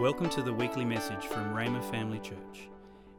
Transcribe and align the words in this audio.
Welcome 0.00 0.30
to 0.30 0.40
the 0.40 0.54
weekly 0.54 0.86
message 0.86 1.26
from 1.26 1.52
Rhema 1.54 1.84
Family 1.90 2.20
Church. 2.20 2.70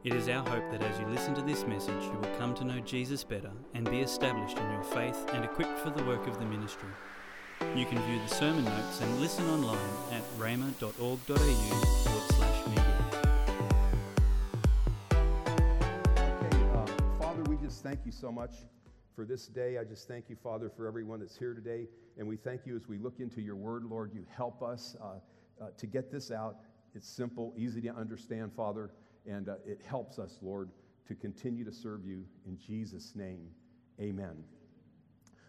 It 0.02 0.14
is 0.14 0.28
our 0.28 0.44
hope 0.44 0.68
that 0.72 0.82
as 0.82 0.98
you 0.98 1.06
listen 1.06 1.32
to 1.36 1.40
this 1.40 1.64
message, 1.64 2.02
you 2.02 2.18
will 2.18 2.36
come 2.38 2.54
to 2.56 2.64
know 2.64 2.80
Jesus 2.80 3.22
better 3.22 3.52
and 3.72 3.88
be 3.88 4.00
established 4.00 4.58
in 4.58 4.68
your 4.68 4.82
faith 4.82 5.16
and 5.32 5.44
equipped 5.44 5.78
for 5.78 5.90
the 5.90 6.02
work 6.02 6.26
of 6.26 6.40
the 6.40 6.44
ministry. 6.44 6.88
You 7.76 7.86
can 7.86 8.02
view 8.02 8.18
the 8.26 8.34
sermon 8.34 8.64
notes 8.64 9.00
and 9.00 9.20
listen 9.20 9.48
online 9.50 9.78
at 10.10 10.24
slash 12.34 12.66
media. 12.66 12.98
Okay, 15.12 16.64
uh, 16.74 16.86
Father, 17.20 17.44
we 17.44 17.58
just 17.58 17.84
thank 17.84 18.00
you 18.04 18.10
so 18.10 18.32
much 18.32 18.56
for 19.14 19.24
this 19.24 19.46
day. 19.46 19.78
I 19.78 19.84
just 19.84 20.08
thank 20.08 20.28
you, 20.28 20.34
Father, 20.34 20.68
for 20.68 20.88
everyone 20.88 21.20
that's 21.20 21.38
here 21.38 21.54
today. 21.54 21.86
And 22.18 22.26
we 22.26 22.36
thank 22.36 22.66
you 22.66 22.74
as 22.74 22.88
we 22.88 22.98
look 22.98 23.20
into 23.20 23.40
your 23.40 23.54
word, 23.54 23.84
Lord, 23.84 24.10
you 24.12 24.26
help 24.36 24.64
us 24.64 24.96
uh, 25.00 25.20
uh, 25.62 25.66
to 25.76 25.86
get 25.86 26.10
this 26.10 26.32
out. 26.32 26.56
It's 26.94 27.08
simple, 27.08 27.54
easy 27.56 27.80
to 27.82 27.94
understand, 27.94 28.52
Father, 28.52 28.90
and 29.26 29.48
uh, 29.48 29.54
it 29.66 29.80
helps 29.84 30.18
us, 30.18 30.38
Lord, 30.42 30.70
to 31.06 31.14
continue 31.14 31.64
to 31.64 31.72
serve 31.72 32.04
you 32.04 32.24
in 32.46 32.58
Jesus' 32.58 33.14
name. 33.14 33.48
Amen. 34.00 34.44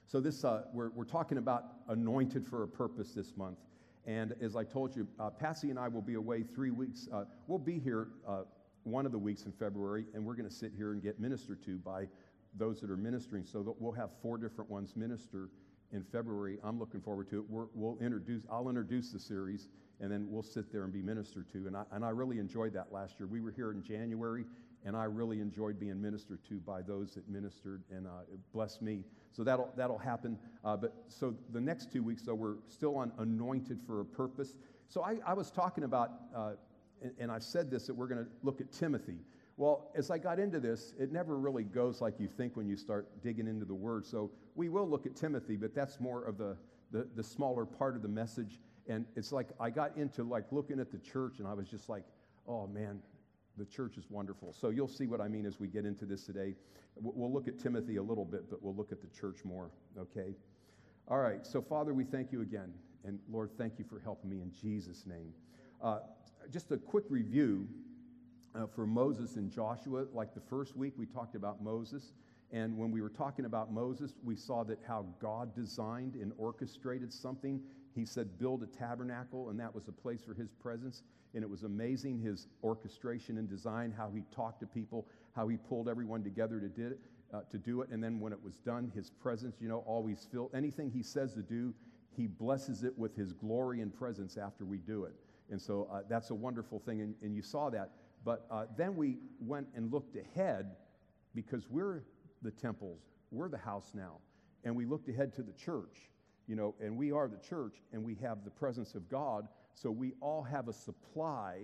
So, 0.07 0.19
this, 0.19 0.43
uh, 0.43 0.63
we're, 0.73 0.89
we're 0.91 1.05
talking 1.05 1.37
about 1.37 1.65
anointed 1.89 2.45
for 2.45 2.63
a 2.63 2.67
purpose 2.67 3.13
this 3.13 3.35
month. 3.35 3.57
And 4.05 4.33
as 4.41 4.55
I 4.55 4.63
told 4.63 4.95
you, 4.95 5.07
uh, 5.19 5.29
Patsy 5.29 5.69
and 5.69 5.79
I 5.79 5.87
will 5.87 6.01
be 6.01 6.15
away 6.15 6.43
three 6.43 6.71
weeks. 6.71 7.07
Uh, 7.11 7.23
we'll 7.47 7.57
be 7.57 7.79
here 7.79 8.09
uh, 8.27 8.43
one 8.83 9.05
of 9.05 9.11
the 9.11 9.17
weeks 9.17 9.45
in 9.45 9.53
February, 9.53 10.05
and 10.13 10.25
we're 10.25 10.35
going 10.35 10.47
to 10.47 10.53
sit 10.53 10.73
here 10.75 10.91
and 10.91 11.01
get 11.01 11.19
ministered 11.19 11.63
to 11.63 11.77
by 11.77 12.07
those 12.55 12.81
that 12.81 12.89
are 12.89 12.97
ministering. 12.97 13.45
So 13.45 13.75
we'll 13.79 13.93
have 13.93 14.09
four 14.21 14.37
different 14.37 14.69
ones 14.69 14.95
minister 14.95 15.49
in 15.91 16.03
February. 16.03 16.57
I'm 16.63 16.79
looking 16.79 17.01
forward 17.01 17.29
to 17.29 17.39
it. 17.39 17.49
we 17.49 17.63
will 17.73 17.97
introduce, 18.01 18.43
I'll 18.51 18.69
introduce 18.69 19.11
the 19.11 19.19
series, 19.19 19.69
and 19.99 20.11
then 20.11 20.27
we'll 20.29 20.43
sit 20.43 20.71
there 20.71 20.83
and 20.83 20.91
be 20.91 21.01
ministered 21.01 21.51
to. 21.53 21.67
And 21.67 21.77
I, 21.77 21.83
and 21.91 22.03
I 22.03 22.09
really 22.09 22.39
enjoyed 22.39 22.73
that 22.73 22.91
last 22.91 23.19
year. 23.19 23.27
We 23.27 23.41
were 23.41 23.51
here 23.51 23.71
in 23.71 23.81
January, 23.81 24.45
and 24.85 24.97
I 24.97 25.05
really 25.05 25.39
enjoyed 25.39 25.79
being 25.79 26.01
ministered 26.01 26.43
to 26.49 26.55
by 26.59 26.81
those 26.81 27.15
that 27.15 27.29
ministered, 27.29 27.83
and 27.89 28.07
uh, 28.07 28.65
me. 28.81 29.03
So 29.31 29.43
that'll, 29.43 29.71
that'll 29.75 29.97
happen. 29.97 30.37
Uh, 30.63 30.77
but 30.77 30.93
so 31.07 31.35
the 31.51 31.61
next 31.61 31.91
two 31.91 32.03
weeks, 32.03 32.23
though, 32.23 32.35
we're 32.35 32.57
still 32.67 32.97
on 32.97 33.11
anointed 33.17 33.79
for 33.85 34.01
a 34.01 34.05
purpose. 34.05 34.55
So 34.89 35.03
I, 35.03 35.17
I 35.25 35.33
was 35.33 35.51
talking 35.51 35.83
about, 35.83 36.11
uh, 36.35 36.51
and, 37.01 37.13
and 37.19 37.31
I've 37.31 37.43
said 37.43 37.71
this, 37.71 37.87
that 37.87 37.93
we're 37.93 38.07
going 38.07 38.23
to 38.23 38.29
look 38.43 38.61
at 38.61 38.71
Timothy. 38.71 39.19
Well, 39.55 39.91
as 39.95 40.09
I 40.09 40.17
got 40.17 40.39
into 40.39 40.59
this, 40.59 40.93
it 40.99 41.11
never 41.11 41.37
really 41.37 41.63
goes 41.63 42.01
like 42.01 42.19
you 42.19 42.27
think 42.27 42.57
when 42.57 42.67
you 42.67 42.75
start 42.75 43.21
digging 43.21 43.47
into 43.47 43.65
the 43.65 43.73
word. 43.75 44.05
So 44.05 44.31
we 44.55 44.67
will 44.67 44.89
look 44.89 45.05
at 45.05 45.15
Timothy, 45.15 45.55
but 45.55 45.75
that's 45.75 45.99
more 45.99 46.23
of 46.23 46.37
the, 46.37 46.57
the, 46.91 47.07
the 47.15 47.23
smaller 47.23 47.65
part 47.65 47.95
of 47.95 48.01
the 48.01 48.07
message. 48.07 48.59
And 48.87 49.05
it's 49.15 49.31
like 49.31 49.49
I 49.59 49.69
got 49.69 49.97
into 49.97 50.23
like 50.23 50.45
looking 50.51 50.79
at 50.79 50.91
the 50.91 50.97
church 50.97 51.39
and 51.39 51.47
I 51.47 51.53
was 51.53 51.69
just 51.69 51.89
like, 51.89 52.03
oh 52.47 52.67
man, 52.67 52.99
the 53.57 53.65
church 53.65 53.97
is 53.97 54.05
wonderful. 54.09 54.53
So 54.53 54.69
you'll 54.69 54.87
see 54.87 55.07
what 55.07 55.21
I 55.21 55.27
mean 55.27 55.45
as 55.45 55.59
we 55.59 55.67
get 55.67 55.85
into 55.85 56.05
this 56.05 56.25
today. 56.25 56.55
We'll 56.95 57.31
look 57.31 57.47
at 57.47 57.59
Timothy 57.59 57.95
a 57.95 58.03
little 58.03 58.25
bit, 58.25 58.49
but 58.49 58.61
we'll 58.61 58.75
look 58.75 58.91
at 58.91 59.01
the 59.01 59.07
church 59.07 59.43
more, 59.43 59.71
okay? 59.97 60.35
All 61.07 61.17
right, 61.17 61.45
so 61.45 61.61
Father, 61.61 61.93
we 61.93 62.03
thank 62.03 62.31
you 62.31 62.41
again. 62.41 62.71
And 63.03 63.19
Lord, 63.29 63.49
thank 63.57 63.79
you 63.79 63.85
for 63.85 63.99
helping 63.99 64.29
me 64.29 64.41
in 64.41 64.51
Jesus' 64.51 65.05
name. 65.05 65.33
Uh, 65.81 65.99
just 66.51 66.71
a 66.71 66.77
quick 66.77 67.05
review 67.09 67.67
uh, 68.55 68.67
for 68.67 68.85
Moses 68.85 69.35
and 69.35 69.51
Joshua. 69.51 70.05
Like 70.13 70.33
the 70.33 70.41
first 70.41 70.77
week, 70.77 70.93
we 70.97 71.05
talked 71.05 71.35
about 71.35 71.61
Moses. 71.61 72.13
And 72.51 72.77
when 72.77 72.91
we 72.91 73.01
were 73.01 73.09
talking 73.09 73.45
about 73.45 73.73
Moses, 73.73 74.13
we 74.23 74.35
saw 74.35 74.63
that 74.65 74.79
how 74.87 75.05
God 75.19 75.55
designed 75.55 76.15
and 76.15 76.31
orchestrated 76.37 77.11
something 77.11 77.59
he 77.95 78.05
said, 78.05 78.39
build 78.39 78.63
a 78.63 78.67
tabernacle, 78.67 79.49
and 79.49 79.59
that 79.59 79.73
was 79.73 79.87
a 79.87 79.91
place 79.91 80.21
for 80.21 80.33
his 80.33 80.51
presence. 80.51 81.03
And 81.33 81.43
it 81.43 81.49
was 81.49 81.63
amazing 81.63 82.19
his 82.19 82.47
orchestration 82.63 83.37
and 83.37 83.49
design, 83.49 83.93
how 83.95 84.09
he 84.09 84.23
talked 84.33 84.59
to 84.61 84.67
people, 84.67 85.07
how 85.35 85.47
he 85.47 85.57
pulled 85.57 85.87
everyone 85.87 86.23
together 86.23 86.59
to, 86.59 86.67
did 86.67 86.97
uh, 87.33 87.41
to 87.49 87.57
do 87.57 87.81
it. 87.81 87.89
And 87.89 88.03
then 88.03 88.19
when 88.19 88.33
it 88.33 88.43
was 88.43 88.57
done, 88.57 88.91
his 88.93 89.09
presence, 89.09 89.57
you 89.59 89.67
know, 89.67 89.83
always 89.87 90.27
filled. 90.31 90.51
Anything 90.53 90.91
he 90.91 91.03
says 91.03 91.33
to 91.33 91.41
do, 91.41 91.73
he 92.15 92.27
blesses 92.27 92.83
it 92.83 92.97
with 92.97 93.15
his 93.15 93.33
glory 93.33 93.81
and 93.81 93.93
presence 93.93 94.37
after 94.37 94.65
we 94.65 94.77
do 94.77 95.05
it. 95.05 95.13
And 95.49 95.61
so 95.61 95.87
uh, 95.91 96.01
that's 96.07 96.29
a 96.29 96.35
wonderful 96.35 96.79
thing, 96.79 97.01
and, 97.01 97.15
and, 97.21 97.35
you 97.35 97.41
saw 97.41 97.69
that. 97.71 97.91
But 98.23 98.45
uh, 98.49 98.65
then 98.77 98.95
we 98.95 99.17
went 99.39 99.67
and 99.75 99.91
looked 99.91 100.15
ahead 100.15 100.75
because 101.35 101.69
we're 101.69 102.03
the 102.41 102.51
temples, 102.51 103.01
we're 103.31 103.49
the 103.49 103.57
house 103.57 103.91
now. 103.93 104.17
And 104.63 104.75
we 104.75 104.85
looked 104.85 105.09
ahead 105.09 105.33
to 105.35 105.41
the 105.41 105.51
church 105.51 105.97
you 106.47 106.55
know, 106.55 106.75
and 106.81 106.97
we 106.97 107.11
are 107.11 107.27
the 107.27 107.37
church 107.37 107.75
and 107.91 108.03
we 108.03 108.15
have 108.15 108.43
the 108.43 108.51
presence 108.51 108.95
of 108.95 109.09
God, 109.09 109.47
so 109.73 109.89
we 109.89 110.13
all 110.21 110.43
have 110.43 110.67
a 110.67 110.73
supply 110.73 111.61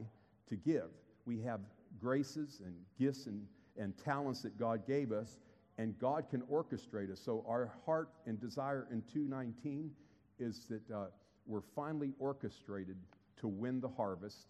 to 0.48 0.56
give. 0.56 0.90
We 1.26 1.42
have 1.42 1.60
graces 2.00 2.62
and 2.64 2.74
gifts 2.98 3.28
and, 3.28 3.46
and 3.78 3.98
talents 3.98 4.42
that 4.42 4.58
God 4.58 4.88
gave 4.88 5.12
us, 5.12 5.40
and 5.78 5.98
God 6.00 6.30
can 6.30 6.42
orchestrate 6.44 7.12
us. 7.12 7.20
So 7.20 7.46
our 7.48 7.72
heart 7.86 8.10
and 8.26 8.40
desire 8.40 8.88
in 8.92 9.02
219 9.14 9.92
is 10.40 10.66
that 10.70 10.92
uh, 10.92 11.06
we're 11.46 11.62
finally 11.76 12.14
orchestrated 12.20 12.98
to 13.38 13.48
win 13.48 13.80
the 13.80 13.90
harvest, 13.90 14.48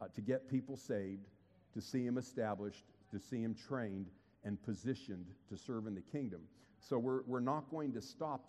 uh, 0.00 0.06
to 0.14 0.20
get 0.20 0.48
people 0.48 0.76
saved, 0.76 1.26
to 1.74 1.80
see 1.80 2.04
them 2.04 2.18
established, 2.18 2.84
to 3.10 3.18
see 3.18 3.42
them 3.42 3.54
trained 3.54 4.06
and 4.44 4.62
positioned 4.62 5.26
to 5.48 5.56
serve 5.56 5.86
in 5.86 5.94
the 5.94 6.00
kingdom. 6.00 6.40
So 6.80 6.98
we're, 6.98 7.22
we're 7.26 7.40
not 7.40 7.70
going 7.70 7.92
to 7.92 8.00
stop 8.00 8.48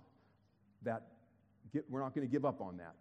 that 0.84 1.04
get, 1.74 1.86
we're 1.90 2.02
not 2.02 2.14
going 2.14 2.28
to 2.28 2.32
give 2.32 2.46
up 2.46 2.62
on 2.62 2.78
that. 2.78 2.96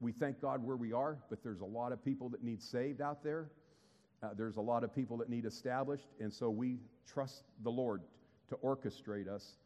We 0.00 0.12
thank 0.12 0.40
God 0.40 0.64
where 0.64 0.76
we 0.76 0.92
are, 0.92 1.18
but 1.30 1.42
there's 1.42 1.60
a 1.60 1.66
lot 1.66 1.92
of 1.92 2.04
people 2.04 2.28
that 2.30 2.42
need 2.44 2.62
saved 2.62 3.00
out 3.00 3.24
there. 3.24 3.50
Uh, 4.22 4.28
there's 4.36 4.56
a 4.56 4.60
lot 4.62 4.84
of 4.84 4.94
people 4.94 5.16
that 5.18 5.28
need 5.28 5.44
established, 5.44 6.08
and 6.20 6.32
so 6.32 6.50
we 6.50 6.78
trust 7.06 7.44
the 7.62 7.70
Lord 7.70 8.02
to 8.48 8.56
orchestrate 8.56 9.28
us, 9.28 9.56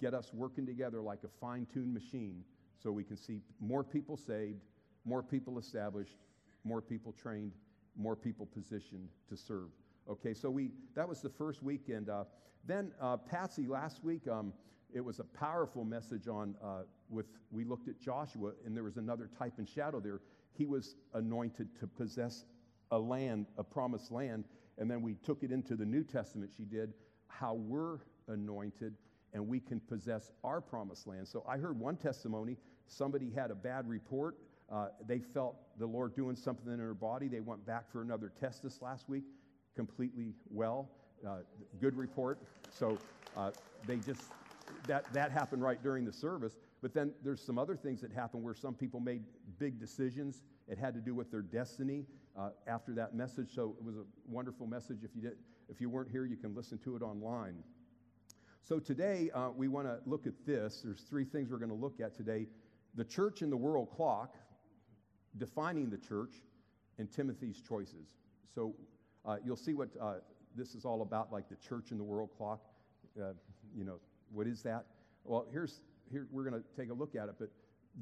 get 0.00 0.14
us 0.14 0.32
working 0.32 0.66
together 0.66 1.00
like 1.00 1.20
a 1.24 1.28
fine 1.40 1.66
tuned 1.72 1.92
machine 1.92 2.42
so 2.82 2.90
we 2.90 3.04
can 3.04 3.16
see 3.16 3.40
more 3.60 3.84
people 3.84 4.16
saved, 4.16 4.62
more 5.04 5.22
people 5.22 5.58
established, 5.58 6.16
more 6.64 6.80
people 6.80 7.12
trained, 7.12 7.52
more 7.96 8.16
people 8.16 8.46
positioned 8.46 9.08
to 9.28 9.36
serve. 9.36 9.70
Okay, 10.08 10.34
so 10.34 10.50
we 10.50 10.70
that 10.94 11.08
was 11.08 11.20
the 11.20 11.28
first 11.28 11.62
weekend. 11.62 12.08
uh, 12.08 12.24
then 12.66 12.92
uh, 13.00 13.16
Patsy 13.16 13.66
last 13.66 14.02
week. 14.04 14.26
Um, 14.28 14.52
it 14.94 15.04
was 15.04 15.18
a 15.20 15.24
powerful 15.24 15.84
message 15.84 16.28
on 16.28 16.54
uh, 16.62 16.82
with 17.08 17.26
we 17.50 17.64
looked 17.64 17.88
at 17.88 18.00
joshua 18.00 18.52
and 18.64 18.76
there 18.76 18.84
was 18.84 18.96
another 18.96 19.28
type 19.38 19.54
and 19.58 19.68
shadow 19.68 20.00
there. 20.00 20.20
He 20.52 20.66
was 20.66 20.96
anointed 21.14 21.68
to 21.80 21.86
possess 21.86 22.44
a 22.90 22.98
land 22.98 23.46
a 23.58 23.64
promised 23.64 24.10
land 24.10 24.44
and 24.78 24.90
then 24.90 25.02
we 25.02 25.14
took 25.14 25.42
it 25.42 25.52
into 25.52 25.76
the 25.76 25.84
new 25.84 26.02
testament 26.02 26.50
she 26.56 26.64
did 26.64 26.92
how 27.28 27.54
we're 27.54 27.98
anointed 28.28 28.94
and 29.32 29.46
we 29.46 29.60
can 29.60 29.78
possess 29.80 30.30
our 30.42 30.60
promised 30.60 31.06
land. 31.06 31.26
So 31.28 31.44
i 31.48 31.56
heard 31.56 31.78
one 31.78 31.96
testimony 31.96 32.56
somebody 32.86 33.30
had 33.30 33.50
a 33.50 33.54
bad 33.54 33.88
report 33.88 34.36
uh, 34.70 34.88
they 35.06 35.18
felt 35.18 35.56
the 35.78 35.86
lord 35.86 36.14
doing 36.14 36.36
something 36.36 36.72
in 36.72 36.78
their 36.78 36.94
body 36.94 37.28
they 37.28 37.40
went 37.40 37.64
back 37.66 37.90
for 37.90 38.02
another 38.02 38.30
test 38.40 38.62
this 38.62 38.82
last 38.82 39.08
week 39.08 39.24
completely 39.74 40.34
well 40.50 40.90
uh, 41.26 41.38
good 41.80 41.96
report. 41.96 42.38
So 42.78 42.98
uh, 43.36 43.50
they 43.86 43.96
just 43.96 44.22
that, 44.86 45.12
that 45.12 45.30
happened 45.30 45.62
right 45.62 45.82
during 45.82 46.04
the 46.04 46.12
service. 46.12 46.56
But 46.82 46.94
then 46.94 47.12
there's 47.22 47.42
some 47.42 47.58
other 47.58 47.76
things 47.76 48.00
that 48.00 48.12
happened 48.12 48.42
where 48.42 48.54
some 48.54 48.74
people 48.74 49.00
made 49.00 49.22
big 49.58 49.78
decisions. 49.78 50.42
It 50.68 50.78
had 50.78 50.94
to 50.94 51.00
do 51.00 51.14
with 51.14 51.30
their 51.30 51.42
destiny 51.42 52.06
uh, 52.38 52.50
after 52.66 52.92
that 52.94 53.14
message. 53.14 53.54
So 53.54 53.76
it 53.78 53.84
was 53.84 53.96
a 53.96 54.04
wonderful 54.26 54.66
message. 54.66 54.98
If 55.02 55.10
you, 55.14 55.22
did, 55.22 55.32
if 55.68 55.80
you 55.80 55.90
weren't 55.90 56.10
here, 56.10 56.24
you 56.24 56.36
can 56.36 56.54
listen 56.54 56.78
to 56.78 56.96
it 56.96 57.02
online. 57.02 57.62
So 58.62 58.78
today, 58.78 59.30
uh, 59.34 59.50
we 59.54 59.68
want 59.68 59.86
to 59.86 59.98
look 60.06 60.26
at 60.26 60.34
this. 60.46 60.82
There's 60.84 61.02
three 61.02 61.24
things 61.24 61.50
we're 61.50 61.58
going 61.58 61.70
to 61.70 61.74
look 61.74 62.00
at 62.00 62.16
today 62.16 62.46
the 62.94 63.04
church 63.04 63.42
and 63.42 63.52
the 63.52 63.56
world 63.56 63.88
clock, 63.94 64.34
defining 65.38 65.90
the 65.90 65.98
church, 65.98 66.34
and 66.98 67.10
Timothy's 67.10 67.60
choices. 67.60 68.08
So 68.52 68.74
uh, 69.24 69.36
you'll 69.44 69.56
see 69.56 69.74
what 69.74 69.90
uh, 70.00 70.14
this 70.56 70.74
is 70.74 70.84
all 70.84 71.02
about, 71.02 71.32
like 71.32 71.48
the 71.48 71.56
church 71.56 71.92
and 71.92 72.00
the 72.00 72.04
world 72.04 72.30
clock. 72.36 72.64
Uh, 73.20 73.32
you 73.76 73.84
know, 73.84 74.00
what 74.32 74.46
is 74.46 74.62
that? 74.62 74.86
Well, 75.24 75.46
here's, 75.52 75.80
here, 76.10 76.26
we're 76.30 76.48
going 76.48 76.60
to 76.60 76.68
take 76.76 76.90
a 76.90 76.94
look 76.94 77.14
at 77.14 77.28
it, 77.28 77.34
but 77.38 77.50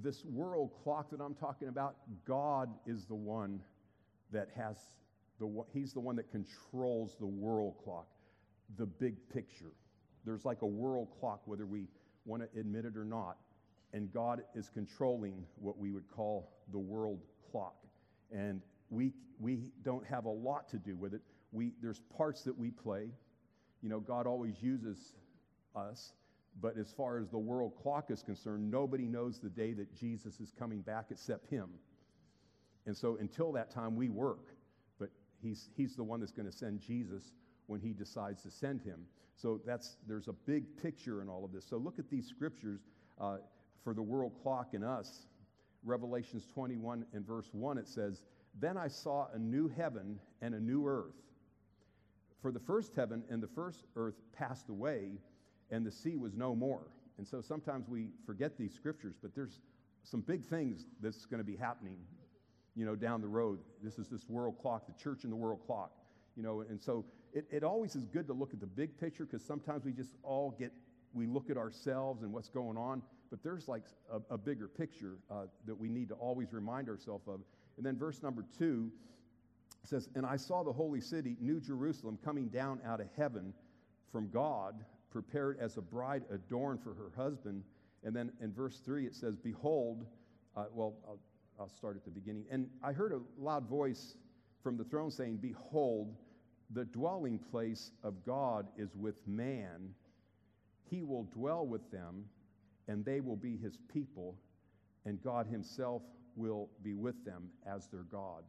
this 0.02 0.24
world 0.24 0.70
clock 0.84 1.10
that 1.10 1.20
I'm 1.20 1.34
talking 1.34 1.68
about, 1.68 1.96
God 2.26 2.70
is 2.86 3.06
the 3.06 3.14
one 3.14 3.60
that 4.32 4.48
has 4.56 4.76
the, 5.40 5.64
he's 5.72 5.92
the 5.92 6.00
one 6.00 6.16
that 6.16 6.30
controls 6.30 7.16
the 7.18 7.26
world 7.26 7.74
clock, 7.84 8.08
the 8.76 8.86
big 8.86 9.16
picture. 9.32 9.72
There's 10.24 10.44
like 10.44 10.62
a 10.62 10.66
world 10.66 11.08
clock, 11.20 11.42
whether 11.46 11.64
we 11.64 11.86
want 12.24 12.42
to 12.42 12.60
admit 12.60 12.84
it 12.84 12.96
or 12.96 13.04
not, 13.04 13.38
and 13.92 14.12
God 14.12 14.42
is 14.54 14.68
controlling 14.68 15.44
what 15.56 15.78
we 15.78 15.90
would 15.90 16.08
call 16.10 16.50
the 16.72 16.78
world 16.78 17.20
clock. 17.50 17.76
And 18.30 18.60
we, 18.90 19.12
we 19.38 19.70
don't 19.82 20.04
have 20.06 20.26
a 20.26 20.30
lot 20.30 20.68
to 20.70 20.76
do 20.76 20.96
with 20.96 21.14
it. 21.14 21.22
We, 21.52 21.72
there's 21.80 22.00
parts 22.16 22.42
that 22.42 22.58
we 22.58 22.70
play. 22.70 23.08
You 23.82 23.88
know, 23.88 24.00
God 24.00 24.26
always 24.26 24.56
uses 24.60 25.14
us, 25.74 26.12
but 26.60 26.76
as 26.76 26.92
far 26.92 27.18
as 27.18 27.28
the 27.28 27.38
world 27.38 27.72
clock 27.82 28.10
is 28.10 28.22
concerned, 28.22 28.70
nobody 28.70 29.06
knows 29.06 29.38
the 29.38 29.48
day 29.48 29.72
that 29.74 29.94
Jesus 29.94 30.40
is 30.40 30.52
coming 30.58 30.80
back 30.80 31.06
except 31.10 31.48
him. 31.48 31.68
And 32.86 32.96
so 32.96 33.16
until 33.20 33.52
that 33.52 33.70
time, 33.70 33.96
we 33.96 34.08
work. 34.08 34.46
But 34.98 35.10
he's, 35.42 35.68
he's 35.76 35.94
the 35.94 36.02
one 36.02 36.20
that's 36.20 36.32
going 36.32 36.50
to 36.50 36.56
send 36.56 36.80
Jesus 36.80 37.32
when 37.66 37.80
he 37.80 37.92
decides 37.92 38.42
to 38.42 38.50
send 38.50 38.80
him. 38.80 39.00
So 39.36 39.60
that's, 39.64 39.96
there's 40.08 40.26
a 40.26 40.32
big 40.32 40.64
picture 40.82 41.22
in 41.22 41.28
all 41.28 41.44
of 41.44 41.52
this. 41.52 41.64
So 41.68 41.76
look 41.76 41.98
at 41.98 42.10
these 42.10 42.26
scriptures 42.26 42.80
uh, 43.20 43.36
for 43.84 43.94
the 43.94 44.02
world 44.02 44.32
clock 44.42 44.74
and 44.74 44.84
us. 44.84 45.26
Revelations 45.84 46.44
21 46.52 47.04
and 47.12 47.24
verse 47.24 47.48
1, 47.52 47.78
it 47.78 47.86
says, 47.86 48.22
Then 48.58 48.76
I 48.76 48.88
saw 48.88 49.28
a 49.32 49.38
new 49.38 49.68
heaven 49.68 50.18
and 50.42 50.54
a 50.54 50.60
new 50.60 50.86
earth. 50.86 51.14
For 52.42 52.50
the 52.50 52.58
first 52.58 52.94
heaven 52.96 53.22
and 53.30 53.42
the 53.42 53.48
first 53.48 53.84
earth 53.96 54.14
passed 54.32 54.68
away, 54.68 55.12
and 55.70 55.84
the 55.84 55.92
sea 55.92 56.16
was 56.16 56.34
no 56.36 56.54
more. 56.54 56.86
And 57.18 57.26
so 57.26 57.40
sometimes 57.40 57.88
we 57.88 58.08
forget 58.24 58.56
these 58.56 58.72
scriptures, 58.74 59.16
but 59.20 59.34
there's 59.34 59.60
some 60.04 60.20
big 60.20 60.44
things 60.44 60.86
that's 61.00 61.26
going 61.26 61.38
to 61.38 61.44
be 61.44 61.56
happening, 61.56 61.96
you 62.74 62.86
know, 62.86 62.94
down 62.94 63.20
the 63.20 63.28
road. 63.28 63.58
This 63.82 63.98
is 63.98 64.08
this 64.08 64.28
world 64.28 64.56
clock, 64.60 64.86
the 64.86 65.02
church 65.02 65.24
and 65.24 65.32
the 65.32 65.36
world 65.36 65.60
clock, 65.66 65.90
you 66.36 66.42
know, 66.42 66.60
and 66.60 66.80
so 66.80 67.04
it, 67.32 67.46
it 67.50 67.64
always 67.64 67.94
is 67.94 68.06
good 68.06 68.26
to 68.28 68.32
look 68.32 68.54
at 68.54 68.60
the 68.60 68.66
big 68.66 68.98
picture 68.98 69.24
because 69.24 69.44
sometimes 69.44 69.84
we 69.84 69.92
just 69.92 70.14
all 70.22 70.54
get, 70.58 70.72
we 71.12 71.26
look 71.26 71.50
at 71.50 71.56
ourselves 71.56 72.22
and 72.22 72.32
what's 72.32 72.48
going 72.48 72.76
on, 72.76 73.02
but 73.30 73.42
there's 73.42 73.68
like 73.68 73.82
a, 74.10 74.34
a 74.34 74.38
bigger 74.38 74.68
picture 74.68 75.18
uh, 75.30 75.44
that 75.66 75.78
we 75.78 75.88
need 75.88 76.08
to 76.08 76.14
always 76.14 76.52
remind 76.52 76.88
ourselves 76.88 77.26
of. 77.28 77.40
And 77.76 77.84
then 77.84 77.96
verse 77.98 78.22
number 78.22 78.44
two 78.58 78.90
says, 79.84 80.08
And 80.14 80.24
I 80.24 80.36
saw 80.36 80.62
the 80.62 80.72
holy 80.72 81.00
city, 81.00 81.36
New 81.40 81.60
Jerusalem, 81.60 82.18
coming 82.24 82.48
down 82.48 82.80
out 82.86 83.00
of 83.00 83.08
heaven 83.16 83.52
from 84.10 84.30
God 84.30 84.74
prepared 85.10 85.58
as 85.58 85.76
a 85.76 85.82
bride 85.82 86.22
adorned 86.30 86.82
for 86.82 86.94
her 86.94 87.10
husband. 87.16 87.62
And 88.04 88.14
then 88.14 88.32
in 88.40 88.52
verse 88.52 88.80
3, 88.84 89.06
it 89.06 89.14
says, 89.14 89.36
Behold, 89.36 90.06
uh, 90.56 90.64
well, 90.72 90.94
I'll, 91.06 91.18
I'll 91.58 91.68
start 91.68 91.96
at 91.96 92.04
the 92.04 92.10
beginning. 92.10 92.44
And 92.50 92.68
I 92.82 92.92
heard 92.92 93.12
a 93.12 93.20
loud 93.38 93.68
voice 93.68 94.16
from 94.62 94.76
the 94.76 94.84
throne 94.84 95.10
saying, 95.10 95.38
Behold, 95.38 96.14
the 96.70 96.84
dwelling 96.84 97.38
place 97.38 97.92
of 98.02 98.24
God 98.24 98.66
is 98.76 98.94
with 98.94 99.26
man. 99.26 99.94
He 100.90 101.02
will 101.02 101.24
dwell 101.24 101.66
with 101.66 101.90
them, 101.90 102.24
and 102.86 103.04
they 103.04 103.20
will 103.20 103.36
be 103.36 103.56
his 103.56 103.78
people, 103.92 104.36
and 105.04 105.22
God 105.22 105.46
himself 105.46 106.02
will 106.36 106.68
be 106.82 106.94
with 106.94 107.24
them 107.24 107.48
as 107.66 107.88
their 107.88 108.04
God. 108.04 108.44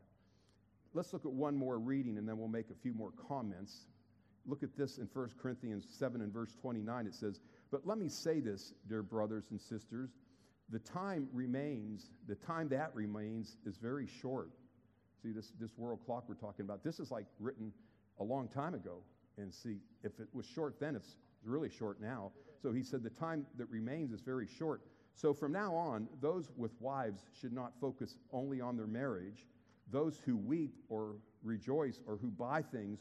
Let's 0.94 1.14
look 1.14 1.26
at 1.26 1.32
one 1.32 1.56
more 1.56 1.78
reading, 1.80 2.18
and 2.18 2.28
then 2.28 2.38
we'll 2.38 2.48
make 2.48 2.70
a 2.72 2.82
few 2.82 2.94
more 2.94 3.12
comments. 3.28 3.88
Look 4.50 4.64
at 4.64 4.76
this 4.76 4.98
in 4.98 5.08
1 5.14 5.30
Corinthians 5.40 5.86
7 6.00 6.22
and 6.22 6.34
verse 6.34 6.56
29. 6.60 7.06
It 7.06 7.14
says, 7.14 7.40
But 7.70 7.86
let 7.86 8.00
me 8.00 8.10
say 8.10 8.40
this, 8.40 8.74
dear 8.88 9.04
brothers 9.04 9.46
and 9.52 9.62
sisters. 9.62 10.10
The 10.72 10.80
time 10.80 11.28
remains, 11.34 12.10
the 12.28 12.36
time 12.36 12.68
that 12.70 12.94
remains 12.96 13.58
is 13.66 13.78
very 13.78 14.08
short. 14.22 14.52
See, 15.22 15.32
this, 15.32 15.52
this 15.60 15.78
world 15.78 16.00
clock 16.06 16.24
we're 16.28 16.36
talking 16.36 16.66
about, 16.66 16.84
this 16.84 17.00
is 17.00 17.12
like 17.12 17.26
written 17.40 17.72
a 18.20 18.24
long 18.24 18.48
time 18.48 18.74
ago. 18.74 19.04
And 19.38 19.54
see, 19.54 19.78
if 20.04 20.20
it 20.20 20.28
was 20.34 20.46
short 20.48 20.80
then, 20.80 20.96
it's 20.96 21.16
really 21.44 21.70
short 21.70 22.02
now. 22.02 22.32
So 22.62 22.72
he 22.72 22.82
said, 22.82 23.04
The 23.04 23.12
time 23.12 23.46
that 23.58 23.70
remains 23.70 24.12
is 24.12 24.22
very 24.22 24.48
short. 24.48 24.82
So 25.14 25.32
from 25.32 25.52
now 25.52 25.76
on, 25.76 26.08
those 26.22 26.50
with 26.58 26.72
wives 26.80 27.22
should 27.40 27.54
not 27.54 27.74
focus 27.80 28.16
only 28.32 28.62
on 28.62 28.78
their 28.78 28.88
marriage. 28.88 29.46
Those 29.92 30.20
who 30.26 30.38
weep 30.38 30.74
or 30.88 31.18
rejoice 31.44 32.00
or 32.08 32.18
who 32.18 32.30
buy 32.30 32.62
things 32.62 33.00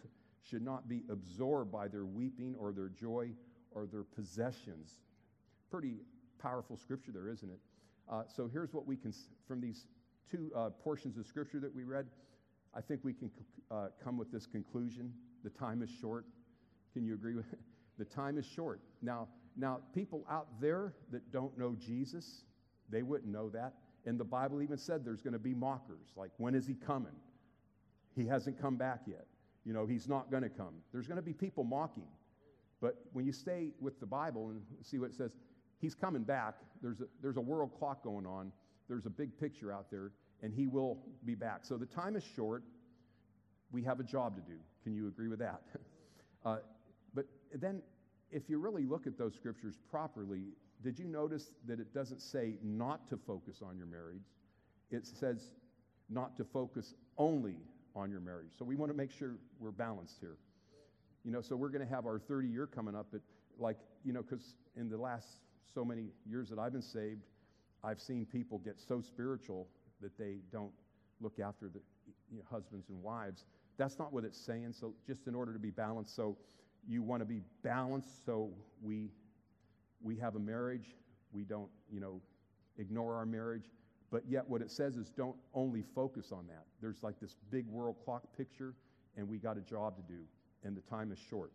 should 0.48 0.62
not 0.62 0.88
be 0.88 1.02
absorbed 1.10 1.70
by 1.70 1.88
their 1.88 2.04
weeping 2.04 2.54
or 2.58 2.72
their 2.72 2.88
joy 2.88 3.30
or 3.72 3.86
their 3.86 4.04
possessions. 4.04 5.00
Pretty 5.70 5.96
powerful 6.40 6.76
scripture 6.76 7.12
there, 7.12 7.28
isn't 7.28 7.50
it? 7.50 7.58
Uh, 8.10 8.22
so 8.34 8.48
here's 8.50 8.72
what 8.72 8.86
we 8.86 8.96
can, 8.96 9.12
from 9.46 9.60
these 9.60 9.86
two 10.30 10.50
uh, 10.56 10.70
portions 10.82 11.18
of 11.18 11.26
scripture 11.26 11.60
that 11.60 11.74
we 11.74 11.84
read, 11.84 12.06
I 12.74 12.80
think 12.80 13.00
we 13.02 13.12
can 13.12 13.30
uh, 13.70 13.88
come 14.02 14.16
with 14.16 14.32
this 14.32 14.46
conclusion. 14.46 15.12
The 15.44 15.50
time 15.50 15.82
is 15.82 15.90
short. 16.00 16.26
Can 16.92 17.04
you 17.04 17.14
agree 17.14 17.34
with 17.34 17.52
it? 17.52 17.60
The 17.98 18.04
time 18.04 18.38
is 18.38 18.46
short. 18.46 18.80
Now, 19.02 19.26
now, 19.56 19.80
people 19.92 20.24
out 20.30 20.46
there 20.60 20.94
that 21.10 21.32
don't 21.32 21.58
know 21.58 21.74
Jesus, 21.74 22.44
they 22.88 23.02
wouldn't 23.02 23.32
know 23.32 23.48
that. 23.48 23.74
And 24.06 24.20
the 24.20 24.24
Bible 24.24 24.62
even 24.62 24.78
said 24.78 25.04
there's 25.04 25.20
going 25.20 25.32
to 25.32 25.40
be 25.40 25.52
mockers. 25.52 26.12
Like, 26.16 26.30
when 26.36 26.54
is 26.54 26.64
he 26.64 26.74
coming? 26.74 27.16
He 28.14 28.24
hasn't 28.24 28.60
come 28.60 28.76
back 28.76 29.00
yet. 29.08 29.26
You 29.68 29.74
know, 29.74 29.84
he's 29.84 30.08
not 30.08 30.30
going 30.30 30.42
to 30.42 30.48
come. 30.48 30.72
There's 30.92 31.06
going 31.06 31.18
to 31.18 31.22
be 31.22 31.34
people 31.34 31.62
mocking. 31.62 32.08
But 32.80 32.96
when 33.12 33.26
you 33.26 33.32
stay 33.32 33.68
with 33.82 34.00
the 34.00 34.06
Bible 34.06 34.48
and 34.48 34.62
see 34.80 34.98
what 34.98 35.10
it 35.10 35.14
says, 35.14 35.32
he's 35.78 35.94
coming 35.94 36.22
back. 36.22 36.54
There's 36.80 37.02
a, 37.02 37.04
there's 37.20 37.36
a 37.36 37.42
world 37.42 37.72
clock 37.78 38.02
going 38.02 38.24
on, 38.24 38.50
there's 38.88 39.04
a 39.04 39.10
big 39.10 39.38
picture 39.38 39.70
out 39.70 39.90
there, 39.90 40.12
and 40.42 40.54
he 40.54 40.66
will 40.66 40.96
be 41.26 41.34
back. 41.34 41.66
So 41.66 41.76
the 41.76 41.84
time 41.84 42.16
is 42.16 42.24
short. 42.34 42.62
We 43.70 43.82
have 43.82 44.00
a 44.00 44.04
job 44.04 44.36
to 44.36 44.40
do. 44.40 44.56
Can 44.84 44.94
you 44.94 45.06
agree 45.06 45.28
with 45.28 45.40
that? 45.40 45.60
uh, 46.46 46.56
but 47.12 47.26
then, 47.54 47.82
if 48.30 48.48
you 48.48 48.58
really 48.58 48.86
look 48.86 49.06
at 49.06 49.18
those 49.18 49.34
scriptures 49.34 49.74
properly, 49.90 50.44
did 50.82 50.98
you 50.98 51.04
notice 51.04 51.52
that 51.66 51.78
it 51.78 51.92
doesn't 51.92 52.22
say 52.22 52.54
not 52.62 53.06
to 53.10 53.18
focus 53.18 53.60
on 53.62 53.76
your 53.76 53.86
marriage? 53.86 54.24
It 54.90 55.06
says 55.06 55.50
not 56.08 56.38
to 56.38 56.44
focus 56.44 56.94
only 57.18 57.56
on 57.98 58.10
your 58.10 58.20
marriage. 58.20 58.52
So 58.58 58.64
we 58.64 58.76
want 58.76 58.90
to 58.92 58.96
make 58.96 59.10
sure 59.10 59.34
we're 59.58 59.70
balanced 59.70 60.16
here. 60.20 60.36
You 61.24 61.32
know, 61.32 61.40
so 61.40 61.56
we're 61.56 61.68
going 61.68 61.86
to 61.86 61.94
have 61.94 62.06
our 62.06 62.18
30 62.18 62.48
year 62.48 62.66
coming 62.66 62.94
up, 62.94 63.08
but 63.12 63.20
like, 63.58 63.76
you 64.04 64.12
know, 64.12 64.22
because 64.22 64.54
in 64.76 64.88
the 64.88 64.96
last 64.96 65.26
so 65.74 65.84
many 65.84 66.06
years 66.24 66.48
that 66.48 66.58
I've 66.58 66.72
been 66.72 66.80
saved, 66.80 67.22
I've 67.82 68.00
seen 68.00 68.24
people 68.24 68.58
get 68.58 68.80
so 68.80 69.00
spiritual 69.00 69.66
that 70.00 70.16
they 70.16 70.36
don't 70.52 70.72
look 71.20 71.38
after 71.40 71.68
the 71.68 71.80
you 72.30 72.38
know, 72.38 72.44
husbands 72.50 72.88
and 72.88 73.02
wives. 73.02 73.44
That's 73.76 73.98
not 73.98 74.12
what 74.12 74.24
it's 74.24 74.38
saying. 74.38 74.74
So, 74.78 74.94
just 75.06 75.26
in 75.26 75.34
order 75.34 75.52
to 75.52 75.58
be 75.58 75.70
balanced, 75.70 76.14
so 76.14 76.36
you 76.86 77.02
want 77.02 77.20
to 77.20 77.26
be 77.26 77.42
balanced 77.62 78.24
so 78.24 78.50
we, 78.82 79.10
we 80.02 80.16
have 80.16 80.36
a 80.36 80.38
marriage, 80.38 80.94
we 81.32 81.42
don't, 81.42 81.68
you 81.90 82.00
know, 82.00 82.20
ignore 82.78 83.16
our 83.16 83.26
marriage, 83.26 83.66
but 84.10 84.22
yet, 84.26 84.48
what 84.48 84.62
it 84.62 84.70
says 84.70 84.96
is 84.96 85.10
don't 85.10 85.36
only 85.54 85.82
focus 85.94 86.32
on 86.32 86.46
that. 86.46 86.64
There's 86.80 87.02
like 87.02 87.20
this 87.20 87.36
big 87.50 87.66
world 87.66 87.96
clock 88.04 88.22
picture, 88.36 88.74
and 89.16 89.28
we 89.28 89.38
got 89.38 89.58
a 89.58 89.60
job 89.60 89.96
to 89.96 90.02
do, 90.02 90.20
and 90.64 90.76
the 90.76 90.80
time 90.82 91.12
is 91.12 91.18
short. 91.18 91.52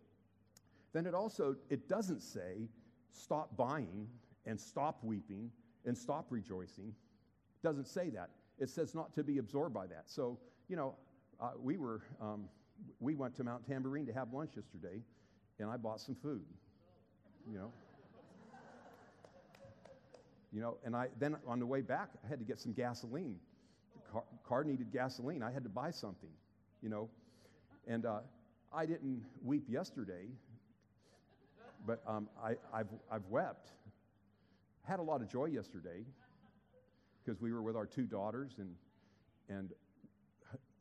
Then 0.94 1.08
it 1.08 1.16
also 1.16 1.56
it 1.70 1.90
doesn't 1.90 2.22
say 2.22 2.70
stop 3.12 3.56
buying 3.58 4.08
and 4.46 4.60
stop 4.60 5.04
weeping 5.04 5.50
and 5.86 5.98
stop 5.98 6.28
rejoicing. 6.30 6.90
It 6.90 7.68
doesn't 7.68 7.88
say 7.88 8.10
that. 8.12 8.30
It 8.60 8.70
says 8.70 8.94
not 8.94 9.16
to 9.16 9.24
be 9.24 9.40
absorbed 9.40 9.74
by 9.74 9.88
that. 9.88 10.04
So 10.06 10.38
you 10.70 10.76
know, 10.76 10.96
uh, 11.42 11.52
we 11.60 11.78
were 11.78 12.02
um, 12.22 12.46
we 13.00 13.16
went 13.16 13.36
to 13.38 13.44
Mount 13.44 13.68
Tamborine 13.68 14.06
to 14.06 14.14
have 14.14 14.32
lunch 14.32 14.52
yesterday, 14.56 15.02
and 15.60 15.72
I 15.72 15.78
bought 15.78 16.02
some 16.02 16.16
food. 16.16 16.46
You 17.50 17.58
know. 17.58 17.72
You 20.54 20.62
know, 20.62 20.78
and 20.86 20.96
I 20.96 21.08
then 21.20 21.36
on 21.48 21.60
the 21.60 21.66
way 21.66 21.82
back, 21.82 22.10
I 22.24 22.28
had 22.28 22.38
to 22.40 22.46
get 22.46 22.60
some 22.60 22.74
gasoline. 22.74 23.38
The 23.96 24.12
car, 24.12 24.24
car 24.48 24.64
needed 24.64 24.92
gasoline. 24.94 25.42
I 25.42 25.52
had 25.52 25.64
to 25.64 25.70
buy 25.70 25.90
something, 25.90 26.30
you 26.82 26.90
know. 26.90 27.10
And 27.88 28.06
uh, 28.06 28.20
I 28.72 28.86
didn't 28.86 29.24
weep 29.44 29.64
yesterday, 29.68 30.28
but 31.88 32.02
um, 32.08 32.30
I, 32.42 32.52
I've, 32.74 32.88
I've 33.12 33.26
wept. 33.30 33.72
Had 34.84 35.00
a 35.00 35.04
lot 35.04 35.22
of 35.22 35.30
joy 35.30 35.46
yesterday 35.46 36.06
because 37.24 37.42
we 37.42 37.52
were 37.52 37.62
with 37.62 37.76
our 37.76 37.86
two 37.86 38.04
daughters 38.04 38.52
and, 38.60 38.76
and 39.50 39.72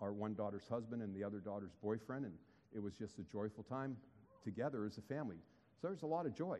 our 0.00 0.12
one 0.12 0.34
daughter's 0.34 0.66
husband 0.68 1.02
and 1.02 1.14
the 1.14 1.24
other 1.24 1.38
daughter's 1.38 1.72
boyfriend, 1.82 2.24
and 2.26 2.34
it 2.74 2.82
was 2.82 2.94
just 2.94 3.18
a 3.18 3.22
joyful 3.22 3.62
time 3.64 3.96
together 4.44 4.84
as 4.84 4.98
a 4.98 5.02
family. 5.02 5.36
So 5.80 5.88
there's 5.88 6.02
a 6.02 6.06
lot 6.06 6.26
of 6.26 6.36
joy. 6.36 6.58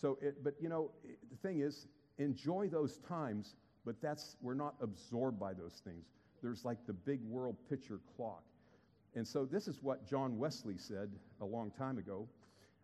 So, 0.00 0.18
it, 0.20 0.44
but 0.44 0.54
you 0.60 0.68
know, 0.68 0.90
it, 1.02 1.18
the 1.30 1.48
thing 1.48 1.60
is, 1.60 1.86
enjoy 2.18 2.68
those 2.68 2.98
times, 2.98 3.54
but 3.84 4.00
that's, 4.00 4.36
we're 4.40 4.54
not 4.54 4.74
absorbed 4.80 5.38
by 5.38 5.54
those 5.54 5.80
things. 5.84 6.06
There's 6.42 6.64
like 6.64 6.78
the 6.86 6.92
big 6.92 7.22
world 7.22 7.56
picture 7.68 8.00
clock. 8.16 8.42
And 9.14 9.26
so 9.26 9.44
this 9.44 9.66
is 9.66 9.82
what 9.82 10.06
John 10.06 10.38
Wesley 10.38 10.76
said 10.76 11.10
a 11.40 11.44
long 11.44 11.70
time 11.70 11.98
ago. 11.98 12.28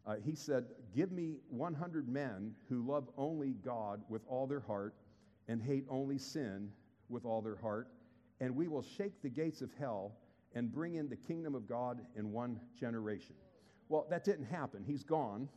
Uh, 0.06 0.16
he 0.24 0.34
said, 0.34 0.64
Give 0.94 1.12
me 1.12 1.36
100 1.50 2.08
men 2.08 2.54
who 2.68 2.86
love 2.86 3.08
only 3.16 3.54
God 3.64 4.02
with 4.08 4.22
all 4.26 4.46
their 4.46 4.60
heart 4.60 4.94
and 5.48 5.62
hate 5.62 5.84
only 5.88 6.18
sin 6.18 6.70
with 7.08 7.24
all 7.24 7.42
their 7.42 7.56
heart, 7.56 7.88
and 8.40 8.56
we 8.56 8.68
will 8.68 8.82
shake 8.82 9.22
the 9.22 9.28
gates 9.28 9.60
of 9.60 9.70
hell 9.78 10.12
and 10.54 10.72
bring 10.72 10.94
in 10.94 11.08
the 11.08 11.16
kingdom 11.16 11.54
of 11.54 11.68
God 11.68 12.00
in 12.16 12.32
one 12.32 12.58
generation. 12.78 13.34
Well, 13.88 14.06
that 14.10 14.24
didn't 14.24 14.46
happen. 14.46 14.82
He's 14.86 15.02
gone, 15.02 15.48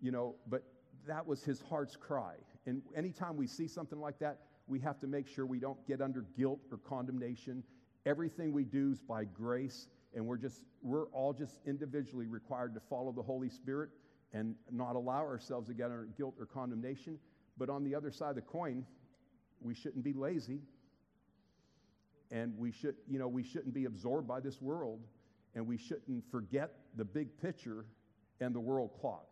you 0.00 0.10
know, 0.10 0.34
but 0.48 0.64
that 1.06 1.26
was 1.26 1.44
his 1.44 1.60
heart's 1.60 1.96
cry. 1.96 2.34
And 2.66 2.82
anytime 2.96 3.36
we 3.36 3.46
see 3.46 3.66
something 3.66 4.00
like 4.00 4.18
that, 4.18 4.40
we 4.66 4.78
have 4.80 5.00
to 5.00 5.06
make 5.06 5.26
sure 5.26 5.46
we 5.46 5.58
don't 5.58 5.84
get 5.86 6.00
under 6.00 6.24
guilt 6.36 6.60
or 6.70 6.78
condemnation. 6.78 7.62
Everything 8.06 8.52
we 8.52 8.64
do 8.64 8.92
is 8.92 9.00
by 9.00 9.24
grace, 9.24 9.88
and 10.14 10.26
we're 10.26 10.36
just 10.36 10.64
we're 10.82 11.06
all 11.06 11.32
just 11.32 11.58
individually 11.66 12.26
required 12.26 12.74
to 12.74 12.80
follow 12.88 13.12
the 13.12 13.22
Holy 13.22 13.50
Spirit 13.50 13.90
and 14.32 14.54
not 14.70 14.96
allow 14.96 15.20
ourselves 15.20 15.68
to 15.68 15.74
get 15.74 15.86
under 15.86 16.08
guilt 16.16 16.34
or 16.38 16.46
condemnation. 16.46 17.18
But 17.58 17.68
on 17.68 17.84
the 17.84 17.94
other 17.94 18.10
side 18.10 18.30
of 18.30 18.36
the 18.36 18.42
coin, 18.42 18.86
we 19.60 19.74
shouldn't 19.74 20.04
be 20.04 20.12
lazy. 20.12 20.60
And 22.30 22.56
we, 22.56 22.70
should, 22.70 22.94
you 23.08 23.18
know, 23.18 23.26
we 23.26 23.42
shouldn't 23.42 23.74
be 23.74 23.86
absorbed 23.86 24.28
by 24.28 24.38
this 24.38 24.62
world, 24.62 25.00
and 25.54 25.66
we 25.66 25.76
shouldn't 25.76 26.24
forget 26.30 26.70
the 26.96 27.04
big 27.04 27.36
picture 27.42 27.84
and 28.40 28.54
the 28.54 28.60
world 28.60 28.90
clock. 29.00 29.26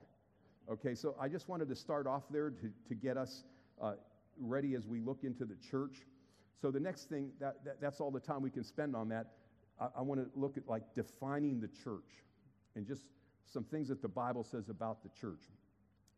Okay, 0.70 0.94
so 0.94 1.16
I 1.18 1.28
just 1.28 1.48
wanted 1.48 1.68
to 1.68 1.74
start 1.74 2.06
off 2.06 2.24
there 2.30 2.50
to, 2.50 2.70
to 2.88 2.94
get 2.94 3.16
us 3.16 3.44
uh, 3.80 3.94
ready 4.38 4.74
as 4.74 4.86
we 4.86 5.00
look 5.00 5.24
into 5.24 5.44
the 5.44 5.56
church. 5.70 5.96
So 6.60 6.70
the 6.70 6.80
next 6.80 7.08
thing, 7.08 7.30
that, 7.40 7.64
that 7.64 7.80
that's 7.80 8.00
all 8.00 8.10
the 8.10 8.20
time 8.20 8.42
we 8.42 8.50
can 8.50 8.64
spend 8.64 8.94
on 8.94 9.08
that. 9.08 9.28
I, 9.80 9.88
I 9.98 10.02
want 10.02 10.20
to 10.20 10.38
look 10.38 10.56
at 10.58 10.68
like 10.68 10.82
defining 10.94 11.60
the 11.60 11.68
church 11.68 12.10
and 12.76 12.86
just 12.86 13.02
some 13.46 13.64
things 13.64 13.88
that 13.88 14.02
the 14.02 14.08
Bible 14.08 14.44
says 14.44 14.68
about 14.68 15.02
the 15.02 15.08
church. 15.20 15.44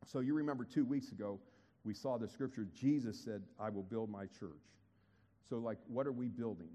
So 0.04 0.20
you 0.20 0.34
remember 0.34 0.64
two 0.64 0.84
weeks 0.84 1.12
ago, 1.12 1.38
we 1.84 1.94
saw 1.94 2.18
the 2.18 2.28
scripture, 2.28 2.66
Jesus 2.74 3.18
said, 3.18 3.42
I 3.58 3.70
will 3.70 3.82
build 3.82 4.10
my 4.10 4.26
church. 4.38 4.62
So, 5.48 5.56
like, 5.56 5.78
what 5.88 6.06
are 6.06 6.12
we 6.12 6.28
building? 6.28 6.68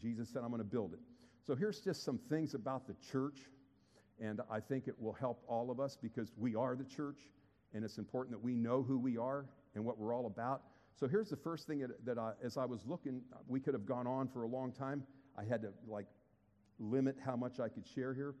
Jesus 0.00 0.28
said, 0.28 0.42
I'm 0.42 0.50
going 0.50 0.58
to 0.58 0.64
build 0.64 0.92
it. 0.92 0.98
So, 1.46 1.54
here's 1.54 1.80
just 1.80 2.04
some 2.04 2.18
things 2.28 2.54
about 2.54 2.86
the 2.86 2.94
church, 3.12 3.38
and 4.20 4.40
I 4.50 4.60
think 4.60 4.88
it 4.88 4.94
will 5.00 5.12
help 5.12 5.42
all 5.48 5.70
of 5.70 5.80
us 5.80 5.96
because 6.00 6.32
we 6.36 6.54
are 6.54 6.76
the 6.76 6.84
church, 6.84 7.18
and 7.72 7.84
it's 7.84 7.98
important 7.98 8.36
that 8.36 8.42
we 8.44 8.54
know 8.54 8.82
who 8.82 8.98
we 8.98 9.18
are 9.18 9.46
and 9.74 9.84
what 9.84 9.98
we're 9.98 10.14
all 10.14 10.26
about. 10.26 10.62
So, 10.96 11.08
here's 11.08 11.28
the 11.28 11.36
first 11.36 11.66
thing 11.66 11.80
that, 11.80 12.04
that 12.06 12.18
I, 12.18 12.32
as 12.42 12.56
I 12.56 12.64
was 12.64 12.86
looking, 12.86 13.20
we 13.48 13.58
could 13.58 13.74
have 13.74 13.84
gone 13.84 14.06
on 14.06 14.28
for 14.28 14.44
a 14.44 14.48
long 14.48 14.70
time. 14.70 15.02
I 15.36 15.42
had 15.42 15.62
to, 15.62 15.72
like, 15.88 16.06
limit 16.78 17.16
how 17.24 17.34
much 17.34 17.58
I 17.58 17.68
could 17.68 17.86
share 17.86 18.14
here. 18.14 18.34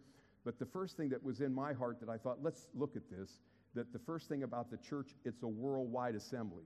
But 0.44 0.58
the 0.58 0.66
first 0.66 0.96
thing 0.96 1.08
that 1.08 1.22
was 1.22 1.40
in 1.40 1.52
my 1.52 1.72
heart 1.72 1.98
that 2.00 2.08
I 2.08 2.16
thought, 2.16 2.38
let's 2.42 2.68
look 2.74 2.94
at 2.94 3.02
this, 3.10 3.40
that 3.74 3.92
the 3.92 3.98
first 3.98 4.28
thing 4.28 4.44
about 4.44 4.70
the 4.70 4.76
church, 4.76 5.16
it's 5.24 5.42
a 5.42 5.48
worldwide 5.48 6.14
assembly. 6.14 6.64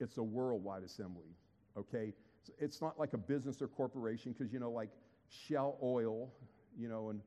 It's 0.00 0.16
a 0.16 0.22
worldwide 0.22 0.82
assembly, 0.84 1.36
okay? 1.76 2.14
It's 2.58 2.80
not 2.80 2.98
like 2.98 3.12
a 3.12 3.18
business 3.18 3.60
or 3.60 3.68
corporation, 3.68 4.32
because, 4.32 4.52
you 4.52 4.60
know, 4.60 4.70
like 4.70 4.90
Shell 5.28 5.78
Oil, 5.82 6.32
you 6.78 6.88
know, 6.88 7.10
and, 7.10 7.20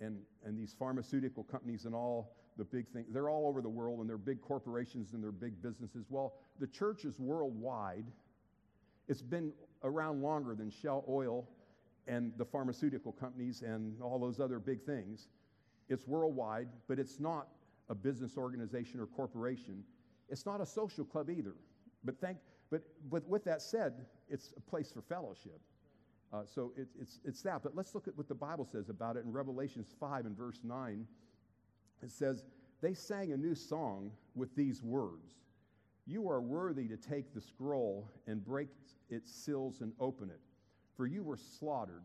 and, 0.00 0.18
and 0.44 0.58
these 0.58 0.74
pharmaceutical 0.78 1.44
companies 1.44 1.84
and 1.84 1.94
all 1.94 2.36
the 2.56 2.64
big 2.64 2.88
things, 2.88 3.06
they're 3.10 3.28
all 3.28 3.46
over 3.46 3.62
the 3.62 3.68
world 3.68 4.00
and 4.00 4.08
they're 4.08 4.18
big 4.18 4.40
corporations 4.40 5.12
and 5.12 5.22
they're 5.22 5.32
big 5.32 5.62
businesses. 5.62 6.06
Well, 6.08 6.34
the 6.58 6.66
church 6.66 7.04
is 7.04 7.18
worldwide. 7.18 8.06
It's 9.08 9.22
been 9.22 9.52
around 9.82 10.22
longer 10.22 10.54
than 10.54 10.70
Shell 10.70 11.04
Oil 11.08 11.46
and 12.06 12.32
the 12.36 12.44
pharmaceutical 12.44 13.12
companies 13.12 13.62
and 13.62 14.00
all 14.02 14.18
those 14.18 14.40
other 14.40 14.58
big 14.58 14.82
things. 14.82 15.28
It's 15.88 16.06
worldwide, 16.06 16.68
but 16.88 16.98
it's 16.98 17.20
not 17.20 17.48
a 17.88 17.94
business 17.94 18.36
organization 18.36 19.00
or 19.00 19.06
corporation. 19.06 19.82
It's 20.28 20.46
not 20.46 20.60
a 20.60 20.66
social 20.66 21.04
club 21.04 21.28
either. 21.30 21.54
But, 22.04 22.20
thank, 22.20 22.38
but, 22.70 22.82
but 23.10 23.28
with 23.28 23.44
that 23.44 23.60
said, 23.60 24.06
it's 24.28 24.52
a 24.56 24.60
place 24.60 24.92
for 24.92 25.02
fellowship. 25.02 25.60
Uh, 26.32 26.42
so 26.46 26.72
it, 26.76 26.88
it's, 27.00 27.20
it's 27.24 27.42
that. 27.42 27.62
But 27.62 27.74
let's 27.74 27.94
look 27.94 28.06
at 28.06 28.16
what 28.16 28.28
the 28.28 28.34
Bible 28.34 28.64
says 28.64 28.88
about 28.88 29.16
it 29.16 29.24
in 29.24 29.32
Revelations 29.32 29.88
5 29.98 30.26
and 30.26 30.36
verse 30.36 30.60
9. 30.62 31.06
It 32.02 32.10
says, 32.10 32.44
They 32.80 32.94
sang 32.94 33.32
a 33.32 33.36
new 33.36 33.54
song 33.54 34.12
with 34.34 34.54
these 34.54 34.82
words 34.82 35.34
You 36.06 36.28
are 36.28 36.40
worthy 36.40 36.86
to 36.88 36.96
take 36.96 37.34
the 37.34 37.40
scroll 37.40 38.08
and 38.26 38.44
break 38.44 38.68
its 39.08 39.32
seals 39.32 39.80
and 39.80 39.92
open 39.98 40.30
it. 40.30 40.40
For 40.96 41.06
you 41.06 41.22
were 41.22 41.36
slaughtered, 41.36 42.04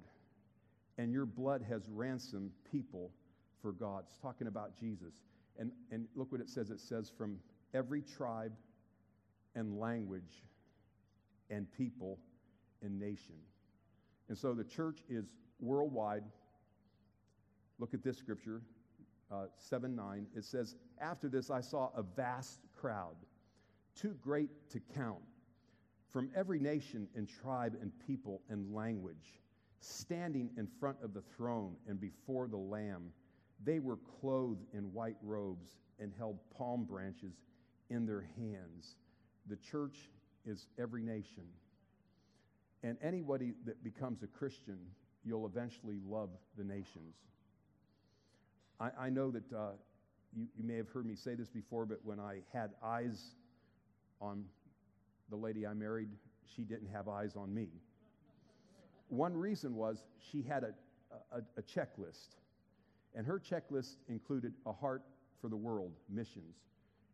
and 0.98 1.12
your 1.12 1.26
blood 1.26 1.64
has 1.68 1.88
ransomed 1.90 2.52
people 2.72 3.12
for 3.62 3.72
God. 3.72 4.06
It's 4.08 4.18
talking 4.18 4.48
about 4.48 4.78
Jesus. 4.80 5.14
And, 5.58 5.72
and 5.92 6.08
look 6.16 6.32
what 6.32 6.42
it 6.42 6.50
says 6.50 6.70
it 6.70 6.80
says, 6.80 7.12
from 7.16 7.38
every 7.74 8.02
tribe 8.02 8.54
and 9.56 9.80
language 9.80 10.44
and 11.50 11.72
people 11.72 12.20
and 12.82 13.00
nation. 13.00 13.36
And 14.30 14.38
so 14.38 14.54
the 14.54 14.64
church 14.64 15.00
is 15.10 15.26
worldwide. 15.60 16.24
Look 17.80 17.94
at 17.94 18.04
this 18.04 18.18
scripture, 18.18 18.62
uh, 19.32 19.46
7 19.58 19.96
9. 19.96 20.28
It 20.36 20.46
says, 20.46 20.76
After 21.00 21.30
this 21.30 21.50
I 21.50 21.62
saw 21.62 21.90
a 21.96 22.04
vast 22.04 22.60
crowd, 22.76 23.16
too 23.96 24.16
great 24.22 24.50
to 24.72 24.80
count 24.96 25.22
from 26.10 26.30
every 26.36 26.60
nation 26.60 27.08
and 27.16 27.28
tribe 27.28 27.78
and 27.82 27.92
people 28.08 28.42
and 28.50 28.74
language, 28.74 29.42
standing 29.80 30.50
in 30.58 30.68
front 30.80 30.98
of 31.04 31.14
the 31.14 31.24
throne 31.36 31.76
and 31.88 32.00
before 32.00 32.48
the 32.48 32.58
Lamb. 32.58 33.12
They 33.64 33.80
were 33.80 33.98
clothed 34.22 34.66
in 34.74 34.94
white 34.94 35.18
robes 35.22 35.78
and 36.00 36.12
held 36.18 36.38
palm 36.58 36.84
branches 36.84 37.34
in 37.90 38.06
their 38.06 38.28
hands. 38.38 38.96
The 39.48 39.58
church 39.58 39.98
is 40.46 40.68
every 40.80 41.04
nation. 41.04 41.44
And 42.86 43.00
anybody 43.02 43.54
that 43.66 43.84
becomes 43.84 44.22
a 44.22 44.28
Christian, 44.28 44.78
you'll 45.24 45.48
eventually 45.48 45.98
love 46.08 46.30
the 46.56 46.64
nations. 46.64 47.16
I, 48.80 48.92
I 49.00 49.10
know 49.10 49.32
that 49.32 49.52
uh, 49.52 49.72
you, 50.38 50.46
you 50.56 50.64
may 50.64 50.76
have 50.76 50.88
heard 50.90 51.08
me 51.08 51.16
say 51.16 51.34
this 51.34 51.50
before, 51.50 51.88
but 51.88 51.98
when 52.04 52.20
I 52.20 52.42
had 52.54 52.70
eyes 52.84 53.32
on 54.22 54.46
the 55.32 55.36
lady 55.36 55.66
I 55.66 55.74
married, 55.74 56.10
she 56.56 56.62
didn't 56.62 56.90
have 56.90 57.08
eyes 57.08 57.36
on 57.36 57.52
me. 57.52 57.70
One 59.08 59.36
reason 59.36 59.76
was 59.76 60.04
she 60.32 60.44
had 60.44 60.64
a, 60.64 60.74
a, 61.32 61.40
a 61.58 61.64
checklist, 61.64 62.36
and 63.16 63.26
her 63.26 63.40
checklist 63.40 63.96
included 64.10 64.54
a 64.68 64.72
heart 64.72 65.02
for 65.42 65.50
the 65.50 65.56
world, 65.56 65.94
missions. 66.08 66.58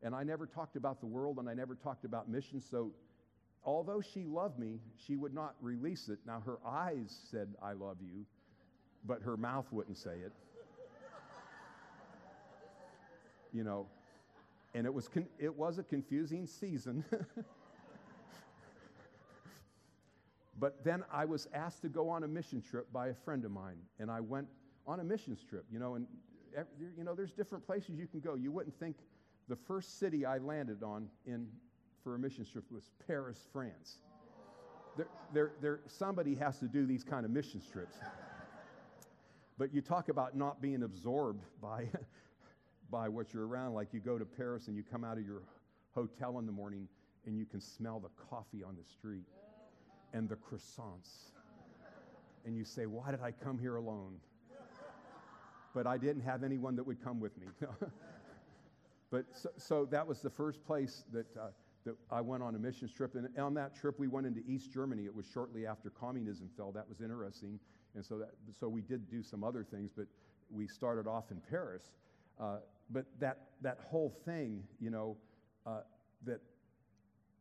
And 0.03 0.13
I 0.13 0.23
never 0.23 0.45
talked 0.47 0.75
about 0.75 0.99
the 0.99 1.05
world 1.05 1.37
and 1.37 1.47
I 1.47 1.53
never 1.53 1.75
talked 1.75 2.03
about 2.03 2.27
missions, 2.27 2.65
so 2.69 2.91
although 3.63 4.01
she 4.01 4.23
loved 4.23 4.59
me, 4.59 4.79
she 5.05 5.15
would 5.15 5.33
not 5.33 5.55
release 5.61 6.09
it. 6.09 6.19
Now, 6.25 6.41
her 6.45 6.57
eyes 6.65 7.15
said, 7.29 7.49
I 7.61 7.73
love 7.73 7.97
you, 8.01 8.25
but 9.05 9.21
her 9.21 9.37
mouth 9.37 9.65
wouldn't 9.71 9.97
say 9.97 10.17
it. 10.25 10.31
you 13.53 13.63
know, 13.63 13.87
and 14.73 14.85
it 14.85 14.93
was, 14.93 15.07
con- 15.07 15.27
it 15.39 15.55
was 15.55 15.77
a 15.77 15.83
confusing 15.83 16.47
season. 16.47 17.03
But 20.61 20.83
then 20.83 21.03
I 21.11 21.25
was 21.25 21.47
asked 21.55 21.81
to 21.81 21.89
go 21.89 22.07
on 22.07 22.23
a 22.23 22.27
mission 22.27 22.61
trip 22.61 22.85
by 22.93 23.07
a 23.07 23.15
friend 23.15 23.43
of 23.45 23.51
mine, 23.51 23.77
and 23.99 24.11
I 24.11 24.19
went 24.19 24.47
on 24.85 24.99
a 24.99 25.03
missions 25.03 25.43
trip, 25.43 25.65
you 25.71 25.79
know, 25.79 25.95
and 25.95 26.05
you 26.95 27.03
know, 27.03 27.15
there's 27.15 27.31
different 27.31 27.65
places 27.65 27.97
you 27.97 28.05
can 28.05 28.19
go. 28.19 28.35
You 28.35 28.51
wouldn't 28.51 28.77
think 28.79 28.97
the 29.49 29.55
first 29.55 29.97
city 29.97 30.23
I 30.23 30.37
landed 30.37 30.83
on 30.83 31.09
in 31.25 31.47
for 32.03 32.15
a 32.15 32.19
mission 32.19 32.45
trip 32.45 32.63
was 32.71 32.89
Paris, 33.07 33.47
France. 33.51 33.97
There, 34.97 35.07
there, 35.33 35.51
there, 35.61 35.79
somebody 35.87 36.35
has 36.35 36.59
to 36.59 36.67
do 36.67 36.85
these 36.85 37.03
kind 37.03 37.25
of 37.25 37.31
mission 37.31 37.61
trips. 37.71 37.97
but 39.57 39.73
you 39.73 39.81
talk 39.81 40.09
about 40.09 40.35
not 40.35 40.61
being 40.61 40.83
absorbed 40.83 41.43
by, 41.61 41.85
by 42.91 43.07
what 43.07 43.33
you're 43.33 43.47
around. 43.47 43.73
Like 43.73 43.93
you 43.93 43.99
go 43.99 44.17
to 44.17 44.25
Paris 44.25 44.67
and 44.67 44.75
you 44.75 44.83
come 44.83 45.03
out 45.03 45.17
of 45.17 45.25
your 45.25 45.43
hotel 45.93 46.39
in 46.39 46.45
the 46.45 46.51
morning 46.51 46.87
and 47.25 47.37
you 47.37 47.45
can 47.45 47.61
smell 47.61 47.99
the 47.99 48.09
coffee 48.29 48.63
on 48.63 48.75
the 48.75 48.83
street 48.83 49.25
and 50.13 50.27
the 50.27 50.35
croissants. 50.35 51.31
And 52.45 52.57
you 52.57 52.65
say, 52.65 52.85
Why 52.85 53.11
did 53.11 53.21
I 53.21 53.31
come 53.31 53.59
here 53.59 53.75
alone? 53.75 54.15
But 55.73 55.87
I 55.87 55.97
didn't 55.97 56.23
have 56.23 56.43
anyone 56.43 56.75
that 56.75 56.83
would 56.83 57.01
come 57.03 57.19
with 57.19 57.37
me. 57.37 57.47
but 59.11 59.25
so, 59.33 59.49
so, 59.57 59.85
that 59.85 60.05
was 60.05 60.19
the 60.19 60.29
first 60.29 60.65
place 60.65 61.05
that, 61.13 61.25
uh, 61.37 61.47
that 61.85 61.95
I 62.11 62.21
went 62.21 62.43
on 62.43 62.55
a 62.55 62.59
mission 62.59 62.89
trip. 62.95 63.15
And 63.15 63.27
on 63.37 63.53
that 63.55 63.75
trip, 63.75 63.99
we 63.99 64.07
went 64.07 64.27
into 64.27 64.41
East 64.47 64.71
Germany. 64.71 65.05
It 65.05 65.15
was 65.15 65.25
shortly 65.25 65.65
after 65.65 65.89
communism 65.89 66.49
fell. 66.55 66.71
That 66.71 66.87
was 66.87 67.01
interesting. 67.01 67.59
And 67.95 68.05
so, 68.05 68.17
that, 68.19 68.31
so 68.59 68.67
we 68.67 68.81
did 68.81 69.09
do 69.09 69.23
some 69.23 69.43
other 69.43 69.63
things, 69.63 69.91
but 69.95 70.05
we 70.49 70.67
started 70.67 71.07
off 71.07 71.31
in 71.31 71.41
Paris. 71.49 71.91
Uh, 72.39 72.57
but 72.89 73.05
that, 73.19 73.39
that 73.61 73.79
whole 73.89 74.13
thing, 74.25 74.63
you 74.79 74.89
know, 74.89 75.17
uh, 75.65 75.81
that 76.25 76.41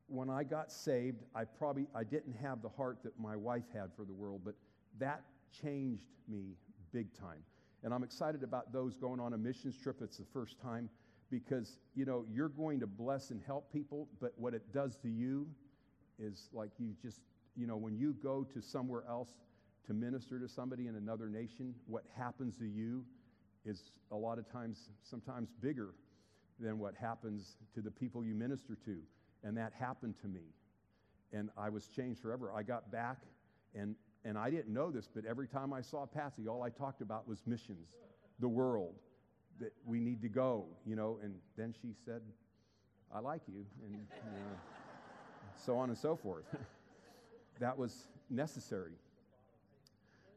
when 0.09 0.29
I 0.29 0.43
got 0.43 0.73
saved, 0.73 1.23
I 1.35 1.45
probably 1.45 1.87
I 1.95 2.03
didn't 2.03 2.35
have 2.43 2.63
the 2.63 2.69
heart 2.69 2.99
that 3.05 3.19
my 3.19 3.37
wife 3.37 3.65
had 3.73 3.91
for 3.95 4.05
the 4.05 4.13
world, 4.13 4.41
but 4.45 4.55
that 4.99 5.23
changed 5.63 6.03
me 6.29 6.57
big 6.93 7.15
time. 7.19 7.43
And 7.83 7.95
I'm 7.95 8.03
excited 8.03 8.43
about 8.43 8.73
those 8.73 8.95
going 8.97 9.21
on 9.21 9.33
a 9.33 9.39
missions 9.39 9.79
trip. 9.79 10.01
It's 10.03 10.19
the 10.19 10.27
first 10.33 10.61
time 10.61 10.91
because 11.31 11.79
you 11.95 12.05
know 12.05 12.25
you're 12.33 12.49
going 12.49 12.81
to 12.81 12.87
bless 12.87 13.31
and 13.31 13.41
help 13.47 13.73
people, 13.73 14.09
but 14.21 14.33
what 14.37 14.55
it 14.55 14.73
does 14.73 14.97
to 14.97 15.09
you 15.09 15.47
is 16.19 16.49
like 16.53 16.71
you 16.79 16.95
just 17.03 17.21
you 17.57 17.67
know 17.67 17.77
when 17.77 17.97
you 17.97 18.15
go 18.23 18.45
to 18.53 18.61
somewhere 18.61 19.05
else 19.09 19.31
to 19.87 19.95
minister 19.95 20.39
to 20.39 20.49
somebody 20.49 20.87
in 20.87 20.97
another 20.97 21.29
nation, 21.29 21.75
what 21.87 22.05
happens 22.17 22.57
to 22.57 22.67
you 22.67 23.05
is 23.65 23.93
a 24.11 24.17
lot 24.17 24.39
of 24.39 24.51
times 24.51 24.91
sometimes 25.03 25.51
bigger 25.61 25.95
than 26.61 26.79
what 26.79 26.95
happens 26.95 27.57
to 27.75 27.81
the 27.81 27.91
people 27.91 28.25
you 28.25 28.35
minister 28.35 28.77
to. 28.85 28.99
And 29.43 29.57
that 29.57 29.73
happened 29.79 30.15
to 30.23 30.29
me. 30.29 30.43
And 31.33 31.51
I 31.57 31.71
was 31.71 31.89
changed 31.89 32.21
forever. 32.21 32.53
I 32.55 32.63
got 32.63 32.93
back, 32.93 33.19
and, 33.75 33.95
and 34.25 34.37
I 34.37 34.51
didn't 34.51 34.73
know 34.73 34.91
this, 34.91 35.09
but 35.13 35.25
every 35.25 35.49
time 35.49 35.73
I 35.73 35.81
saw 35.81 36.05
Patsy, 36.07 36.47
all 36.47 36.63
I 36.63 36.71
talked 36.71 37.01
about 37.01 37.27
was 37.27 37.41
missions, 37.47 37.89
the 38.41 38.49
world, 38.49 38.95
that 39.61 39.73
we 39.85 40.01
need 40.01 40.23
to 40.23 40.29
go, 40.29 40.67
you 40.87 40.97
know. 40.97 41.19
And 41.23 41.35
then 41.57 41.75
she 41.81 41.95
said, 42.05 42.23
I 43.15 43.21
like 43.21 43.43
you, 43.47 43.65
and 43.85 43.95
you 43.95 43.99
know, 43.99 44.59
so 45.57 45.77
on 45.77 45.89
and 45.89 45.99
so 45.99 46.17
forth. 46.17 46.45
that 47.61 47.77
was, 47.77 48.09
necessary. 48.31 48.93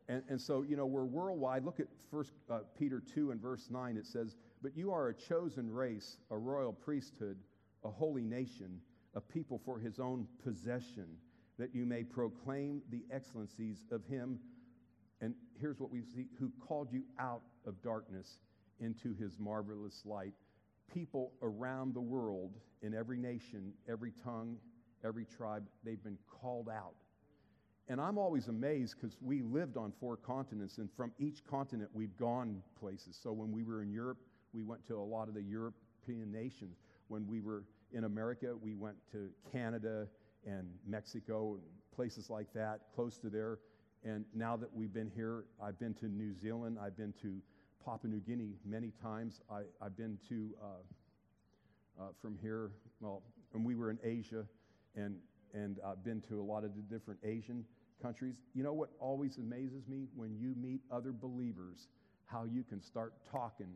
And, 0.10 0.24
and 0.28 0.42
so, 0.42 0.64
you 0.64 0.76
know, 0.76 0.86
we're 0.86 1.06
worldwide. 1.06 1.64
Look 1.64 1.80
at 1.80 1.88
First 2.12 2.34
uh, 2.50 2.60
Peter 2.78 3.02
2 3.14 3.32
and 3.32 3.42
verse 3.42 3.68
9. 3.70 3.96
It 3.96 4.06
says, 4.06 4.36
But 4.62 4.76
you 4.76 4.92
are 4.92 5.10
a 5.10 5.14
chosen 5.14 5.72
race, 5.72 6.18
a 6.30 6.38
royal 6.38 6.74
priesthood, 6.74 7.38
a 7.86 7.90
holy 7.90 8.24
nation, 8.24 8.80
a 9.16 9.22
people 9.22 9.62
for 9.64 9.80
his 9.80 10.00
own 10.00 10.28
possession, 10.44 11.08
that 11.58 11.74
you 11.74 11.86
may 11.86 12.04
proclaim 12.04 12.82
the 12.90 13.04
excellencies 13.12 13.86
of 13.92 14.04
him. 14.06 14.40
And 15.22 15.36
here's 15.60 15.80
what 15.80 15.92
we 15.92 16.02
see 16.02 16.26
who 16.38 16.52
called 16.68 16.92
you 16.92 17.04
out 17.20 17.44
of 17.66 17.82
darkness 17.82 18.40
into 18.80 19.14
his 19.14 19.40
marvelous 19.40 20.02
light. 20.06 20.34
People 20.94 21.32
around 21.42 21.94
the 21.94 22.02
world, 22.02 22.52
in 22.82 22.94
every 22.94 23.18
nation, 23.18 23.74
every 23.90 24.12
tongue, 24.24 24.58
every 25.04 25.26
tribe, 25.26 25.64
they've 25.84 26.04
been 26.04 26.18
called 26.42 26.70
out 26.70 26.96
and 27.90 28.00
I'm 28.00 28.18
always 28.18 28.48
amazed 28.48 28.96
because 28.96 29.18
we 29.22 29.42
lived 29.42 29.76
on 29.76 29.92
four 30.00 30.16
continents, 30.16 30.78
and 30.78 30.90
from 30.96 31.12
each 31.20 31.46
continent, 31.46 31.90
we've 31.94 32.16
gone 32.18 32.62
places. 32.80 33.20
So 33.22 33.34
when 33.34 33.52
we 33.52 33.64
were 33.64 33.82
in 33.82 33.92
Europe, 33.92 34.20
we 34.54 34.64
went 34.64 34.86
to 34.88 34.96
a 34.96 35.04
lot 35.04 35.28
of 35.28 35.34
the 35.34 35.42
European 35.42 36.32
nations. 36.32 36.78
When 37.10 37.28
we 37.28 37.42
were 37.42 37.64
in 37.92 38.06
America, 38.06 38.56
we 38.60 38.74
went 38.74 38.96
to 39.12 39.30
Canada 39.52 40.08
and 40.46 40.70
Mexico 40.88 41.56
and 41.56 41.64
places 41.94 42.30
like 42.30 42.48
that, 42.54 42.82
close 42.96 43.18
to 43.18 43.30
there. 43.30 43.60
And 44.06 44.26
now 44.34 44.56
that 44.58 44.74
we've 44.74 44.94
been 44.94 45.12
here, 45.14 45.46
I've 45.62 45.80
been 45.80 45.94
to 45.96 46.08
New 46.08 46.34
Zealand, 46.34 46.78
I've 46.82 46.98
been 46.98 47.14
to 47.22 47.42
Papua 47.86 48.12
New 48.12 48.20
Guinea 48.20 48.54
many 48.66 48.92
times. 49.02 49.42
I, 49.52 49.62
have 49.82 49.98
been 49.98 50.18
to, 50.30 50.50
uh, 50.62 50.66
uh, 52.02 52.08
from 52.22 52.38
here, 52.42 52.72
well, 53.02 53.24
and 53.54 53.66
we 53.66 53.76
were 53.76 53.92
in 53.92 54.00
Asia, 54.04 54.46
and 54.96 55.16
and 55.54 55.80
uh, 55.86 55.94
been 56.04 56.22
to 56.30 56.42
a 56.42 56.42
lot 56.42 56.64
of 56.64 56.76
the 56.76 56.82
different 56.82 57.20
Asian 57.24 57.64
countries. 58.02 58.36
You 58.56 58.64
know 58.64 58.74
what 58.74 58.90
always 59.00 59.38
amazes 59.38 59.88
me? 59.88 60.08
When 60.16 60.36
you 60.36 60.56
meet 60.60 60.82
other 60.92 61.12
believers, 61.12 61.88
how 62.26 62.46
you 62.46 62.64
can 62.64 62.82
start 62.82 63.14
talking 63.32 63.76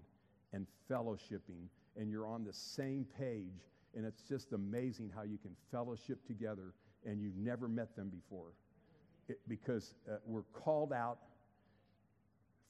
and 0.54 0.66
fellowshipping, 0.90 1.68
and 1.96 2.10
you're 2.10 2.26
on 2.26 2.44
the 2.44 2.54
same 2.54 3.06
page, 3.18 3.62
and 3.96 4.06
it's 4.06 4.22
just 4.22 4.54
amazing 4.54 5.12
how 5.16 5.24
you 5.24 5.38
can 5.38 5.52
fellowship 5.72 6.26
together 6.26 6.74
and 7.06 7.22
you've 7.22 7.38
never 7.38 7.68
met 7.68 7.96
them 7.96 8.10
before. 8.10 8.54
It, 9.30 9.40
because 9.48 9.94
uh, 10.10 10.16
we're 10.26 10.44
called 10.54 10.94
out 10.94 11.20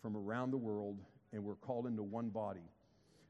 from 0.02 0.16
around 0.16 0.52
the 0.52 0.58
world 0.58 0.98
and 1.38 1.46
we're 1.46 1.56
called 1.56 1.86
into 1.86 2.02
one 2.02 2.30
body. 2.30 2.68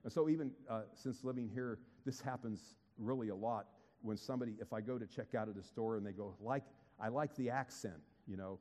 And 0.03 0.11
so, 0.11 0.29
even 0.29 0.51
uh, 0.69 0.83
since 0.95 1.23
living 1.23 1.49
here, 1.53 1.77
this 2.05 2.21
happens 2.21 2.75
really 2.97 3.29
a 3.29 3.35
lot 3.35 3.67
when 4.01 4.15
somebody, 4.15 4.55
if 4.61 4.71
I 4.71 4.79
go 4.79 4.97
to 4.97 5.05
check 5.05 5.35
out 5.35 5.49
at 5.49 5.57
a 5.57 5.63
store 5.63 5.97
and 5.97 6.05
they 6.05 6.13
go, 6.13 6.33
like, 6.39 6.63
I 6.99 7.09
like 7.09 7.35
the 7.35 7.49
accent, 7.49 7.99
you 8.25 8.37
know, 8.37 8.59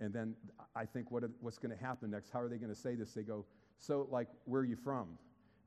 and 0.00 0.12
then 0.12 0.34
I 0.74 0.84
think, 0.84 1.10
what, 1.10 1.22
what's 1.40 1.58
going 1.58 1.76
to 1.76 1.82
happen 1.82 2.10
next? 2.10 2.30
How 2.30 2.40
are 2.40 2.48
they 2.48 2.56
going 2.56 2.74
to 2.74 2.78
say 2.78 2.96
this? 2.96 3.12
They 3.12 3.22
go, 3.22 3.44
so, 3.78 4.08
like, 4.10 4.28
where 4.46 4.62
are 4.62 4.64
you 4.64 4.76
from? 4.76 5.06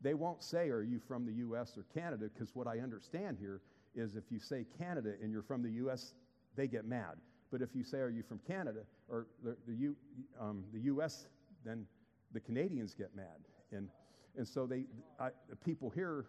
They 0.02 0.14
won't 0.14 0.44
say, 0.44 0.70
are 0.70 0.84
you 0.84 1.00
from 1.00 1.26
the 1.26 1.32
U.S. 1.34 1.78
or 1.78 1.86
Canada? 1.94 2.30
Because 2.34 2.54
what 2.54 2.68
I 2.68 2.80
understand 2.80 3.38
here 3.40 3.62
is 3.96 4.16
if 4.16 4.26
you 4.30 4.40
say 4.40 4.66
Canada 4.78 5.14
and 5.22 5.32
you're 5.32 5.44
from 5.44 5.64
the 5.64 5.72
U.S., 5.72 6.14
they 6.58 6.68
get 6.68 6.86
mad. 6.86 7.16
But 7.52 7.62
if 7.62 7.70
you 7.74 7.84
say, 7.84 8.00
are 8.00 8.10
you 8.10 8.24
from 8.24 8.40
Canada 8.46 8.82
or 9.08 9.28
the, 9.44 9.56
the, 9.68 9.76
U, 9.76 9.96
um, 10.42 10.66
the 10.74 10.82
U.S., 10.82 11.28
then 11.64 11.86
the 12.34 12.40
Canadians 12.40 12.94
get 12.94 13.16
mad. 13.16 13.48
And, 13.72 13.90
and 14.38 14.48
so 14.48 14.66
they, 14.66 14.86
I, 15.20 15.30
the 15.50 15.56
people 15.56 15.90
here 15.90 16.26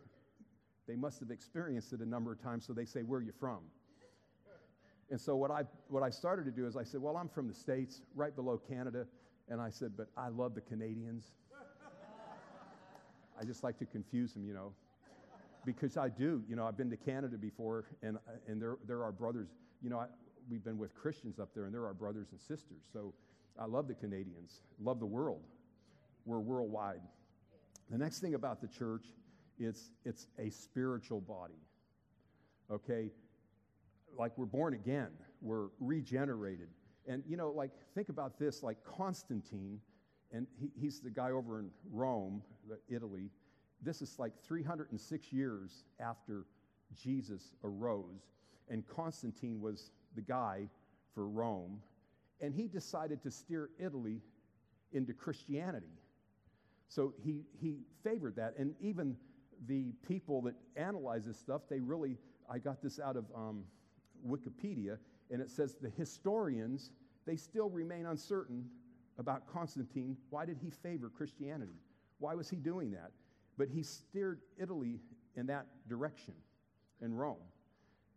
they 0.87 0.97
must 0.97 1.21
have 1.21 1.31
experienced 1.31 1.93
it 1.93 2.01
a 2.01 2.09
number 2.09 2.33
of 2.33 2.43
times, 2.43 2.67
so 2.67 2.73
they 2.73 2.85
say, 2.85 3.03
Where 3.03 3.21
are 3.21 3.23
you 3.23 3.33
from? 3.39 3.61
And 5.11 5.21
so 5.21 5.37
what 5.37 5.51
I, 5.51 5.63
what 5.89 6.03
I 6.03 6.11
started 6.11 6.45
to 6.47 6.51
do 6.51 6.67
is 6.67 6.77
I 6.77 6.83
said, 6.83 7.01
Well, 7.01 7.17
I'm 7.17 7.29
from 7.29 7.49
the 7.49 7.55
States, 7.55 8.03
right 8.15 8.35
below 8.35 8.59
Canada. 8.59 9.07
And 9.49 9.61
I 9.61 9.71
said, 9.71 9.93
But 9.97 10.09
I 10.17 10.29
love 10.29 10.55
the 10.55 10.61
Canadians. 10.61 11.33
I 13.41 13.45
just 13.45 13.65
like 13.65 13.79
to 13.79 13.87
confuse 13.87 14.33
them, 14.33 14.45
you 14.47 14.55
know, 14.55 14.73
because 15.65 15.97
I 15.97 16.09
do. 16.09 16.43
You 16.49 16.55
know, 16.55 16.67
I've 16.67 16.77
been 16.77 16.91
to 16.91 16.97
Canada 16.97 17.37
before, 17.37 17.87
and, 18.03 18.17
and 18.47 18.63
there, 18.63 18.77
there 18.87 19.03
are 19.03 19.11
brothers. 19.11 19.49
You 19.83 19.91
know, 19.91 19.99
I, 19.99 20.07
we've 20.49 20.63
been 20.63 20.79
with 20.79 20.95
Christians 20.95 21.41
up 21.41 21.49
there, 21.53 21.65
and 21.65 21.75
there 21.75 21.83
are 21.83 21.87
our 21.87 21.95
brothers 21.95 22.29
and 22.31 22.41
sisters. 22.41 22.83
So 22.93 23.13
I 23.59 23.65
love 23.65 23.89
the 23.89 23.95
Canadians, 23.95 24.61
love 24.81 25.01
the 25.01 25.07
world. 25.07 25.41
We're 26.25 26.41
worldwide. 26.41 27.03
The 27.91 27.99
next 27.99 28.21
thing 28.21 28.35
about 28.35 28.61
the 28.61 28.69
church 28.69 29.05
it's, 29.59 29.91
it's 30.05 30.27
a 30.39 30.51
spiritual 30.51 31.21
body. 31.21 31.61
Okay? 32.71 33.11
Like 34.19 34.33
we're 34.37 34.47
born 34.47 34.75
again, 34.75 35.11
we're 35.41 35.69
regenerated. 35.81 36.69
And, 37.07 37.23
you 37.27 37.37
know, 37.37 37.51
like, 37.51 37.71
think 37.95 38.09
about 38.09 38.39
this 38.39 38.63
like 38.63 38.79
Constantine, 38.85 39.81
and 40.33 40.47
he, 40.59 40.71
he's 40.75 41.01
the 41.01 41.11
guy 41.11 41.31
over 41.31 41.61
in 41.61 41.71
Rome, 41.93 42.43
Italy. 42.89 43.31
This 43.83 44.01
is 44.01 44.19
like 44.19 44.33
306 44.43 45.33
years 45.33 45.85
after 46.01 46.47
Jesus 46.97 47.53
arose. 47.63 48.31
And 48.71 48.87
Constantine 48.87 49.61
was 49.61 49.91
the 50.15 50.23
guy 50.23 50.69
for 51.15 51.29
Rome. 51.29 51.81
And 52.41 52.55
he 52.55 52.67
decided 52.67 53.23
to 53.23 53.31
steer 53.31 53.69
Italy 53.79 54.23
into 54.93 55.13
Christianity. 55.13 55.99
So 56.89 57.15
he, 57.25 57.43
he 57.61 57.79
favored 58.03 58.37
that. 58.37 58.55
And 58.59 58.75
even 58.81 59.17
the 59.67 59.93
people 60.07 60.43
that 60.43 60.55
analyze 60.77 61.27
this 61.27 61.39
stuff, 61.39 61.63
they 61.69 61.81
really, 61.81 62.17
I 62.51 62.59
got 62.59 62.83
this 62.83 63.01
out 63.01 63.17
of 63.17 63.25
um, 63.35 63.65
Wikipedia, 64.27 64.99
and 65.31 65.41
it 65.41 65.51
says 65.51 65.77
the 65.81 65.91
historians, 65.91 66.91
they 67.27 67.37
still 67.37 67.71
remain 67.71 68.07
uncertain 68.07 68.65
about 69.19 69.47
Constantine. 69.53 70.17
Why 70.31 70.45
did 70.45 70.59
he 70.63 70.71
favor 70.71 71.09
Christianity? 71.09 71.79
Why 72.19 72.35
was 72.35 72.51
he 72.51 72.57
doing 72.57 72.91
that? 72.93 73.13
But 73.57 73.69
he 73.69 73.83
steered 73.83 74.41
Italy 74.59 75.01
in 75.37 75.47
that 75.47 75.67
direction 75.89 76.35
in 77.01 77.15
Rome. 77.15 77.37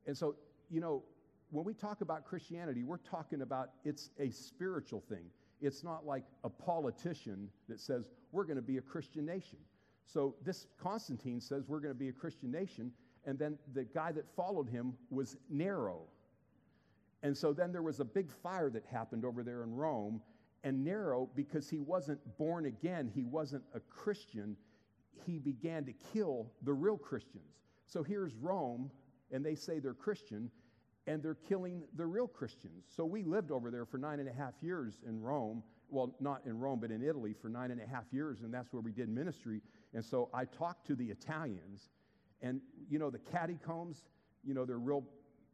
And 0.05 0.17
so, 0.17 0.35
you 0.69 0.81
know, 0.81 1.03
when 1.51 1.65
we 1.65 1.73
talk 1.73 2.01
about 2.01 2.25
Christianity, 2.25 2.83
we're 2.83 2.97
talking 2.97 3.41
about 3.41 3.69
it's 3.85 4.09
a 4.19 4.29
spiritual 4.31 5.03
thing. 5.07 5.25
It's 5.61 5.83
not 5.83 6.05
like 6.05 6.23
a 6.43 6.49
politician 6.49 7.49
that 7.67 7.79
says, 7.79 8.09
we're 8.31 8.43
going 8.43 8.57
to 8.57 8.61
be 8.61 8.77
a 8.77 8.81
Christian 8.81 9.25
nation. 9.25 9.57
So 10.05 10.35
this 10.43 10.67
Constantine 10.81 11.41
says 11.41 11.67
we're 11.67 11.79
going 11.79 11.93
to 11.93 11.99
be 11.99 12.09
a 12.09 12.13
Christian 12.13 12.51
nation, 12.51 12.91
and 13.25 13.37
then 13.37 13.57
the 13.73 13.83
guy 13.83 14.11
that 14.13 14.25
followed 14.35 14.69
him 14.69 14.93
was 15.09 15.35
Nero. 15.49 16.01
And 17.23 17.35
so 17.35 17.51
then 17.51 17.71
there 17.71 17.81
was 17.81 17.99
a 17.99 18.05
big 18.05 18.31
fire 18.31 18.69
that 18.69 18.85
happened 18.85 19.25
over 19.25 19.43
there 19.43 19.63
in 19.63 19.75
Rome, 19.75 20.21
and 20.63 20.83
Nero, 20.83 21.29
because 21.35 21.69
he 21.69 21.79
wasn't 21.79 22.19
born 22.37 22.65
again, 22.65 23.11
he 23.13 23.23
wasn't 23.23 23.63
a 23.73 23.79
Christian, 23.79 24.55
he 25.25 25.39
began 25.39 25.83
to 25.85 25.93
kill 26.13 26.51
the 26.63 26.73
real 26.73 26.97
Christians. 26.97 27.55
So 27.85 28.03
here's 28.03 28.33
Rome, 28.35 28.91
and 29.31 29.45
they 29.45 29.55
say 29.55 29.79
they're 29.79 29.93
Christian, 29.93 30.51
and 31.07 31.23
they're 31.23 31.37
killing 31.47 31.83
the 31.95 32.05
real 32.05 32.27
Christians. 32.27 32.85
So 32.95 33.05
we 33.05 33.23
lived 33.23 33.49
over 33.49 33.71
there 33.71 33.85
for 33.85 33.97
nine 33.97 34.19
and 34.19 34.27
a 34.27 34.33
half 34.33 34.53
years 34.61 34.99
in 35.07 35.21
Rome. 35.21 35.63
Well, 35.89 36.13
not 36.19 36.41
in 36.45 36.59
Rome, 36.59 36.79
but 36.81 36.91
in 36.91 37.01
Italy 37.01 37.33
for 37.33 37.47
nine 37.47 37.71
and 37.71 37.81
a 37.81 37.87
half 37.87 38.03
years, 38.11 38.41
and 38.41 38.53
that's 38.53 38.73
where 38.73 38.81
we 38.81 38.91
did 38.91 39.07
ministry. 39.07 39.61
And 39.93 40.03
so 40.03 40.29
I 40.33 40.43
talked 40.43 40.85
to 40.87 40.95
the 40.95 41.05
Italians, 41.05 41.89
and 42.41 42.59
you 42.89 42.99
know, 42.99 43.09
the 43.09 43.19
catacombs, 43.19 44.03
you 44.43 44.53
know, 44.53 44.65
they're 44.65 44.79
real 44.79 45.05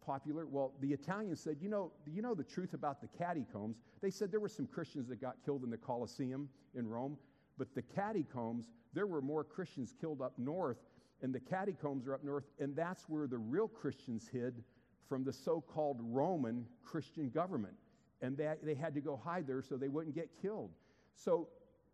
popular. 0.03 0.47
Well, 0.47 0.73
the 0.81 0.91
Italians 0.91 1.39
said, 1.39 1.57
you 1.61 1.69
know, 1.69 1.91
you 2.07 2.23
know 2.23 2.33
the 2.33 2.43
truth 2.43 2.73
about 2.73 2.99
the 2.99 3.07
catacombs? 3.07 3.77
They 4.01 4.09
said 4.09 4.31
there 4.31 4.39
were 4.39 4.49
some 4.49 4.65
Christians 4.65 5.07
that 5.09 5.21
got 5.21 5.35
killed 5.45 5.63
in 5.63 5.69
the 5.69 5.77
Colosseum 5.77 6.49
in 6.75 6.87
Rome, 6.87 7.15
but 7.59 7.75
the 7.75 7.83
catacombs, 7.83 8.65
there 8.93 9.05
were 9.05 9.21
more 9.21 9.43
Christians 9.43 9.93
killed 10.01 10.19
up 10.19 10.33
north, 10.39 10.77
and 11.21 11.33
the 11.33 11.39
catacombs 11.39 12.07
are 12.07 12.15
up 12.15 12.23
north, 12.23 12.45
and 12.59 12.75
that's 12.75 13.07
where 13.07 13.27
the 13.27 13.37
real 13.37 13.67
Christians 13.67 14.27
hid 14.31 14.63
from 15.07 15.23
the 15.23 15.33
so 15.33 15.61
called 15.61 15.97
Roman 16.01 16.65
Christian 16.83 17.29
government. 17.29 17.75
And 18.21 18.37
they, 18.37 18.53
they 18.63 18.73
had 18.73 18.93
to 18.95 19.01
go 19.01 19.19
hide 19.21 19.47
there 19.47 19.61
so 19.61 19.75
they 19.75 19.89
wouldn't 19.89 20.15
get 20.15 20.29
killed. 20.41 20.71
So 21.15 21.49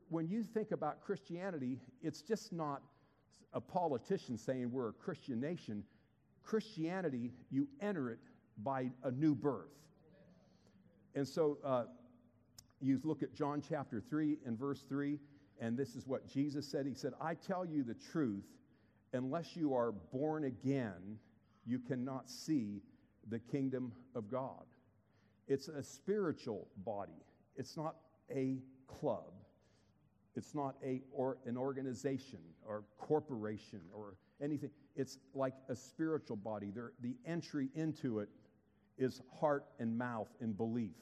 when 0.10 0.28
you 0.28 0.44
think 0.44 0.72
about 0.72 1.02
Christianity, 1.02 1.80
it's 2.02 2.22
just 2.22 2.54
not 2.54 2.82
a 3.54 3.62
politician 3.62 4.38
saying 4.38 4.72
we're 4.72 4.90
a 4.90 4.94
Christian 4.94 5.40
nation. 5.40 5.84
Christianity, 6.44 7.32
you 7.50 7.68
enter 7.82 8.10
it 8.10 8.20
by 8.64 8.90
a 9.04 9.12
new 9.12 9.36
birth. 9.36 9.70
And 11.16 11.28
so 11.28 11.58
uh, 11.64 11.86
you 12.80 13.00
look 13.04 13.24
at 13.24 13.34
John 13.34 13.62
chapter 13.68 14.02
3 14.10 14.38
and 14.46 14.58
verse 14.58 14.84
3, 14.88 15.18
and 15.60 15.78
this 15.78 15.96
is 15.96 16.08
what 16.08 16.28
Jesus 16.28 16.68
said. 16.68 16.86
He 16.86 16.94
said, 16.94 17.14
I 17.20 17.34
tell 17.34 17.66
you 17.66 17.84
the 17.84 17.96
truth, 18.12 18.46
unless 19.14 19.56
you 19.56 19.74
are 19.74 19.92
born 19.92 20.46
again, 20.46 21.18
you 21.66 21.80
cannot 21.80 22.30
see 22.30 22.82
the 23.30 23.40
kingdom 23.40 23.92
of 24.16 24.30
God. 24.30 24.64
It's 25.48 25.68
a 25.68 25.84
spiritual 25.84 26.68
body, 26.78 27.24
it's 27.56 27.76
not 27.78 27.96
a 28.32 28.58
club. 28.88 29.34
It's 30.36 30.54
not 30.56 30.76
a, 30.86 31.02
or 31.12 31.38
an 31.46 31.58
organization 31.58 32.40
or 32.66 32.84
corporation 32.98 33.82
or 33.94 34.16
anything. 34.42 34.70
It's 34.96 35.18
like 35.34 35.56
a 35.68 35.76
spiritual 35.76 36.38
body. 36.38 36.72
There, 36.74 36.94
the 37.02 37.16
entry 37.26 37.70
into 37.76 38.20
it 38.20 38.30
is 38.98 39.22
heart 39.40 39.66
and 39.80 39.98
mouth 39.98 40.30
and 40.40 40.56
belief. 40.56 40.96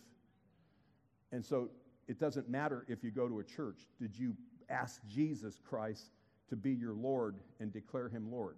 And 1.32 1.46
so 1.46 1.70
it 2.08 2.20
doesn't 2.20 2.50
matter 2.50 2.86
if 2.88 3.04
you 3.04 3.12
go 3.12 3.28
to 3.28 3.40
a 3.40 3.44
church. 3.44 3.88
Did 4.00 4.18
you 4.18 4.36
ask 4.70 5.02
Jesus 5.08 5.60
Christ 5.64 6.10
to 6.50 6.56
be 6.56 6.72
your 6.72 6.94
Lord 6.94 7.36
and 7.60 7.72
declare 7.72 8.08
him 8.08 8.32
Lord? 8.32 8.56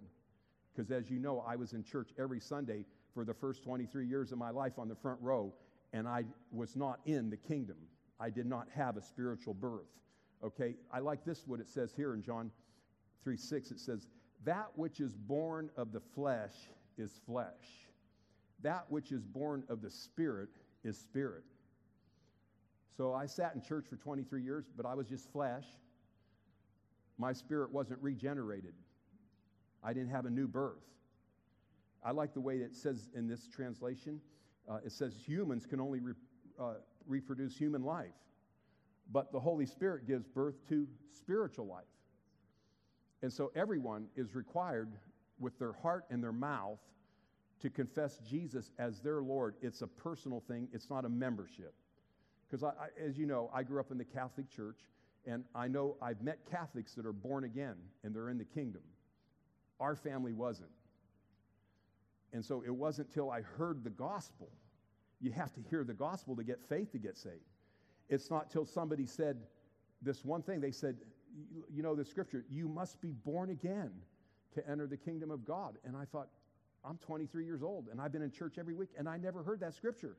Because 0.72 0.90
as 0.90 1.10
you 1.10 1.18
know, 1.18 1.44
I 1.46 1.56
was 1.56 1.72
in 1.72 1.82
church 1.82 2.10
every 2.18 2.40
Sunday 2.40 2.84
for 3.14 3.24
the 3.24 3.34
first 3.34 3.62
23 3.62 4.06
years 4.06 4.32
of 4.32 4.38
my 4.38 4.50
life 4.50 4.78
on 4.78 4.88
the 4.88 4.94
front 4.94 5.20
row, 5.20 5.52
and 5.92 6.06
I 6.06 6.24
was 6.52 6.76
not 6.76 7.00
in 7.04 7.30
the 7.30 7.36
kingdom. 7.36 7.76
I 8.18 8.30
did 8.30 8.46
not 8.46 8.68
have 8.74 8.96
a 8.96 9.02
spiritual 9.02 9.54
birth. 9.54 9.88
Okay, 10.42 10.74
I 10.92 11.00
like 11.00 11.24
this, 11.24 11.46
what 11.46 11.60
it 11.60 11.68
says 11.68 11.92
here 11.94 12.14
in 12.14 12.22
John 12.22 12.50
3 13.24 13.36
6. 13.36 13.70
It 13.70 13.80
says, 13.80 14.06
That 14.44 14.68
which 14.76 15.00
is 15.00 15.14
born 15.16 15.70
of 15.76 15.92
the 15.92 16.00
flesh 16.00 16.54
is 16.96 17.20
flesh, 17.26 17.88
that 18.62 18.84
which 18.88 19.12
is 19.12 19.24
born 19.24 19.64
of 19.68 19.82
the 19.82 19.90
spirit 19.90 20.50
is 20.84 20.98
spirit. 20.98 21.44
So 22.96 23.14
I 23.14 23.26
sat 23.26 23.54
in 23.54 23.62
church 23.62 23.86
for 23.88 23.96
23 23.96 24.42
years, 24.42 24.66
but 24.76 24.84
I 24.86 24.94
was 24.94 25.06
just 25.06 25.30
flesh. 25.32 25.64
My 27.18 27.32
spirit 27.32 27.72
wasn't 27.72 28.00
regenerated. 28.02 28.74
I 29.82 29.92
didn't 29.92 30.10
have 30.10 30.26
a 30.26 30.30
new 30.30 30.46
birth. 30.46 30.84
I 32.02 32.12
like 32.12 32.34
the 32.34 32.40
way 32.40 32.56
it 32.56 32.74
says 32.74 33.08
in 33.14 33.28
this 33.28 33.46
translation 33.48 34.20
uh, 34.70 34.78
it 34.84 34.92
says 34.92 35.14
humans 35.16 35.66
can 35.66 35.80
only 35.80 36.00
re- 36.00 36.14
uh, 36.58 36.74
reproduce 37.06 37.56
human 37.56 37.82
life, 37.82 38.14
but 39.10 39.32
the 39.32 39.40
Holy 39.40 39.66
Spirit 39.66 40.06
gives 40.06 40.28
birth 40.28 40.54
to 40.68 40.86
spiritual 41.10 41.66
life. 41.66 41.84
And 43.22 43.32
so 43.32 43.50
everyone 43.56 44.06
is 44.16 44.34
required 44.34 44.92
with 45.38 45.58
their 45.58 45.72
heart 45.72 46.04
and 46.10 46.22
their 46.22 46.32
mouth 46.32 46.78
to 47.60 47.68
confess 47.68 48.18
Jesus 48.18 48.70
as 48.78 49.00
their 49.00 49.22
Lord. 49.22 49.56
It's 49.60 49.82
a 49.82 49.86
personal 49.86 50.40
thing, 50.46 50.68
it's 50.72 50.88
not 50.88 51.04
a 51.04 51.08
membership. 51.08 51.74
Because, 52.48 52.64
as 53.00 53.18
you 53.18 53.26
know, 53.26 53.50
I 53.54 53.62
grew 53.62 53.80
up 53.80 53.90
in 53.90 53.98
the 53.98 54.04
Catholic 54.04 54.50
Church, 54.50 54.78
and 55.26 55.44
I 55.54 55.68
know 55.68 55.96
I've 56.00 56.22
met 56.22 56.38
Catholics 56.50 56.94
that 56.94 57.06
are 57.06 57.12
born 57.12 57.44
again 57.44 57.76
and 58.02 58.14
they're 58.14 58.30
in 58.30 58.38
the 58.38 58.44
kingdom. 58.44 58.82
Our 59.78 59.94
family 59.94 60.32
wasn't. 60.32 60.70
And 62.32 62.44
so 62.44 62.62
it 62.64 62.74
wasn't 62.74 63.12
till 63.12 63.30
I 63.30 63.42
heard 63.42 63.82
the 63.82 63.90
gospel. 63.90 64.48
You 65.20 65.32
have 65.32 65.52
to 65.54 65.60
hear 65.68 65.84
the 65.84 65.94
gospel 65.94 66.36
to 66.36 66.44
get 66.44 66.60
faith 66.68 66.92
to 66.92 66.98
get 66.98 67.16
saved. 67.16 67.36
It's 68.08 68.30
not 68.30 68.50
till 68.50 68.64
somebody 68.64 69.06
said 69.06 69.38
this 70.02 70.24
one 70.24 70.42
thing. 70.42 70.60
They 70.60 70.70
said, 70.70 70.96
you 71.72 71.82
know, 71.82 71.94
the 71.94 72.04
scripture, 72.04 72.44
you 72.48 72.68
must 72.68 73.00
be 73.00 73.12
born 73.12 73.50
again 73.50 73.90
to 74.54 74.68
enter 74.68 74.86
the 74.86 74.96
kingdom 74.96 75.30
of 75.30 75.44
God. 75.44 75.76
And 75.84 75.96
I 75.96 76.04
thought, 76.04 76.28
I'm 76.84 76.98
23 76.98 77.44
years 77.44 77.62
old 77.62 77.88
and 77.90 78.00
I've 78.00 78.12
been 78.12 78.22
in 78.22 78.30
church 78.30 78.56
every 78.58 78.74
week 78.74 78.90
and 78.98 79.08
I 79.08 79.16
never 79.16 79.42
heard 79.42 79.60
that 79.60 79.74
scripture. 79.74 80.16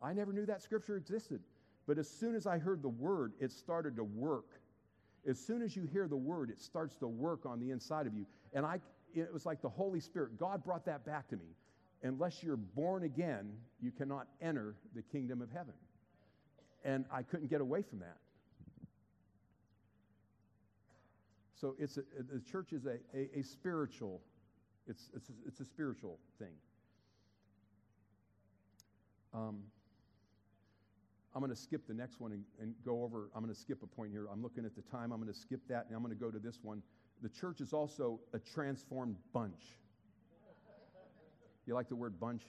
I 0.00 0.12
never 0.12 0.32
knew 0.32 0.46
that 0.46 0.62
scripture 0.62 0.96
existed. 0.96 1.40
But 1.86 1.98
as 1.98 2.08
soon 2.08 2.34
as 2.34 2.46
I 2.46 2.58
heard 2.58 2.82
the 2.82 2.88
word, 2.88 3.32
it 3.40 3.50
started 3.50 3.96
to 3.96 4.04
work. 4.04 4.60
As 5.26 5.38
soon 5.38 5.62
as 5.62 5.74
you 5.74 5.84
hear 5.84 6.06
the 6.06 6.16
word, 6.16 6.50
it 6.50 6.60
starts 6.60 6.96
to 6.96 7.08
work 7.08 7.44
on 7.44 7.58
the 7.58 7.70
inside 7.70 8.06
of 8.06 8.14
you. 8.14 8.24
And 8.52 8.64
I, 8.64 8.80
it 9.14 9.32
was 9.32 9.46
like 9.46 9.62
the 9.62 9.68
Holy 9.68 10.00
Spirit. 10.00 10.38
God 10.38 10.64
brought 10.64 10.84
that 10.86 11.04
back 11.04 11.28
to 11.28 11.36
me. 11.36 11.56
Unless 12.02 12.42
you're 12.42 12.56
born 12.56 13.02
again, 13.02 13.52
you 13.80 13.90
cannot 13.90 14.28
enter 14.40 14.76
the 14.94 15.02
kingdom 15.02 15.42
of 15.42 15.50
heaven. 15.50 15.74
And 16.84 17.04
I 17.12 17.22
couldn't 17.22 17.48
get 17.48 17.60
away 17.60 17.82
from 17.82 17.98
that. 18.00 18.18
So 21.60 21.74
it's 21.78 21.96
a, 21.96 22.02
the 22.32 22.40
church 22.40 22.72
is 22.72 22.86
a, 22.86 22.98
a, 23.12 23.40
a 23.40 23.42
spiritual, 23.42 24.20
it's, 24.86 25.10
it's, 25.14 25.28
a, 25.28 25.32
it's 25.46 25.58
a 25.58 25.64
spiritual 25.64 26.18
thing. 26.38 26.54
Um, 29.34 29.64
I'm 31.34 31.40
going 31.40 31.54
to 31.54 31.60
skip 31.60 31.86
the 31.86 31.94
next 31.94 32.20
one 32.20 32.32
and, 32.32 32.44
and 32.60 32.74
go 32.84 33.02
over. 33.02 33.28
I'm 33.34 33.42
going 33.42 33.54
to 33.54 33.60
skip 33.60 33.82
a 33.82 33.86
point 33.86 34.12
here. 34.12 34.26
I'm 34.32 34.42
looking 34.42 34.64
at 34.64 34.74
the 34.74 34.82
time. 34.82 35.12
I'm 35.12 35.20
going 35.20 35.32
to 35.32 35.38
skip 35.38 35.60
that 35.68 35.86
and 35.86 35.96
I'm 35.96 36.02
going 36.02 36.16
to 36.16 36.20
go 36.20 36.30
to 36.30 36.38
this 36.38 36.58
one. 36.62 36.82
The 37.22 37.28
church 37.28 37.60
is 37.60 37.72
also 37.72 38.20
a 38.32 38.38
transformed 38.38 39.16
bunch. 39.32 39.78
You 41.66 41.74
like 41.74 41.88
the 41.88 41.96
word 41.96 42.18
bunch? 42.18 42.42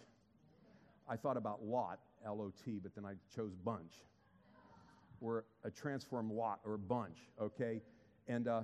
I 1.09 1.15
thought 1.15 1.37
about 1.37 1.63
lot, 1.63 1.99
L 2.25 2.39
O 2.41 2.53
T, 2.63 2.79
but 2.81 2.93
then 2.95 3.03
I 3.05 3.13
chose 3.35 3.55
bunch. 3.55 3.93
We're 5.19 5.43
a 5.63 5.71
transformed 5.71 6.31
lot 6.31 6.59
or 6.63 6.77
bunch, 6.77 7.17
okay? 7.41 7.81
And, 8.27 8.47
uh, 8.47 8.61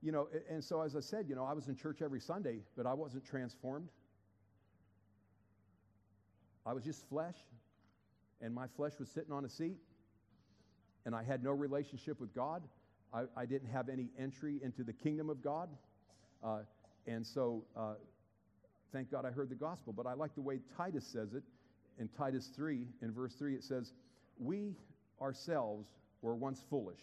you 0.00 0.10
know, 0.10 0.28
and 0.50 0.64
so 0.64 0.80
as 0.80 0.96
I 0.96 1.00
said, 1.00 1.26
you 1.28 1.34
know, 1.34 1.44
I 1.44 1.52
was 1.52 1.68
in 1.68 1.76
church 1.76 2.02
every 2.02 2.20
Sunday, 2.20 2.60
but 2.76 2.86
I 2.86 2.94
wasn't 2.94 3.24
transformed. 3.24 3.90
I 6.64 6.72
was 6.72 6.82
just 6.82 7.08
flesh, 7.08 7.36
and 8.40 8.54
my 8.54 8.66
flesh 8.66 8.92
was 8.98 9.10
sitting 9.10 9.32
on 9.32 9.44
a 9.44 9.48
seat, 9.48 9.76
and 11.04 11.14
I 11.14 11.22
had 11.22 11.44
no 11.44 11.50
relationship 11.50 12.18
with 12.18 12.34
God. 12.34 12.62
I, 13.12 13.24
I 13.36 13.46
didn't 13.46 13.70
have 13.70 13.88
any 13.88 14.08
entry 14.18 14.60
into 14.62 14.82
the 14.82 14.92
kingdom 14.92 15.28
of 15.30 15.42
God. 15.42 15.68
Uh, 16.42 16.60
and 17.06 17.26
so, 17.26 17.64
uh, 17.76 17.94
thank 18.92 19.10
God 19.10 19.24
I 19.24 19.30
heard 19.30 19.48
the 19.48 19.54
gospel. 19.54 19.92
But 19.92 20.06
I 20.06 20.14
like 20.14 20.34
the 20.34 20.40
way 20.40 20.60
Titus 20.76 21.06
says 21.06 21.34
it 21.34 21.42
in 21.98 22.08
Titus 22.08 22.50
3, 22.54 22.86
in 23.02 23.12
verse 23.12 23.34
3, 23.34 23.54
it 23.54 23.64
says, 23.64 23.92
We 24.38 24.76
ourselves 25.20 25.88
were 26.20 26.34
once 26.34 26.62
foolish, 26.68 27.00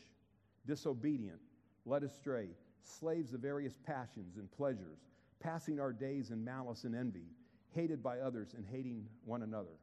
disobedient, 0.65 1.39
led 1.85 2.03
astray, 2.03 2.49
slaves 2.83 3.33
of 3.33 3.41
various 3.41 3.73
passions 3.85 4.37
and 4.37 4.51
pleasures, 4.51 4.99
passing 5.39 5.79
our 5.79 5.93
days 5.93 6.31
in 6.31 6.43
malice 6.43 6.83
and 6.83 6.95
envy, 6.95 7.27
hated 7.73 8.01
by 8.01 8.19
others 8.19 8.53
and 8.55 8.65
hating 8.65 9.05
one 9.25 9.43
another. 9.43 9.77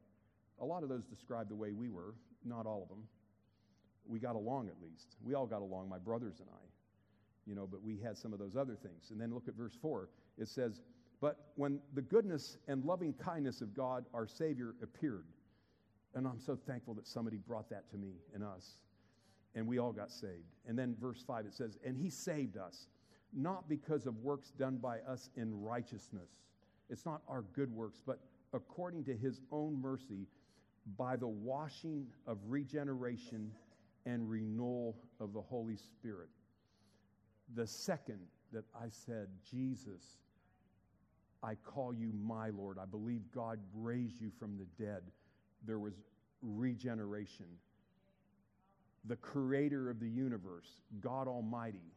A 0.60 0.64
lot 0.64 0.82
of 0.82 0.88
those 0.88 1.04
describe 1.04 1.48
the 1.48 1.54
way 1.54 1.72
we 1.72 1.88
were, 1.88 2.14
not 2.44 2.66
all 2.66 2.82
of 2.82 2.88
them. 2.88 3.04
We 4.09 4.19
got 4.19 4.37
along 4.37 4.69
at 4.69 4.75
least. 4.83 5.16
We 5.23 5.35
all 5.35 5.47
got 5.47 5.62
along, 5.62 5.88
my 5.88 5.99
brothers 5.99 6.40
and 6.40 6.49
I, 6.49 6.64
you 7.47 7.55
know, 7.55 7.66
but 7.71 7.83
we 7.83 7.99
had 7.99 8.16
some 8.16 8.33
of 8.33 8.38
those 8.38 8.57
other 8.57 8.75
things. 8.75 9.11
And 9.11 9.21
then 9.21 9.33
look 9.33 9.49
at 9.49 9.55
verse 9.55 9.77
4. 9.81 10.09
It 10.38 10.49
says, 10.49 10.81
But 11.21 11.53
when 11.57 11.81
the 11.95 12.03
goodness 12.03 12.59
and 12.69 12.85
loving 12.85 13.14
kindness 13.14 13.61
of 13.61 13.75
God, 13.75 14.05
our 14.12 14.27
Savior, 14.27 14.75
appeared, 14.83 15.27
and 16.14 16.27
I'm 16.27 16.40
so 16.40 16.57
thankful 16.66 16.95
that 16.95 17.07
somebody 17.07 17.37
brought 17.37 17.69
that 17.71 17.90
to 17.90 17.97
me 17.97 18.14
and 18.35 18.42
us, 18.42 18.79
and 19.55 19.66
we 19.66 19.79
all 19.79 19.92
got 19.92 20.11
saved. 20.11 20.55
And 20.66 20.79
then 20.79 20.97
verse 21.01 21.23
5, 21.27 21.47
it 21.47 21.55
says, 21.55 21.79
And 21.85 21.97
He 21.97 22.11
saved 22.11 22.57
us, 22.57 22.88
not 23.33 23.69
because 23.69 24.07
of 24.07 24.16
works 24.19 24.51
done 24.51 24.77
by 24.77 24.99
us 25.01 25.31
in 25.37 25.62
righteousness. 25.62 26.31
It's 26.90 27.05
not 27.05 27.23
our 27.29 27.42
good 27.55 27.73
works, 27.73 28.01
but 28.05 28.21
according 28.53 29.05
to 29.05 29.16
His 29.16 29.40
own 29.51 29.81
mercy 29.81 30.27
by 30.97 31.16
the 31.16 31.27
washing 31.27 32.07
of 32.27 32.38
regeneration 32.47 33.51
and 34.07 34.29
renewal 34.31 34.97
of 35.21 35.33
the 35.33 35.40
Holy 35.40 35.77
Spirit. 35.77 36.29
The 37.55 37.66
second 37.66 38.21
that 38.53 38.64
I 38.75 38.87
said, 38.88 39.29
Jesus, 39.51 40.19
I 41.42 41.57
call 41.57 41.92
you 41.92 42.12
my 42.14 42.51
Lord, 42.51 42.79
I 42.81 42.87
believe 42.87 43.21
God 43.35 43.59
raised 43.75 44.21
you 44.21 44.31
from 44.38 44.57
the 44.57 44.83
dead, 44.83 45.03
there 45.66 45.79
was 45.79 45.95
regeneration. 46.40 47.47
The 49.05 49.16
creator 49.16 49.90
of 49.90 50.01
the 50.01 50.09
universe, 50.09 50.81
God 51.01 51.29
Almighty, 51.29 51.92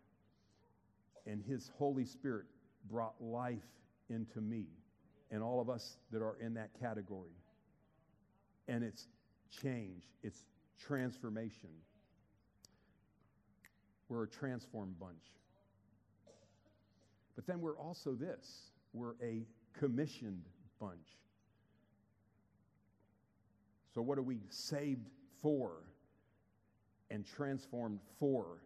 and 1.26 1.41
His 1.41 1.72
Holy 1.78 2.06
Spirit 2.06 2.45
brought 2.89 3.15
life 3.22 3.65
into 4.10 4.41
me 4.41 4.65
and 5.32 5.41
all 5.41 5.62
of 5.62 5.69
us 5.69 5.98
that 6.12 6.22
are 6.22 6.38
in 6.41 6.54
that 6.56 6.69
category 6.80 7.32
and 8.69 8.84
it's 8.84 9.08
change, 9.62 10.04
it's 10.24 10.45
transformation. 10.80 11.69
We're 14.10 14.24
a 14.24 14.28
transformed 14.28 15.00
bunch. 15.00 15.24
But 17.36 17.48
then 17.48 17.62
we're 17.62 17.78
also 17.78 18.13
this 18.13 18.72
we're 18.91 19.13
a 19.22 19.43
commissioned 19.78 20.43
bunch. 20.80 21.08
So, 23.93 24.02
what 24.02 24.17
are 24.17 24.24
we 24.24 24.39
saved 24.50 25.08
for 25.41 25.84
and 27.10 27.26
transformed 27.26 28.00
for? 28.19 28.63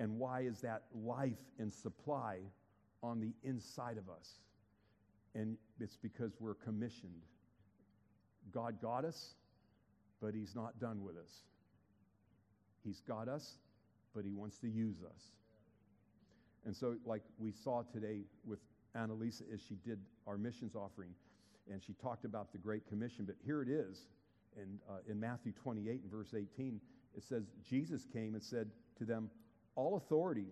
And 0.00 0.18
why 0.18 0.40
is 0.40 0.60
that 0.62 0.82
life 0.92 1.38
and 1.58 1.72
supply 1.72 2.40
on 3.02 3.20
the 3.20 3.32
inside 3.48 3.96
of 3.96 4.08
us? 4.10 4.28
And 5.36 5.56
it's 5.80 5.96
because 5.96 6.32
we're 6.40 6.54
commissioned 6.54 7.22
God 8.52 8.80
got 8.80 9.04
us, 9.04 9.34
but 10.20 10.34
He's 10.34 10.54
not 10.54 10.78
done 10.78 11.02
with 11.02 11.16
us. 11.16 11.42
He's 12.84 13.00
got 13.00 13.28
us, 13.28 13.56
but 14.14 14.24
He 14.24 14.32
wants 14.32 14.58
to 14.58 14.68
use 14.68 14.96
us. 15.02 15.32
And 16.64 16.74
so, 16.74 16.96
like 17.04 17.22
we 17.38 17.52
saw 17.52 17.82
today 17.82 18.20
with 18.44 18.60
Annalisa 18.96 19.42
as 19.52 19.60
she 19.60 19.74
did 19.84 19.98
our 20.26 20.38
missions 20.38 20.74
offering, 20.74 21.10
and 21.70 21.82
she 21.82 21.94
talked 21.94 22.24
about 22.24 22.52
the 22.52 22.58
Great 22.58 22.86
Commission, 22.88 23.24
but 23.24 23.36
here 23.44 23.62
it 23.62 23.68
is 23.68 24.06
in, 24.56 24.78
uh, 24.88 24.98
in 25.08 25.18
Matthew 25.18 25.52
28 25.52 26.02
and 26.02 26.10
verse 26.10 26.34
18. 26.34 26.80
It 27.16 27.22
says, 27.22 27.44
Jesus 27.68 28.06
came 28.12 28.34
and 28.34 28.42
said 28.42 28.70
to 28.98 29.04
them, 29.04 29.30
All 29.76 29.96
authority 29.96 30.46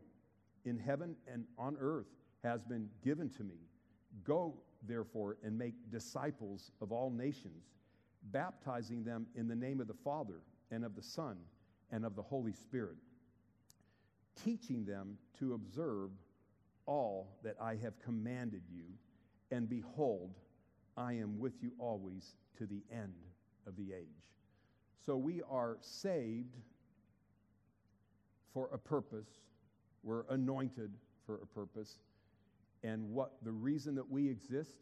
in 0.64 0.78
heaven 0.78 1.16
and 1.30 1.44
on 1.58 1.76
earth 1.78 2.06
has 2.42 2.62
been 2.64 2.88
given 3.04 3.28
to 3.30 3.44
me. 3.44 3.56
Go, 4.24 4.54
therefore, 4.86 5.36
and 5.42 5.56
make 5.56 5.74
disciples 5.90 6.70
of 6.80 6.92
all 6.92 7.10
nations 7.10 7.72
baptizing 8.30 9.02
them 9.02 9.26
in 9.34 9.48
the 9.48 9.56
name 9.56 9.80
of 9.80 9.88
the 9.88 9.94
Father 10.04 10.42
and 10.70 10.84
of 10.84 10.94
the 10.94 11.02
Son 11.02 11.36
and 11.90 12.04
of 12.04 12.14
the 12.14 12.22
Holy 12.22 12.52
Spirit, 12.52 12.96
teaching 14.44 14.84
them 14.84 15.16
to 15.38 15.54
observe 15.54 16.10
all 16.86 17.38
that 17.44 17.56
I 17.60 17.76
have 17.76 17.98
commanded 18.00 18.62
you. 18.70 18.84
And 19.50 19.68
behold, 19.68 20.34
I 20.96 21.14
am 21.14 21.38
with 21.38 21.54
you 21.62 21.72
always 21.78 22.34
to 22.58 22.66
the 22.66 22.82
end 22.90 23.14
of 23.66 23.76
the 23.76 23.92
age. 23.92 24.32
So 25.04 25.16
we 25.16 25.42
are 25.50 25.78
saved 25.80 26.56
for 28.52 28.68
a 28.72 28.78
purpose, 28.78 29.28
we're 30.02 30.24
anointed 30.28 30.92
for 31.26 31.36
a 31.42 31.46
purpose. 31.46 31.98
And 32.84 33.10
what 33.10 33.32
the 33.42 33.52
reason 33.52 33.94
that 33.94 34.10
we 34.10 34.28
exist, 34.28 34.76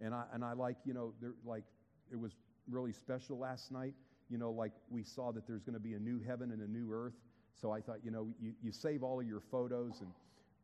and 0.00 0.12
I, 0.12 0.24
and 0.32 0.44
I 0.44 0.52
like, 0.52 0.76
you 0.84 0.92
know, 0.92 1.12
there, 1.20 1.34
like 1.44 1.64
it 2.10 2.18
was 2.18 2.32
really 2.68 2.92
special 2.92 3.38
last 3.38 3.70
night. 3.70 3.94
You 4.28 4.38
know, 4.38 4.50
like 4.50 4.72
we 4.90 5.04
saw 5.04 5.30
that 5.32 5.46
there's 5.46 5.62
going 5.62 5.74
to 5.74 5.80
be 5.80 5.94
a 5.94 5.98
new 5.98 6.20
heaven 6.20 6.50
and 6.50 6.60
a 6.60 6.70
new 6.70 6.92
earth. 6.92 7.14
So 7.60 7.72
I 7.72 7.80
thought, 7.80 7.98
you 8.04 8.10
know, 8.10 8.28
you, 8.40 8.52
you 8.62 8.72
save 8.72 9.02
all 9.02 9.20
of 9.20 9.26
your 9.26 9.40
photos, 9.40 10.00
and 10.00 10.10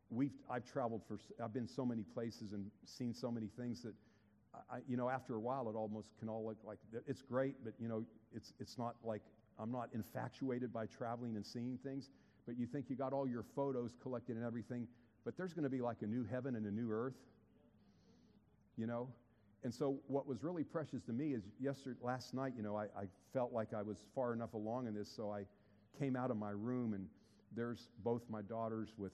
we've 0.09 0.33
I've 0.49 0.65
traveled 0.65 1.01
for 1.07 1.19
I've 1.43 1.53
been 1.53 1.67
so 1.67 1.85
many 1.85 2.03
places 2.03 2.53
and 2.53 2.65
seen 2.85 3.13
so 3.13 3.31
many 3.31 3.47
things 3.57 3.81
that, 3.81 3.93
I, 4.71 4.79
you 4.87 4.97
know, 4.97 5.09
after 5.09 5.35
a 5.35 5.39
while 5.39 5.69
it 5.69 5.75
almost 5.75 6.09
can 6.19 6.29
all 6.29 6.45
look 6.45 6.57
like 6.65 6.77
it's 7.07 7.21
great, 7.21 7.55
but 7.63 7.73
you 7.79 7.87
know, 7.87 8.03
it's 8.35 8.53
it's 8.59 8.77
not 8.77 8.95
like 9.03 9.21
I'm 9.59 9.71
not 9.71 9.89
infatuated 9.93 10.71
by 10.71 10.85
traveling 10.85 11.35
and 11.35 11.45
seeing 11.45 11.79
things. 11.83 12.09
But 12.45 12.57
you 12.57 12.67
think 12.67 12.89
you 12.89 12.95
got 12.95 13.13
all 13.13 13.27
your 13.27 13.45
photos 13.55 13.95
collected 14.01 14.35
and 14.35 14.45
everything, 14.45 14.87
but 15.23 15.37
there's 15.37 15.53
going 15.53 15.63
to 15.63 15.69
be 15.69 15.81
like 15.81 16.01
a 16.01 16.07
new 16.07 16.25
heaven 16.29 16.55
and 16.55 16.65
a 16.65 16.71
new 16.71 16.91
earth. 16.91 17.15
You 18.75 18.85
know, 18.87 19.07
and 19.63 19.73
so, 19.73 19.97
what 20.07 20.27
was 20.27 20.43
really 20.43 20.63
precious 20.63 21.01
to 21.03 21.13
me 21.13 21.33
is 21.33 21.43
yesterday, 21.59 21.97
last 22.01 22.33
night, 22.33 22.53
you 22.57 22.63
know, 22.63 22.75
I, 22.75 22.83
I, 22.97 23.05
felt 23.31 23.53
like 23.53 23.73
I 23.73 23.81
was 23.81 23.97
far 24.13 24.33
enough 24.33 24.53
along 24.53 24.87
in 24.87 24.93
this, 24.93 25.09
so 25.09 25.31
I 25.31 25.45
came 25.99 26.15
out 26.15 26.31
of 26.31 26.37
my 26.37 26.51
room, 26.51 26.93
and 26.93 27.07
there's 27.55 27.89
both 28.03 28.21
my 28.29 28.41
daughters 28.41 28.89
with 28.97 29.11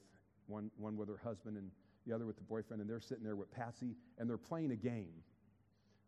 one, 0.48 0.72
one 0.78 0.98
with 0.98 1.10
her 1.10 1.20
husband 1.24 1.58
and 1.58 1.70
the 2.08 2.14
other 2.16 2.26
with 2.26 2.38
the 2.38 2.44
boyfriend, 2.44 2.82
and 2.82 2.90
they're 2.90 3.00
sitting 3.00 3.24
there 3.24 3.36
with 3.36 3.52
Patsy, 3.52 3.96
and 4.18 4.30
they're 4.30 4.38
playing 4.38 4.72
a 4.72 4.76
game. 4.76 5.14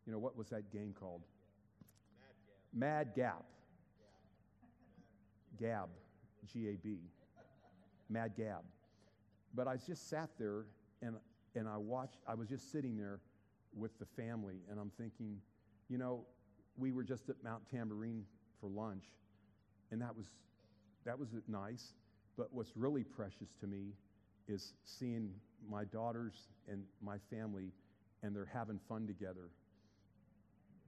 You 0.05 0.13
know, 0.13 0.19
what 0.19 0.35
was 0.35 0.49
that 0.49 0.71
game 0.71 0.95
called? 0.97 1.21
Mad 2.73 3.11
Gap. 3.15 3.43
Gab, 5.59 5.89
G 6.51 6.69
A 6.69 6.77
B. 6.77 6.97
Mad 8.09 8.31
Gab. 8.35 8.63
But 9.53 9.67
I 9.67 9.75
just 9.75 10.09
sat 10.09 10.29
there 10.39 10.65
and, 11.01 11.15
and 11.55 11.67
I 11.67 11.77
watched, 11.77 12.17
I 12.27 12.33
was 12.33 12.47
just 12.47 12.71
sitting 12.71 12.97
there 12.97 13.19
with 13.75 13.97
the 13.99 14.05
family, 14.05 14.61
and 14.69 14.79
I'm 14.79 14.91
thinking, 14.97 15.37
you 15.89 15.97
know, 15.97 16.25
we 16.77 16.91
were 16.91 17.03
just 17.03 17.29
at 17.29 17.35
Mount 17.43 17.61
Tamborine 17.73 18.23
for 18.59 18.69
lunch, 18.69 19.03
and 19.91 20.01
that 20.01 20.15
was 20.15 20.25
that 21.05 21.17
was 21.17 21.29
nice. 21.47 21.93
But 22.37 22.47
what's 22.51 22.75
really 22.75 23.03
precious 23.03 23.49
to 23.59 23.67
me 23.67 23.93
is 24.47 24.73
seeing 24.83 25.31
my 25.69 25.83
daughters 25.85 26.47
and 26.67 26.83
my 27.01 27.17
family, 27.29 27.71
and 28.23 28.35
they're 28.35 28.49
having 28.51 28.79
fun 28.87 29.07
together. 29.07 29.49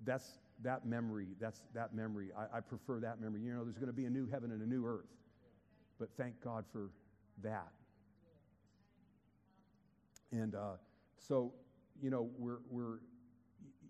That's 0.06 0.40
that 0.64 0.86
memory. 0.86 1.28
That's 1.40 1.62
that 1.74 1.94
memory. 1.94 2.30
I, 2.38 2.58
I 2.58 2.60
prefer 2.62 3.00
that 3.02 3.20
memory. 3.20 3.42
You 3.42 3.54
know, 3.54 3.64
there's 3.64 3.78
going 3.78 3.88
to 3.88 3.94
be 3.94 4.06
a 4.06 4.10
new 4.10 4.28
heaven 4.28 4.52
and 4.52 4.62
a 4.62 4.68
new 4.68 4.86
earth, 4.86 5.10
but 6.00 6.10
thank 6.18 6.42
God 6.44 6.66
for 6.72 6.90
that. 7.44 7.72
And 10.32 10.56
uh, 10.56 10.78
so 11.18 11.54
you 12.02 12.10
know, 12.10 12.30
we're, 12.38 12.60
we're, 12.70 13.00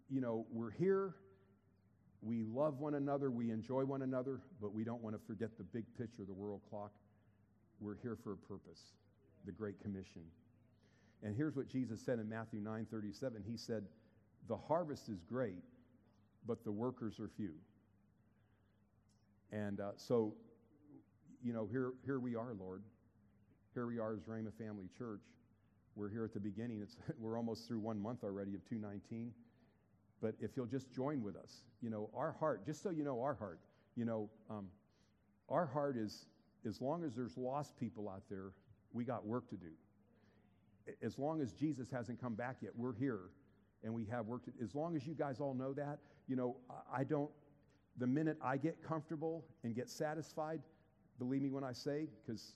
you 0.09 0.21
know, 0.21 0.45
we're 0.51 0.71
here. 0.71 1.15
We 2.25 2.43
love 2.43 2.79
one 2.79 2.95
another. 2.95 3.29
We 3.29 3.51
enjoy 3.51 3.83
one 3.83 4.01
another, 4.01 4.39
but 4.61 4.73
we 4.73 4.85
don't 4.85 5.03
want 5.03 5.15
to 5.15 5.21
forget 5.27 5.57
the 5.57 5.63
big 5.63 5.83
picture, 5.97 6.23
the 6.25 6.33
world 6.33 6.61
clock. 6.69 6.91
We're 7.81 7.97
here 8.01 8.17
for 8.23 8.31
a 8.31 8.37
purpose, 8.37 8.79
the 9.45 9.51
Great 9.51 9.81
Commission. 9.81 10.21
And 11.21 11.35
here's 11.35 11.55
what 11.55 11.67
Jesus 11.67 12.01
said 12.01 12.19
in 12.19 12.29
Matthew 12.29 12.61
9 12.61 12.87
37. 12.89 13.43
He 13.45 13.57
said, 13.57 13.83
The 14.47 14.55
harvest 14.55 15.09
is 15.09 15.21
great, 15.27 15.63
but 16.47 16.63
the 16.63 16.71
workers 16.71 17.19
are 17.19 17.29
few. 17.35 17.53
And 19.51 19.81
uh, 19.81 19.91
so, 19.97 20.33
you 21.43 21.51
know, 21.51 21.67
here, 21.69 21.91
here 22.05 22.19
we 22.19 22.35
are, 22.35 22.53
Lord. 22.57 22.83
Here 23.73 23.85
we 23.85 23.99
are 23.99 24.13
as 24.13 24.21
Rhema 24.21 24.53
Family 24.57 24.87
Church. 24.97 25.21
We're 25.95 26.09
here 26.09 26.23
at 26.23 26.33
the 26.33 26.39
beginning. 26.39 26.81
It's, 26.81 26.95
we're 27.19 27.37
almost 27.37 27.67
through 27.67 27.79
one 27.79 28.01
month 28.01 28.23
already 28.23 28.55
of 28.55 28.67
219. 28.69 29.31
But 30.23 30.35
if 30.39 30.51
you'll 30.55 30.67
just 30.67 30.89
join 30.93 31.21
with 31.21 31.35
us, 31.35 31.63
you 31.81 31.89
know, 31.89 32.09
our 32.15 32.31
heart, 32.31 32.65
just 32.65 32.81
so 32.81 32.91
you 32.91 33.03
know 33.03 33.21
our 33.21 33.33
heart, 33.33 33.59
you 33.97 34.05
know, 34.05 34.29
um, 34.49 34.67
our 35.49 35.65
heart 35.65 35.97
is, 35.97 36.27
as 36.65 36.81
long 36.81 37.03
as 37.03 37.13
there's 37.13 37.37
lost 37.37 37.77
people 37.77 38.07
out 38.07 38.23
there, 38.29 38.53
we 38.93 39.03
got 39.03 39.25
work 39.25 39.49
to 39.49 39.57
do. 39.57 39.67
As 41.03 41.19
long 41.19 41.41
as 41.41 41.51
Jesus 41.51 41.91
hasn't 41.91 42.21
come 42.21 42.35
back 42.35 42.55
yet, 42.61 42.71
we're 42.73 42.95
here 42.95 43.31
and 43.83 43.93
we 43.93 44.05
have 44.05 44.25
work 44.27 44.45
to 44.45 44.51
As 44.63 44.73
long 44.73 44.95
as 44.95 45.05
you 45.05 45.13
guys 45.13 45.41
all 45.41 45.53
know 45.53 45.73
that, 45.73 45.99
you 46.29 46.37
know, 46.37 46.55
I 46.91 47.03
don't, 47.03 47.29
the 47.97 48.07
minute 48.07 48.37
I 48.41 48.55
get 48.55 48.81
comfortable 48.81 49.43
and 49.65 49.75
get 49.75 49.89
satisfied, 49.89 50.61
believe 51.19 51.41
me 51.41 51.49
when 51.49 51.65
I 51.65 51.73
say, 51.73 52.07
because 52.25 52.55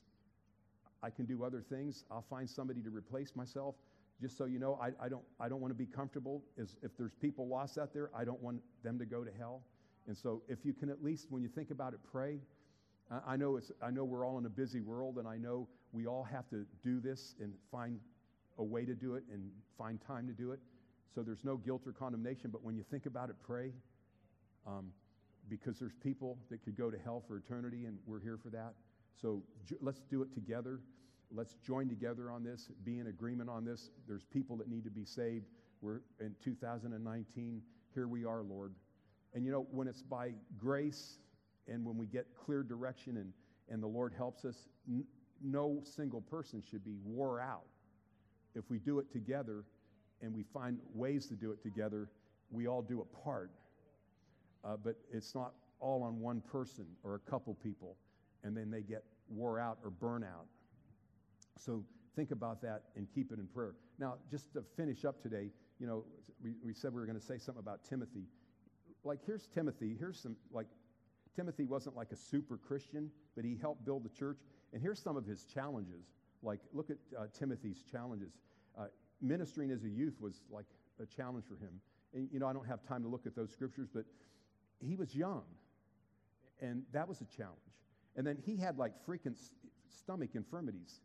I 1.04 1.10
can 1.10 1.26
do 1.26 1.44
other 1.44 1.62
things. 1.62 2.06
I'll 2.10 2.26
find 2.30 2.50
somebody 2.50 2.82
to 2.84 2.90
replace 2.90 3.36
myself. 3.36 3.76
Just 4.22 4.38
so 4.38 4.46
you 4.46 4.58
know, 4.58 4.80
I, 4.82 5.06
I 5.06 5.10
don't, 5.10 5.24
I 5.40 5.48
don't 5.48 5.62
want 5.62 5.72
to 5.72 5.78
be 5.78 5.86
comfortable. 5.86 6.44
If 6.58 6.98
there's 6.98 7.14
people 7.14 7.48
lost 7.48 7.78
out 7.78 7.94
there, 7.94 8.10
I 8.16 8.24
don't 8.26 8.42
want 8.42 8.62
them 8.84 8.98
to 8.98 9.06
go 9.06 9.24
to 9.24 9.32
hell. 9.38 9.62
And 10.08 10.18
so, 10.18 10.42
if 10.48 10.60
you 10.64 10.74
can 10.74 10.90
at 10.90 11.04
least, 11.04 11.28
when 11.30 11.44
you 11.44 11.50
think 11.50 11.70
about 11.70 11.94
it, 11.94 12.00
pray. 12.12 12.40
I, 13.12 13.34
I 13.34 13.36
know, 13.36 13.58
it's, 13.58 13.72
I 13.82 13.92
know 13.92 14.06
we're 14.06 14.26
all 14.26 14.38
in 14.38 14.46
a 14.46 14.50
busy 14.50 14.80
world, 14.80 15.18
and 15.18 15.28
I 15.28 15.38
know 15.38 15.68
we 15.92 16.08
all 16.08 16.24
have 16.24 16.50
to 16.50 16.66
do 16.84 17.00
this 17.00 17.36
and 17.42 17.54
find 17.72 18.00
a 18.58 18.64
way 18.64 18.86
to 18.86 18.96
do 18.96 19.16
it 19.16 19.24
and 19.32 19.52
find 19.78 20.00
time 20.02 20.26
to 20.28 20.34
do 20.34 20.52
it. 20.52 20.60
So, 21.14 21.22
there's 21.22 21.44
no 21.44 21.58
guilt 21.58 21.82
or 21.86 21.92
condemnation. 21.92 22.50
But 22.52 22.64
when 22.64 22.76
you 22.76 22.86
think 22.90 23.06
about 23.06 23.30
it, 23.30 23.36
pray. 23.46 23.72
Um, 24.66 24.92
because 25.50 25.80
there's 25.80 25.96
people 26.04 26.38
that 26.50 26.64
could 26.64 26.78
go 26.78 26.90
to 26.90 26.98
hell 26.98 27.24
for 27.28 27.38
eternity, 27.38 27.86
and 27.86 27.98
we're 28.06 28.20
here 28.20 28.38
for 28.42 28.50
that. 28.50 28.74
So 29.22 29.42
let's 29.82 30.02
do 30.10 30.22
it 30.22 30.34
together. 30.34 30.80
Let's 31.32 31.56
join 31.66 31.90
together 31.90 32.32
on 32.32 32.44
this, 32.44 32.70
be 32.84 33.00
in 33.00 33.08
agreement 33.08 33.50
on 33.50 33.66
this. 33.66 33.90
There's 34.08 34.24
people 34.24 34.56
that 34.58 34.70
need 34.70 34.84
to 34.86 34.90
be 34.90 35.06
saved. 35.06 35.46
We're 35.82 36.02
in 36.20 36.36
2019. 36.44 37.62
Here 37.94 38.08
we 38.08 38.26
are, 38.26 38.44
Lord. 38.44 38.74
And 39.34 39.46
you 39.46 39.52
know, 39.52 39.68
when 39.72 39.88
it's 39.88 40.02
by 40.02 40.32
grace 40.58 41.18
and 41.68 41.86
when 41.86 41.98
we 41.98 42.08
get 42.08 42.28
clear 42.46 42.64
direction 42.64 43.18
and, 43.18 43.34
and 43.70 43.84
the 43.84 43.88
Lord 43.88 44.14
helps 44.16 44.46
us, 44.46 44.56
n- 44.88 45.06
no 45.44 45.82
single 45.84 46.22
person 46.22 46.64
should 46.70 46.84
be 46.84 46.96
wore 47.04 47.42
out. 47.42 47.66
If 48.56 48.70
we 48.70 48.80
do 48.80 49.00
it 49.00 49.12
together 49.12 49.66
and 50.22 50.34
we 50.34 50.44
find 50.54 50.80
ways 50.94 51.28
to 51.28 51.36
do 51.36 51.52
it 51.52 51.62
together, 51.62 52.10
we 52.52 52.68
all 52.68 52.82
do 52.82 53.02
a 53.02 53.24
part. 53.24 53.52
Uh, 54.64 54.78
but 54.82 54.96
it's 55.12 55.36
not 55.36 55.54
all 55.80 56.04
on 56.04 56.20
one 56.20 56.42
person 56.42 56.86
or 57.04 57.16
a 57.16 57.30
couple 57.30 57.54
people 57.56 57.98
and 58.44 58.56
then 58.56 58.72
they 58.72 58.82
get 58.82 59.04
wore 59.30 59.60
out 59.60 59.78
or 59.84 59.90
burn 59.90 60.24
out. 60.24 60.46
So 61.60 61.84
think 62.16 62.32
about 62.32 62.62
that 62.62 62.84
and 62.96 63.08
keep 63.14 63.32
it 63.32 63.40
in 63.40 63.48
prayer. 63.48 63.76
Now, 64.00 64.16
just 64.30 64.54
to 64.54 64.64
finish 64.76 65.06
up 65.06 65.22
today, 65.22 65.50
you 65.80 65.88
know, 65.88 66.04
we, 66.44 66.56
we 66.64 66.74
said 66.74 66.94
we 66.94 67.00
were 67.00 67.06
going 67.06 67.20
to 67.20 67.26
say 67.26 67.38
something 67.38 67.62
about 67.62 67.84
Timothy. 67.84 68.26
Like, 69.04 69.20
here's 69.26 69.48
Timothy. 69.48 69.96
Here's 70.00 70.20
some, 70.20 70.36
like, 70.52 70.68
Timothy 71.36 71.66
wasn't 71.66 71.96
like 71.96 72.12
a 72.12 72.16
super 72.16 72.58
Christian, 72.58 73.12
but 73.36 73.46
he 73.46 73.58
helped 73.60 73.86
build 73.86 74.04
the 74.04 74.10
church. 74.10 74.40
And 74.74 74.82
here's 74.82 75.00
some 75.00 75.16
of 75.16 75.26
his 75.26 75.44
challenges. 75.44 76.06
Like, 76.42 76.60
look 76.74 76.90
at 76.90 76.98
uh, 77.18 77.26
Timothy's 77.38 77.84
challenges. 77.92 78.34
Uh, 78.78 78.86
ministering 79.22 79.72
as 79.72 79.84
a 79.84 79.90
youth 79.90 80.16
was 80.20 80.42
like 80.50 80.66
a 81.02 81.06
challenge 81.06 81.46
for 81.48 81.56
him. 81.56 81.80
And, 82.14 82.28
you 82.32 82.40
know, 82.40 82.48
I 82.48 82.54
don't 82.54 82.68
have 82.68 82.84
time 82.84 83.04
to 83.04 83.10
look 83.10 83.26
at 83.26 83.36
those 83.36 83.52
scriptures, 83.52 83.88
but 83.94 84.06
he 84.80 84.96
was 84.96 85.16
young. 85.16 85.44
And 86.60 86.84
that 86.92 87.08
was 87.08 87.22
a 87.22 87.26
challenge. 87.26 87.58
And 88.16 88.26
then 88.26 88.38
he 88.44 88.58
had 88.58 88.78
like 88.78 88.94
freaking 89.08 89.36
stomach 89.88 90.32
infirmities. 90.34 91.02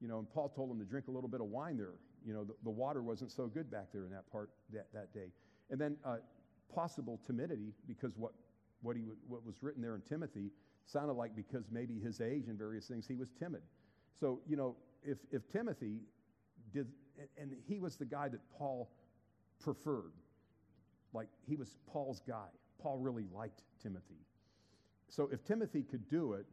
You 0.00 0.08
know, 0.08 0.18
and 0.18 0.30
Paul 0.30 0.48
told 0.48 0.70
him 0.70 0.78
to 0.78 0.84
drink 0.84 1.08
a 1.08 1.10
little 1.10 1.28
bit 1.28 1.40
of 1.40 1.46
wine 1.46 1.76
there. 1.76 1.94
You 2.24 2.34
know, 2.34 2.44
the, 2.44 2.54
the 2.64 2.70
water 2.70 3.02
wasn't 3.02 3.30
so 3.30 3.46
good 3.46 3.70
back 3.70 3.86
there 3.92 4.04
in 4.04 4.10
that 4.10 4.30
part 4.30 4.50
that, 4.72 4.86
that 4.92 5.14
day. 5.14 5.28
And 5.70 5.80
then 5.80 5.96
uh, 6.04 6.16
possible 6.74 7.20
timidity 7.26 7.72
because 7.86 8.12
what, 8.16 8.32
what, 8.82 8.96
he, 8.96 9.02
what 9.26 9.44
was 9.44 9.62
written 9.62 9.82
there 9.82 9.94
in 9.94 10.02
Timothy 10.02 10.50
sounded 10.84 11.14
like 11.14 11.34
because 11.34 11.64
maybe 11.70 11.98
his 11.98 12.20
age 12.20 12.48
and 12.48 12.58
various 12.58 12.86
things, 12.86 13.06
he 13.06 13.16
was 13.16 13.28
timid. 13.38 13.62
So, 14.20 14.40
you 14.46 14.56
know, 14.56 14.76
if, 15.02 15.18
if 15.30 15.48
Timothy 15.50 16.00
did, 16.72 16.86
and 17.38 17.52
he 17.66 17.78
was 17.78 17.96
the 17.96 18.04
guy 18.04 18.28
that 18.28 18.40
Paul 18.58 18.90
preferred, 19.60 20.12
like 21.12 21.28
he 21.48 21.56
was 21.56 21.76
Paul's 21.90 22.20
guy. 22.26 22.48
Paul 22.82 22.98
really 22.98 23.24
liked 23.34 23.62
Timothy. 23.82 24.20
So 25.08 25.28
if 25.32 25.44
Timothy 25.44 25.82
could 25.82 26.08
do 26.08 26.34
it, 26.34 26.46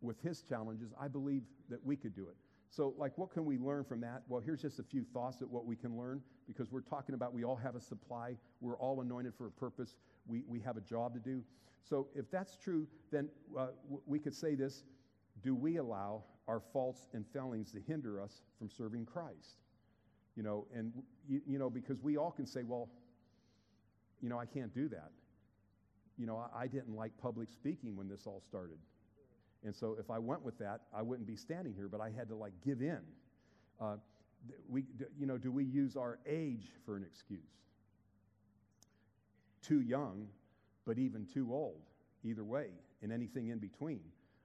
with 0.00 0.20
his 0.22 0.42
challenges, 0.42 0.92
I 1.00 1.08
believe 1.08 1.42
that 1.70 1.84
we 1.84 1.96
could 1.96 2.14
do 2.14 2.22
it. 2.28 2.36
So, 2.70 2.94
like, 2.98 3.16
what 3.16 3.30
can 3.30 3.44
we 3.44 3.56
learn 3.56 3.84
from 3.84 4.00
that? 4.02 4.22
Well, 4.28 4.40
here's 4.40 4.60
just 4.60 4.78
a 4.78 4.82
few 4.82 5.04
thoughts 5.14 5.40
at 5.40 5.48
what 5.48 5.64
we 5.64 5.74
can 5.74 5.96
learn 5.96 6.20
because 6.46 6.70
we're 6.70 6.82
talking 6.82 7.14
about 7.14 7.32
we 7.32 7.44
all 7.44 7.56
have 7.56 7.76
a 7.76 7.80
supply, 7.80 8.36
we're 8.60 8.76
all 8.76 9.00
anointed 9.00 9.34
for 9.36 9.46
a 9.46 9.50
purpose, 9.50 9.96
we, 10.26 10.42
we 10.46 10.60
have 10.60 10.76
a 10.76 10.80
job 10.82 11.14
to 11.14 11.20
do. 11.20 11.42
So, 11.82 12.08
if 12.14 12.30
that's 12.30 12.56
true, 12.56 12.86
then 13.10 13.28
uh, 13.56 13.68
w- 13.84 14.02
we 14.06 14.18
could 14.18 14.34
say 14.34 14.54
this 14.54 14.84
Do 15.42 15.54
we 15.54 15.76
allow 15.76 16.24
our 16.46 16.60
faults 16.72 17.06
and 17.14 17.24
failings 17.32 17.72
to 17.72 17.80
hinder 17.86 18.20
us 18.20 18.42
from 18.58 18.68
serving 18.68 19.06
Christ? 19.06 19.62
You 20.36 20.42
know, 20.42 20.66
and, 20.74 20.92
you, 21.26 21.40
you 21.46 21.58
know, 21.58 21.70
because 21.70 22.00
we 22.02 22.16
all 22.16 22.30
can 22.30 22.46
say, 22.46 22.62
well, 22.62 22.88
you 24.20 24.28
know, 24.28 24.38
I 24.38 24.46
can't 24.46 24.72
do 24.74 24.88
that. 24.90 25.10
You 26.16 26.26
know, 26.26 26.36
I, 26.36 26.62
I 26.62 26.66
didn't 26.66 26.94
like 26.94 27.12
public 27.20 27.48
speaking 27.48 27.96
when 27.96 28.08
this 28.08 28.26
all 28.26 28.42
started. 28.46 28.78
And 29.64 29.74
so 29.74 29.96
if 29.98 30.10
I 30.10 30.18
went 30.18 30.42
with 30.42 30.58
that, 30.58 30.82
I 30.94 31.02
wouldn't 31.02 31.26
be 31.26 31.36
standing 31.36 31.74
here, 31.74 31.88
but 31.88 32.00
I 32.00 32.10
had 32.10 32.28
to 32.28 32.36
like 32.36 32.52
give 32.64 32.80
in. 32.80 33.00
Uh, 33.80 33.96
we, 34.68 34.84
you 35.18 35.26
know, 35.26 35.36
do 35.36 35.50
we 35.50 35.64
use 35.64 35.96
our 35.96 36.18
age 36.26 36.68
for 36.84 36.96
an 36.96 37.04
excuse? 37.04 37.40
Too 39.62 39.80
young, 39.80 40.28
but 40.86 40.98
even 40.98 41.26
too 41.26 41.48
old, 41.52 41.80
either 42.24 42.44
way, 42.44 42.68
and 43.02 43.12
anything 43.12 43.48
in 43.48 43.58
between. 43.58 44.00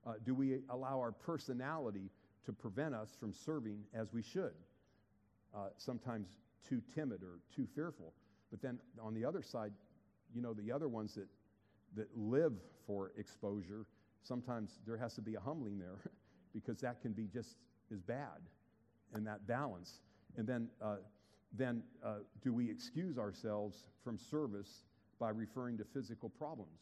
Uh, 0.05 0.13
do 0.25 0.33
we 0.33 0.59
allow 0.69 0.99
our 0.99 1.11
personality 1.11 2.09
to 2.45 2.51
prevent 2.51 2.93
us 2.93 3.09
from 3.19 3.33
serving 3.33 3.79
as 3.93 4.11
we 4.11 4.21
should? 4.21 4.53
Uh, 5.55 5.67
sometimes 5.77 6.27
too 6.67 6.81
timid 6.95 7.21
or 7.21 7.39
too 7.55 7.67
fearful. 7.75 8.13
But 8.49 8.61
then 8.61 8.79
on 9.01 9.13
the 9.13 9.23
other 9.23 9.41
side, 9.41 9.71
you 10.33 10.41
know, 10.41 10.53
the 10.53 10.71
other 10.71 10.87
ones 10.87 11.15
that, 11.15 11.27
that 11.95 12.07
live 12.17 12.53
for 12.85 13.11
exposure, 13.17 13.85
sometimes 14.23 14.79
there 14.85 14.97
has 14.97 15.13
to 15.15 15.21
be 15.21 15.35
a 15.35 15.39
humbling 15.39 15.77
there 15.77 15.99
because 16.53 16.79
that 16.79 17.01
can 17.01 17.11
be 17.11 17.27
just 17.27 17.57
as 17.91 18.01
bad 18.01 18.41
in 19.15 19.23
that 19.25 19.45
balance. 19.47 19.99
And 20.37 20.47
then, 20.47 20.69
uh, 20.81 20.97
then 21.55 21.83
uh, 22.03 22.19
do 22.41 22.53
we 22.53 22.69
excuse 22.69 23.17
ourselves 23.17 23.85
from 24.03 24.17
service 24.17 24.83
by 25.19 25.29
referring 25.29 25.77
to 25.77 25.85
physical 25.93 26.29
problems? 26.29 26.79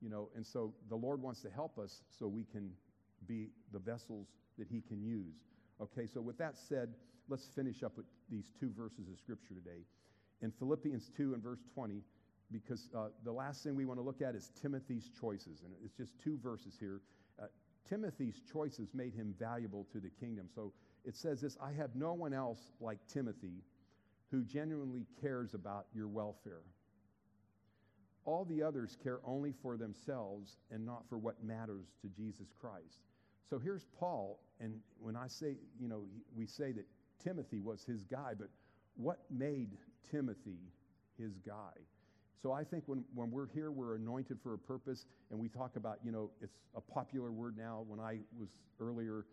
You 0.00 0.10
know, 0.10 0.28
and 0.36 0.46
so 0.46 0.74
the 0.88 0.96
Lord 0.96 1.20
wants 1.22 1.40
to 1.42 1.50
help 1.50 1.78
us 1.78 2.02
so 2.10 2.26
we 2.26 2.44
can 2.44 2.70
be 3.26 3.48
the 3.72 3.78
vessels 3.78 4.28
that 4.58 4.68
He 4.68 4.80
can 4.80 5.02
use. 5.02 5.34
Okay, 5.80 6.06
so 6.06 6.20
with 6.20 6.38
that 6.38 6.56
said, 6.56 6.94
let's 7.28 7.48
finish 7.54 7.82
up 7.82 7.96
with 7.96 8.06
these 8.30 8.52
two 8.58 8.70
verses 8.76 9.08
of 9.12 9.18
Scripture 9.18 9.54
today. 9.54 9.82
In 10.40 10.52
Philippians 10.52 11.10
2 11.16 11.34
and 11.34 11.42
verse 11.42 11.60
20, 11.74 12.02
because 12.50 12.88
uh, 12.96 13.08
the 13.24 13.32
last 13.32 13.62
thing 13.62 13.74
we 13.74 13.84
want 13.84 13.98
to 13.98 14.04
look 14.04 14.22
at 14.22 14.34
is 14.34 14.50
Timothy's 14.60 15.10
choices. 15.20 15.62
And 15.64 15.72
it's 15.84 15.96
just 15.96 16.18
two 16.22 16.38
verses 16.42 16.76
here. 16.78 17.00
Uh, 17.40 17.46
Timothy's 17.88 18.40
choices 18.50 18.94
made 18.94 19.14
him 19.14 19.34
valuable 19.38 19.86
to 19.92 20.00
the 20.00 20.10
kingdom. 20.10 20.48
So 20.54 20.72
it 21.04 21.16
says 21.16 21.40
this 21.40 21.56
I 21.62 21.72
have 21.72 21.94
no 21.94 22.14
one 22.14 22.32
else 22.32 22.72
like 22.80 22.98
Timothy 23.12 23.62
who 24.30 24.42
genuinely 24.42 25.06
cares 25.20 25.54
about 25.54 25.86
your 25.94 26.08
welfare. 26.08 26.62
All 28.24 28.44
the 28.44 28.62
others 28.62 28.96
care 29.02 29.20
only 29.24 29.54
for 29.62 29.78
themselves 29.78 30.58
and 30.70 30.84
not 30.84 31.08
for 31.08 31.16
what 31.16 31.42
matters 31.42 31.86
to 32.02 32.08
Jesus 32.08 32.48
Christ. 32.60 33.06
So 33.48 33.58
here's 33.58 33.86
Paul, 33.98 34.38
and 34.60 34.74
when 35.00 35.16
I 35.16 35.28
say, 35.28 35.56
you 35.80 35.88
know, 35.88 36.02
we 36.36 36.46
say 36.46 36.72
that 36.72 36.84
Timothy 37.24 37.60
was 37.60 37.84
his 37.84 38.04
guy, 38.04 38.32
but 38.38 38.48
what 38.96 39.20
made 39.30 39.78
Timothy 40.10 40.58
his 41.16 41.38
guy? 41.38 41.72
So 42.40 42.52
I 42.52 42.62
think 42.62 42.84
when, 42.86 43.04
when 43.14 43.30
we're 43.30 43.48
here, 43.48 43.72
we're 43.72 43.96
anointed 43.96 44.38
for 44.42 44.54
a 44.54 44.58
purpose, 44.58 45.06
and 45.30 45.38
we 45.38 45.48
talk 45.48 45.76
about, 45.76 45.98
you 46.04 46.12
know, 46.12 46.30
it's 46.40 46.58
a 46.76 46.80
popular 46.80 47.32
word 47.32 47.56
now. 47.58 47.84
When 47.86 47.98
I 47.98 48.18
was 48.38 48.48
earlier, 48.80 49.26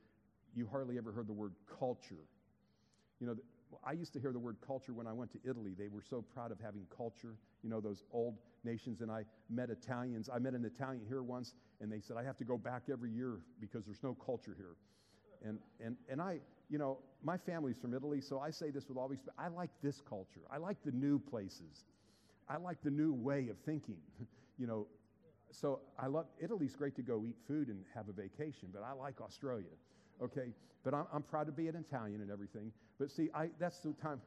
you 0.56 0.68
hardly 0.70 0.98
ever 0.98 1.12
heard 1.12 1.28
the 1.28 1.34
word 1.34 1.54
culture. 1.80 2.26
You 3.20 3.28
know, 3.28 3.36
I 3.84 3.92
used 3.92 4.14
to 4.14 4.20
hear 4.20 4.32
the 4.32 4.40
word 4.40 4.58
culture 4.66 4.94
when 4.94 5.06
I 5.06 5.14
went 5.14 5.32
to 5.34 5.40
Italy. 5.48 5.74
They 5.78 5.88
were 5.88 6.02
so 6.02 6.22
proud 6.22 6.52
of 6.52 6.60
having 6.60 6.86
culture, 6.96 7.36
you 7.62 7.70
know, 7.70 7.80
those 7.80 8.04
old 8.12 8.38
nations. 8.64 9.02
And 9.02 9.12
I 9.12 9.24
met 9.50 9.70
Italians. 9.70 10.30
I 10.34 10.40
met 10.40 10.54
an 10.54 10.66
Italian 10.66 11.04
here 11.08 11.22
once, 11.22 11.54
and 11.82 11.92
they 11.92 12.00
said, 12.00 12.18
I 12.18 12.24
have 12.24 12.38
to 12.38 12.46
go 12.46 12.58
back 12.58 12.84
every 12.92 13.12
year 13.12 13.40
because 13.60 13.86
there's 13.86 14.04
no 14.04 14.16
culture 14.16 14.56
here. 14.58 14.76
And, 15.48 15.60
and, 15.84 15.96
and 16.10 16.22
I, 16.22 16.40
you 16.70 16.80
know, 16.80 16.98
my 17.24 17.38
family's 17.38 17.78
from 17.78 17.94
Italy, 17.94 18.22
so 18.22 18.40
I 18.40 18.50
say 18.50 18.72
this 18.72 18.88
with 18.90 18.98
all 18.98 19.08
respect. 19.08 19.38
I 19.38 19.50
like 19.50 19.70
this 19.84 20.02
culture. 20.02 20.42
I 20.52 20.58
like 20.58 20.78
the 20.84 20.92
new 20.92 21.20
places. 21.20 21.84
I 22.48 22.58
like 22.58 22.82
the 22.84 22.92
new 22.92 23.14
way 23.14 23.50
of 23.50 23.58
thinking. 23.66 23.98
you 24.58 24.68
know, 24.68 24.88
so 25.52 25.80
I 25.98 26.08
love 26.08 26.26
Italy's 26.42 26.76
great 26.76 26.96
to 26.98 27.02
go 27.02 27.26
eat 27.26 27.38
food 27.48 27.70
and 27.70 27.84
have 27.94 28.10
a 28.10 28.12
vacation, 28.12 28.70
but 28.74 28.84
I 28.84 28.92
like 28.94 29.22
Australia. 29.22 29.74
Okay, 30.22 30.54
but 30.84 30.94
I'm, 30.94 31.06
I'm 31.14 31.24
proud 31.24 31.46
to 31.48 31.52
be 31.52 31.68
an 31.68 31.76
Italian 31.76 32.22
and 32.22 32.32
everything. 32.32 32.72
But 33.00 33.12
see, 33.12 33.30
I 33.34 33.50
that's 33.60 33.80
the 33.80 33.94
time. 33.94 34.22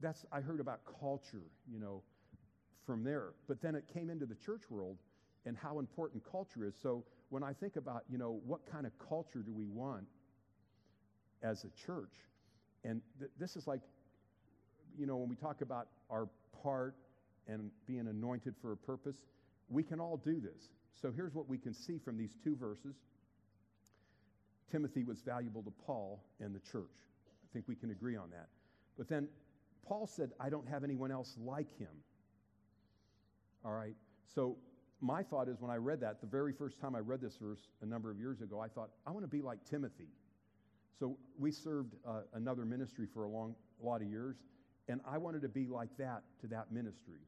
That's 0.00 0.26
I 0.32 0.40
heard 0.40 0.60
about 0.60 0.80
culture, 1.00 1.44
you 1.72 1.78
know, 1.78 2.02
from 2.84 3.02
there. 3.02 3.32
But 3.48 3.60
then 3.62 3.74
it 3.74 3.84
came 3.92 4.10
into 4.10 4.26
the 4.26 4.34
church 4.34 4.62
world 4.70 4.98
and 5.46 5.56
how 5.56 5.78
important 5.78 6.22
culture 6.30 6.66
is. 6.66 6.74
So 6.80 7.04
when 7.30 7.42
I 7.42 7.52
think 7.52 7.76
about, 7.76 8.04
you 8.10 8.18
know, 8.18 8.40
what 8.46 8.60
kind 8.70 8.86
of 8.86 8.92
culture 9.08 9.40
do 9.40 9.52
we 9.52 9.66
want 9.66 10.04
as 11.42 11.64
a 11.64 11.70
church? 11.86 12.14
And 12.84 13.00
th- 13.18 13.30
this 13.38 13.56
is 13.56 13.66
like, 13.66 13.80
you 14.98 15.06
know, 15.06 15.16
when 15.16 15.28
we 15.28 15.36
talk 15.36 15.60
about 15.60 15.88
our 16.10 16.28
part 16.62 16.94
and 17.48 17.70
being 17.86 18.06
anointed 18.08 18.54
for 18.60 18.72
a 18.72 18.76
purpose, 18.76 19.16
we 19.68 19.82
can 19.82 20.00
all 20.00 20.16
do 20.16 20.40
this. 20.40 20.70
So 21.00 21.12
here's 21.14 21.34
what 21.34 21.48
we 21.48 21.58
can 21.58 21.74
see 21.74 21.98
from 21.98 22.16
these 22.16 22.36
two 22.42 22.56
verses 22.56 22.96
Timothy 24.70 25.04
was 25.04 25.20
valuable 25.22 25.62
to 25.62 25.72
Paul 25.86 26.24
and 26.40 26.54
the 26.54 26.58
church. 26.58 26.90
I 27.44 27.46
think 27.52 27.66
we 27.68 27.76
can 27.76 27.90
agree 27.90 28.16
on 28.16 28.30
that. 28.30 28.48
But 28.98 29.08
then 29.08 29.28
Paul 29.86 30.06
said, 30.06 30.30
I 30.40 30.48
don't 30.48 30.68
have 30.68 30.82
anyone 30.82 31.12
else 31.12 31.36
like 31.38 31.70
him. 31.78 32.02
All 33.64 33.72
right? 33.72 33.94
So 34.34 34.56
my 35.00 35.22
thought 35.22 35.48
is 35.48 35.60
when 35.60 35.70
I 35.70 35.76
read 35.76 36.00
that, 36.00 36.20
the 36.20 36.26
very 36.26 36.52
first 36.52 36.80
time 36.80 36.96
I 36.96 36.98
read 36.98 37.20
this 37.20 37.36
verse 37.40 37.68
a 37.82 37.86
number 37.86 38.10
of 38.10 38.18
years 38.18 38.40
ago, 38.40 38.60
I 38.60 38.68
thought, 38.68 38.90
I 39.06 39.10
want 39.10 39.22
to 39.22 39.28
be 39.28 39.42
like 39.42 39.58
Timothy. 39.68 40.08
So 40.98 41.16
we 41.38 41.52
served 41.52 41.94
uh, 42.06 42.22
another 42.34 42.64
ministry 42.64 43.06
for 43.12 43.24
a 43.24 43.28
long 43.28 43.54
a 43.82 43.86
lot 43.86 44.00
of 44.00 44.08
years, 44.08 44.36
and 44.88 45.00
I 45.06 45.18
wanted 45.18 45.42
to 45.42 45.48
be 45.48 45.66
like 45.66 45.90
that 45.98 46.22
to 46.40 46.46
that 46.48 46.72
ministry. 46.72 47.20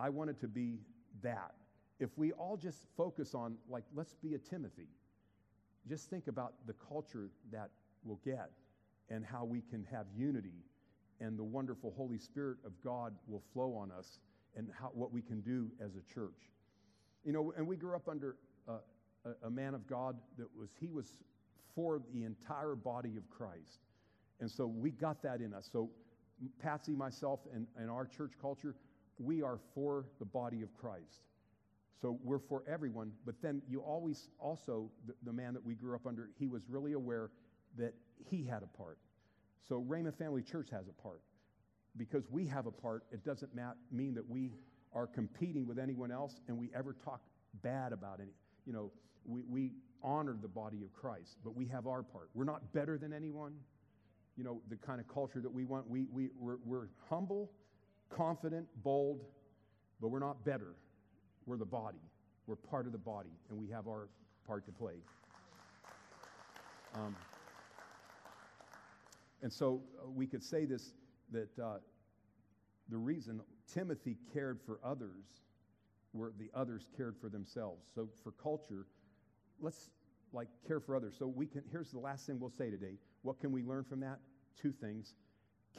I 0.00 0.08
wanted 0.08 0.40
to 0.40 0.48
be 0.48 0.78
that. 1.22 1.52
If 1.98 2.16
we 2.16 2.32
all 2.32 2.56
just 2.56 2.84
focus 2.96 3.34
on, 3.34 3.56
like, 3.68 3.84
let's 3.94 4.14
be 4.14 4.34
a 4.34 4.38
Timothy, 4.38 4.88
just 5.86 6.08
think 6.08 6.26
about 6.26 6.54
the 6.66 6.72
culture 6.72 7.28
that 7.52 7.68
we'll 8.02 8.20
get 8.24 8.50
and 9.10 9.24
how 9.24 9.44
we 9.44 9.60
can 9.60 9.86
have 9.90 10.06
unity 10.16 10.64
and 11.20 11.38
the 11.38 11.44
wonderful 11.44 11.92
Holy 11.94 12.16
Spirit 12.16 12.56
of 12.64 12.72
God 12.82 13.14
will 13.28 13.42
flow 13.52 13.74
on 13.74 13.90
us 13.92 14.20
and 14.56 14.68
how, 14.80 14.90
what 14.94 15.12
we 15.12 15.20
can 15.20 15.42
do 15.42 15.70
as 15.84 15.96
a 15.96 16.14
church. 16.14 16.48
You 17.24 17.32
know, 17.32 17.52
and 17.56 17.66
we 17.66 17.76
grew 17.76 17.94
up 17.94 18.08
under 18.08 18.36
a, 18.66 18.76
a 19.44 19.50
man 19.50 19.74
of 19.74 19.86
God 19.86 20.16
that 20.38 20.46
was, 20.58 20.70
he 20.80 20.88
was 20.88 21.12
for 21.74 22.00
the 22.14 22.24
entire 22.24 22.74
body 22.74 23.18
of 23.18 23.28
Christ. 23.28 23.80
And 24.40 24.50
so 24.50 24.66
we 24.66 24.90
got 24.90 25.22
that 25.22 25.42
in 25.42 25.52
us. 25.52 25.68
So 25.70 25.90
Patsy, 26.62 26.92
myself, 26.92 27.40
and, 27.54 27.66
and 27.76 27.90
our 27.90 28.06
church 28.06 28.32
culture, 28.40 28.74
we 29.22 29.42
are 29.42 29.58
for 29.74 30.06
the 30.18 30.24
body 30.24 30.62
of 30.62 30.74
Christ. 30.74 31.24
So 32.00 32.18
we're 32.24 32.38
for 32.38 32.62
everyone, 32.66 33.12
but 33.26 33.34
then 33.42 33.60
you 33.68 33.80
always 33.80 34.28
also, 34.38 34.90
the, 35.06 35.14
the, 35.24 35.32
man 35.32 35.52
that 35.52 35.64
we 35.64 35.74
grew 35.74 35.94
up 35.94 36.06
under, 36.06 36.30
he 36.38 36.46
was 36.46 36.62
really 36.68 36.94
aware 36.94 37.30
that 37.76 37.92
he 38.24 38.42
had 38.42 38.62
a 38.62 38.78
part. 38.78 38.98
So 39.68 39.84
Rhema 39.86 40.16
Family 40.16 40.42
Church 40.42 40.68
has 40.70 40.88
a 40.88 41.02
part. 41.02 41.20
Because 41.96 42.24
we 42.30 42.46
have 42.46 42.66
a 42.66 42.70
part, 42.70 43.04
it 43.12 43.24
doesn't 43.24 43.50
mean 43.90 44.14
that 44.14 44.28
we 44.28 44.52
are 44.94 45.06
competing 45.06 45.66
with 45.66 45.78
anyone 45.78 46.10
else 46.10 46.40
and 46.48 46.56
we 46.56 46.70
ever 46.74 46.96
talk 47.04 47.20
bad 47.62 47.92
about 47.92 48.20
any. 48.20 48.30
You 48.64 48.72
know, 48.72 48.92
we, 49.24 49.42
we 49.42 49.72
honor 50.02 50.36
the 50.40 50.48
body 50.48 50.82
of 50.82 50.92
Christ, 50.92 51.36
but 51.44 51.54
we 51.54 51.66
have 51.66 51.86
our 51.86 52.02
part. 52.02 52.30
We're 52.32 52.44
not 52.44 52.72
better 52.72 52.96
than 52.96 53.12
anyone. 53.12 53.54
You 54.36 54.44
know, 54.44 54.62
the 54.70 54.76
kind 54.76 55.00
of 55.00 55.08
culture 55.08 55.40
that 55.40 55.52
we 55.52 55.64
want. 55.64 55.88
We, 55.88 56.06
we, 56.12 56.30
we're, 56.38 56.58
we're 56.64 56.88
humble, 57.08 57.50
confident, 58.10 58.66
bold, 58.82 59.24
but 60.00 60.08
we're 60.08 60.18
not 60.18 60.44
better. 60.44 60.74
We're 61.46 61.56
the 61.56 61.64
body. 61.64 61.98
We're 62.46 62.56
part 62.56 62.86
of 62.86 62.92
the 62.92 62.98
body, 62.98 63.30
and 63.48 63.58
we 63.58 63.68
have 63.68 63.86
our 63.86 64.08
part 64.46 64.66
to 64.66 64.72
play. 64.72 64.94
Um, 66.94 67.16
and 69.42 69.52
so 69.52 69.80
uh, 70.02 70.10
we 70.10 70.26
could 70.26 70.42
say 70.42 70.64
this 70.64 70.92
that 71.32 71.58
uh, 71.62 71.78
the 72.88 72.96
reason 72.96 73.40
Timothy 73.72 74.16
cared 74.32 74.60
for 74.66 74.80
others 74.84 75.24
where 76.12 76.32
the 76.38 76.50
others 76.54 76.86
cared 76.96 77.16
for 77.20 77.28
themselves. 77.28 77.86
So 77.94 78.08
for 78.24 78.32
culture, 78.32 78.86
let's 79.60 79.90
like 80.32 80.48
care 80.66 80.80
for 80.80 80.96
others. 80.96 81.14
So 81.18 81.26
we 81.26 81.46
can 81.46 81.62
here's 81.70 81.92
the 81.92 81.98
last 81.98 82.26
thing 82.26 82.40
we'll 82.40 82.50
say 82.50 82.70
today. 82.70 82.94
What 83.22 83.38
can 83.38 83.52
we 83.52 83.62
learn 83.62 83.84
from 83.84 84.00
that? 84.00 84.18
Two 84.60 84.72
things. 84.72 85.14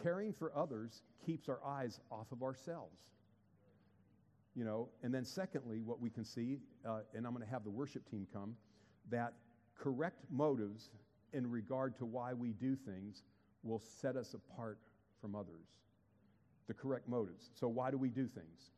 Caring 0.01 0.33
for 0.33 0.51
others 0.55 1.03
keeps 1.25 1.49
our 1.49 1.59
eyes 1.65 1.99
off 2.11 2.31
of 2.31 2.43
ourselves. 2.43 2.97
You 4.55 4.65
know, 4.65 4.89
and 5.03 5.13
then 5.13 5.23
secondly, 5.23 5.81
what 5.81 6.01
we 6.01 6.09
can 6.09 6.25
see, 6.25 6.59
uh, 6.85 6.99
and 7.13 7.25
I'm 7.25 7.33
going 7.33 7.45
to 7.45 7.51
have 7.51 7.63
the 7.63 7.69
worship 7.69 8.09
team 8.09 8.27
come, 8.33 8.55
that 9.09 9.33
correct 9.77 10.23
motives 10.29 10.89
in 11.33 11.49
regard 11.49 11.97
to 11.97 12.05
why 12.05 12.33
we 12.33 12.49
do 12.51 12.75
things 12.75 13.23
will 13.63 13.81
set 14.01 14.15
us 14.15 14.33
apart 14.33 14.79
from 15.21 15.35
others. 15.35 15.79
The 16.67 16.73
correct 16.73 17.07
motives. 17.07 17.49
So, 17.53 17.67
why 17.67 17.91
do 17.91 17.97
we 17.97 18.09
do 18.09 18.27
things? 18.27 18.71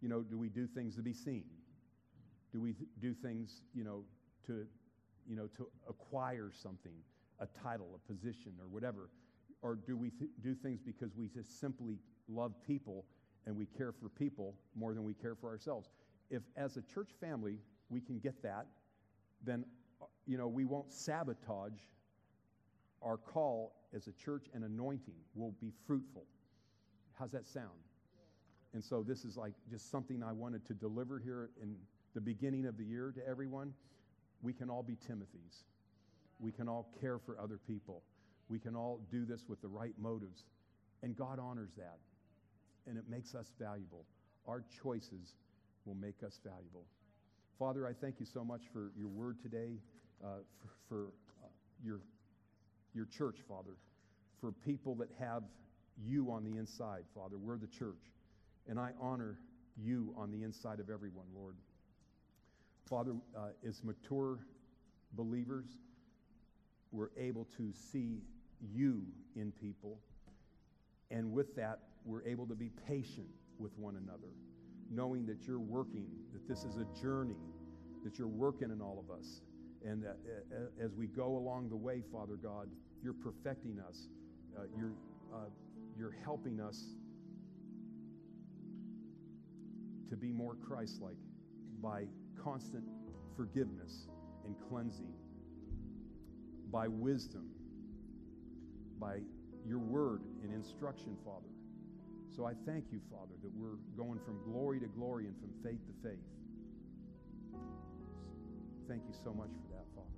You 0.00 0.08
know, 0.08 0.22
do 0.22 0.38
we 0.38 0.48
do 0.48 0.66
things 0.66 0.96
to 0.96 1.02
be 1.02 1.12
seen? 1.12 1.44
Do 2.52 2.60
we 2.60 2.72
th- 2.72 2.88
do 3.00 3.14
things, 3.14 3.62
you 3.74 3.84
know, 3.84 4.04
to, 4.46 4.66
you 5.28 5.36
know, 5.36 5.48
to 5.56 5.68
acquire 5.88 6.50
something, 6.52 6.92
a 7.40 7.46
title, 7.62 7.88
a 7.94 8.12
position, 8.12 8.52
or 8.60 8.66
whatever? 8.68 9.10
Or 9.62 9.74
do 9.74 9.96
we 9.96 10.10
th- 10.10 10.30
do 10.42 10.54
things 10.54 10.80
because 10.80 11.14
we 11.16 11.28
just 11.28 11.60
simply 11.60 11.98
love 12.28 12.52
people 12.66 13.04
and 13.46 13.56
we 13.56 13.66
care 13.66 13.92
for 13.92 14.08
people 14.08 14.54
more 14.74 14.94
than 14.94 15.04
we 15.04 15.14
care 15.14 15.34
for 15.34 15.48
ourselves? 15.48 15.90
If, 16.30 16.42
as 16.56 16.76
a 16.76 16.82
church 16.82 17.10
family, 17.20 17.58
we 17.88 18.00
can 18.00 18.18
get 18.18 18.42
that, 18.42 18.66
then, 19.44 19.64
uh, 20.00 20.06
you 20.26 20.38
know, 20.38 20.46
we 20.46 20.64
won't 20.64 20.92
sabotage 20.92 21.78
our 23.02 23.16
call 23.16 23.74
as 23.94 24.06
a 24.06 24.12
church 24.12 24.46
and 24.54 24.64
anointing. 24.64 25.14
We'll 25.34 25.54
be 25.60 25.72
fruitful. 25.86 26.24
How's 27.18 27.32
that 27.32 27.46
sound? 27.46 27.78
And 28.74 28.84
so 28.84 29.02
this 29.02 29.24
is 29.24 29.36
like 29.36 29.54
just 29.70 29.90
something 29.90 30.22
I 30.22 30.32
wanted 30.32 30.64
to 30.66 30.74
deliver 30.74 31.18
here 31.18 31.50
in 31.62 31.74
the 32.14 32.20
beginning 32.20 32.66
of 32.66 32.76
the 32.76 32.84
year 32.84 33.12
to 33.16 33.26
everyone. 33.26 33.72
We 34.42 34.52
can 34.52 34.70
all 34.70 34.82
be 34.82 34.96
Timothy's. 35.06 35.64
We 36.38 36.52
can 36.52 36.68
all 36.68 36.88
care 37.00 37.18
for 37.18 37.40
other 37.40 37.58
people. 37.66 38.02
We 38.48 38.58
can 38.58 38.74
all 38.74 39.00
do 39.10 39.24
this 39.24 39.44
with 39.48 39.60
the 39.60 39.68
right 39.68 39.94
motives. 39.98 40.44
And 41.02 41.16
God 41.16 41.38
honors 41.38 41.70
that. 41.76 41.98
And 42.86 42.96
it 42.96 43.04
makes 43.08 43.34
us 43.34 43.52
valuable. 43.60 44.04
Our 44.46 44.64
choices 44.82 45.34
will 45.84 45.94
make 45.94 46.22
us 46.24 46.40
valuable. 46.42 46.84
Father, 47.58 47.86
I 47.86 47.92
thank 47.92 48.20
you 48.20 48.26
so 48.26 48.44
much 48.44 48.62
for 48.72 48.92
your 48.96 49.08
word 49.08 49.40
today, 49.42 49.78
uh, 50.24 50.38
for, 50.60 50.68
for 50.88 51.04
uh, 51.42 51.48
your, 51.84 52.00
your 52.94 53.06
church, 53.06 53.38
Father, 53.48 53.76
for 54.40 54.52
people 54.52 54.94
that 54.96 55.08
have 55.18 55.42
you 56.02 56.30
on 56.30 56.44
the 56.44 56.56
inside, 56.56 57.02
Father. 57.14 57.36
We're 57.36 57.58
the 57.58 57.66
church. 57.66 58.12
And 58.68 58.78
I 58.78 58.92
honor 59.00 59.38
you 59.76 60.14
on 60.16 60.30
the 60.30 60.42
inside 60.42 60.80
of 60.80 60.90
everyone, 60.90 61.26
Lord. 61.34 61.56
Father, 62.88 63.12
uh, 63.36 63.48
as 63.66 63.82
mature 63.84 64.38
believers, 65.12 65.66
we're 66.92 67.10
able 67.18 67.46
to 67.56 67.72
see 67.92 68.22
you 68.60 69.02
in 69.36 69.52
people. 69.52 69.98
And 71.10 71.32
with 71.32 71.54
that, 71.56 71.80
we're 72.04 72.24
able 72.24 72.46
to 72.46 72.54
be 72.54 72.70
patient 72.86 73.28
with 73.58 73.76
one 73.78 73.96
another, 73.96 74.32
knowing 74.90 75.26
that 75.26 75.46
you're 75.46 75.58
working, 75.58 76.06
that 76.32 76.48
this 76.48 76.64
is 76.64 76.76
a 76.76 77.00
journey, 77.00 77.36
that 78.04 78.18
you're 78.18 78.28
working 78.28 78.70
in 78.70 78.80
all 78.80 79.04
of 79.04 79.14
us. 79.16 79.40
And 79.84 80.04
uh, 80.04 80.08
uh, 80.08 80.84
as 80.84 80.94
we 80.94 81.06
go 81.06 81.36
along 81.36 81.68
the 81.68 81.76
way, 81.76 82.02
Father 82.12 82.36
God, 82.36 82.68
you're 83.02 83.14
perfecting 83.14 83.78
us. 83.80 84.08
Uh, 84.56 84.62
you're, 84.76 84.94
uh, 85.32 85.48
you're 85.96 86.14
helping 86.24 86.60
us 86.60 86.94
to 90.10 90.16
be 90.16 90.32
more 90.32 90.56
Christ 90.56 91.00
like 91.00 91.16
by 91.82 92.04
constant 92.42 92.84
forgiveness 93.36 94.08
and 94.44 94.56
cleansing, 94.68 95.12
by 96.72 96.88
wisdom, 96.88 97.50
by 99.00 99.18
your 99.66 99.78
word 99.78 100.22
and 100.42 100.52
instruction, 100.52 101.16
Father. 101.24 101.48
So 102.34 102.44
I 102.44 102.52
thank 102.66 102.86
you, 102.92 103.00
Father, 103.10 103.34
that 103.42 103.50
we're 103.54 103.78
going 103.96 104.20
from 104.24 104.38
glory 104.44 104.80
to 104.80 104.86
glory 104.86 105.26
and 105.26 105.34
from 105.40 105.50
faith 105.62 105.80
to 105.86 106.08
faith. 106.08 106.24
Thank 108.88 109.02
you 109.06 109.14
so 109.24 109.32
much 109.32 109.50
for 109.50 109.74
that, 109.74 109.84
Father. 109.94 110.08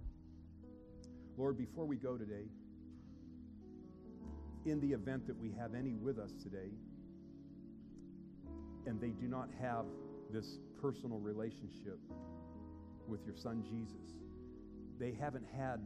Lord, 1.37 1.57
before 1.57 1.87
we 1.87 1.97
go 1.97 2.16
today, 2.16 2.45
in 4.66 4.81
the 4.81 4.93
event 4.93 5.26
that 5.26 5.39
we 5.39 5.51
have 5.53 5.74
any 5.74 5.95
with 5.95 6.18
us 6.18 6.33
today, 6.43 6.70
and 8.87 9.01
they 9.01 9.09
do 9.11 9.26
not 9.26 9.49
have 9.61 9.87
this 10.31 10.59
personal 10.81 11.18
relationship 11.18 11.99
with 13.09 13.24
your 13.24 13.35
son 13.37 13.62
Jesus. 13.62 14.14
They 14.99 15.12
haven't 15.18 15.47
had 15.57 15.81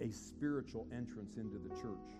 a 0.00 0.10
spiritual 0.10 0.86
entrance 0.92 1.36
into 1.36 1.58
the 1.58 1.68
church. 1.80 2.10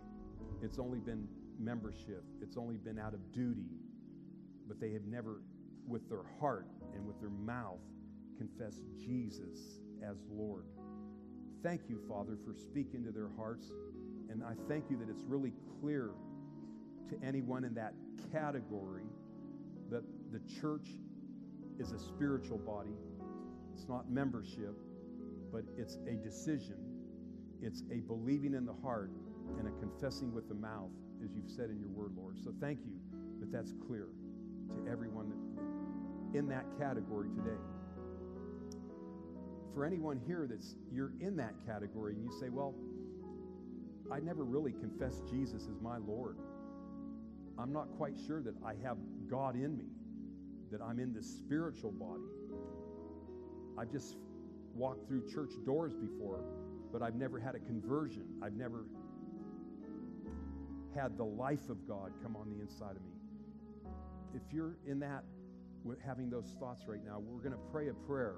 It's 0.63 0.79
only 0.79 0.99
been 0.99 1.27
membership, 1.59 2.25
it's 2.43 2.57
only 2.57 2.77
been 2.77 2.99
out 2.99 3.15
of 3.15 3.33
duty, 3.33 3.69
but 4.67 4.81
they 4.81 4.93
have 4.93 5.05
never, 5.05 5.43
with 5.87 6.09
their 6.09 6.25
heart 6.41 6.67
and 6.95 7.07
with 7.07 7.21
their 7.21 7.31
mouth, 7.31 7.81
confessed 8.37 8.83
Jesus 8.99 9.81
as 10.03 10.17
Lord. 10.31 10.65
Thank 11.63 11.83
you, 11.89 11.99
Father, 12.09 12.37
for 12.45 12.55
speaking 12.55 13.05
to 13.05 13.11
their 13.11 13.31
hearts. 13.37 13.67
And 14.31 14.43
I 14.43 14.53
thank 14.69 14.91
you 14.91 14.99
that 14.99 15.09
it's 15.09 15.23
really 15.23 15.53
clear 15.81 16.11
to 17.09 17.27
anyone 17.27 17.65
in 17.65 17.75
that 17.75 17.95
category 18.33 19.05
that 19.91 20.03
the 20.33 20.41
church 20.61 20.89
is 21.79 21.93
a 21.93 21.99
spiritual 21.99 22.59
body. 22.59 22.97
It's 23.73 23.89
not 23.89 24.11
membership, 24.11 24.75
but 25.53 25.65
it's 25.77 25.97
a 26.07 26.15
decision. 26.15 26.77
It's 27.65 27.83
a 27.91 28.01
believing 28.07 28.53
in 28.53 28.67
the 28.67 28.75
heart 28.83 29.11
and 29.59 29.67
a 29.67 29.71
confessing 29.81 30.35
with 30.35 30.49
the 30.49 30.55
mouth, 30.55 30.91
as 31.25 31.35
you've 31.35 31.49
said 31.49 31.71
in 31.71 31.81
your 31.81 31.89
word, 31.89 32.13
Lord. 32.15 32.39
So 32.39 32.53
thank 32.61 32.81
you 32.85 32.93
that 33.41 33.51
that's 33.51 33.73
clear 33.87 34.09
to 34.69 34.91
everyone 34.91 35.33
in 36.35 36.47
that 36.49 36.67
category 36.79 37.31
today. 37.31 37.57
For 39.73 39.87
anyone 39.87 40.21
here 40.27 40.47
that's 40.49 40.77
you're 40.93 41.13
in 41.21 41.37
that 41.37 41.55
category 41.67 42.13
and 42.13 42.23
you 42.23 42.31
say, 42.39 42.51
well, 42.51 42.75
I 44.13 44.21
never 44.21 44.45
really 44.45 44.73
confessed 44.73 45.23
Jesus 45.31 45.63
as 45.63 45.81
my 45.81 45.97
Lord. 45.97 46.37
I'm 47.59 47.73
not 47.73 47.89
quite 47.97 48.15
sure 48.27 48.43
that 48.43 48.55
I 48.63 48.75
have 48.83 48.99
God 49.31 49.55
in 49.55 49.79
me, 49.79 49.87
that 50.71 50.83
I'm 50.83 50.99
in 50.99 51.15
the 51.15 51.23
spiritual 51.23 51.93
body. 51.93 52.29
I've 53.79 53.91
just 53.91 54.17
walked 54.75 55.09
through 55.09 55.31
church 55.33 55.53
doors 55.65 55.95
before, 55.95 56.45
but 56.95 57.03
I've 57.03 57.17
never 57.17 57.41
had 57.41 57.57
a 57.57 57.59
conversion. 57.59 58.23
I've 58.41 58.53
never 58.53 58.85
had 60.95 61.19
the 61.19 61.25
life 61.25 61.69
of 61.69 61.89
God 61.89 62.13
come 62.23 62.37
on 62.37 62.49
the 62.49 62.61
inside 62.61 62.95
of 62.95 63.03
me. 63.03 63.19
If 64.33 64.43
you're 64.53 64.77
in 64.87 65.01
that, 65.01 65.25
having 66.07 66.31
those 66.31 66.55
thoughts 66.61 66.85
right 66.87 67.05
now, 67.05 67.19
we're 67.19 67.41
going 67.41 67.51
to 67.51 67.73
pray 67.73 67.89
a 67.89 67.95
prayer. 68.07 68.37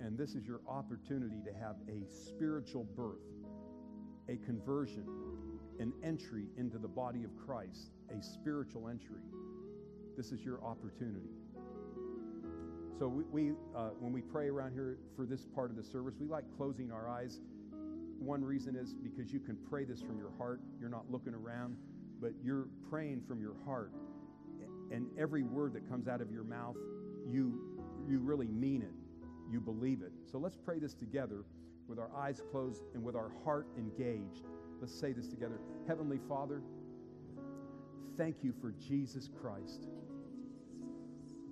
And 0.00 0.18
this 0.18 0.34
is 0.34 0.44
your 0.44 0.60
opportunity 0.66 1.36
to 1.46 1.54
have 1.54 1.76
a 1.88 2.12
spiritual 2.12 2.82
birth, 2.96 3.22
a 4.28 4.36
conversion, 4.44 5.06
an 5.78 5.92
entry 6.02 6.46
into 6.58 6.76
the 6.76 6.88
body 6.88 7.22
of 7.22 7.30
Christ, 7.46 7.92
a 8.10 8.20
spiritual 8.20 8.88
entry. 8.88 9.22
This 10.16 10.32
is 10.32 10.40
your 10.40 10.60
opportunity. 10.64 11.35
So 12.98 13.08
we, 13.08 13.24
we 13.30 13.52
uh, 13.74 13.90
when 14.00 14.12
we 14.12 14.22
pray 14.22 14.48
around 14.48 14.72
here 14.72 14.96
for 15.16 15.26
this 15.26 15.44
part 15.54 15.70
of 15.70 15.76
the 15.76 15.82
service, 15.82 16.14
we 16.18 16.26
like 16.26 16.44
closing 16.56 16.90
our 16.90 17.08
eyes. 17.08 17.40
One 18.18 18.42
reason 18.42 18.74
is 18.74 18.94
because 18.94 19.32
you 19.32 19.40
can 19.40 19.58
pray 19.68 19.84
this 19.84 20.00
from 20.00 20.18
your 20.18 20.30
heart. 20.38 20.60
You're 20.80 20.88
not 20.88 21.10
looking 21.10 21.34
around, 21.34 21.76
but 22.20 22.32
you're 22.42 22.68
praying 22.88 23.22
from 23.28 23.40
your 23.40 23.54
heart. 23.66 23.92
And 24.90 25.08
every 25.18 25.42
word 25.42 25.74
that 25.74 25.88
comes 25.90 26.08
out 26.08 26.22
of 26.22 26.30
your 26.30 26.44
mouth, 26.44 26.76
you, 27.28 27.60
you 28.08 28.20
really 28.20 28.46
mean 28.46 28.80
it. 28.82 28.94
You 29.50 29.60
believe 29.60 30.00
it. 30.00 30.12
So 30.30 30.38
let's 30.38 30.56
pray 30.56 30.78
this 30.78 30.94
together 30.94 31.44
with 31.88 31.98
our 31.98 32.10
eyes 32.16 32.40
closed 32.50 32.82
and 32.94 33.04
with 33.04 33.14
our 33.14 33.30
heart 33.44 33.66
engaged. 33.76 34.46
Let's 34.80 34.98
say 34.98 35.12
this 35.12 35.28
together. 35.28 35.58
Heavenly 35.86 36.18
Father, 36.28 36.62
thank 38.16 38.42
you 38.42 38.54
for 38.60 38.72
Jesus 38.88 39.28
Christ. 39.40 39.88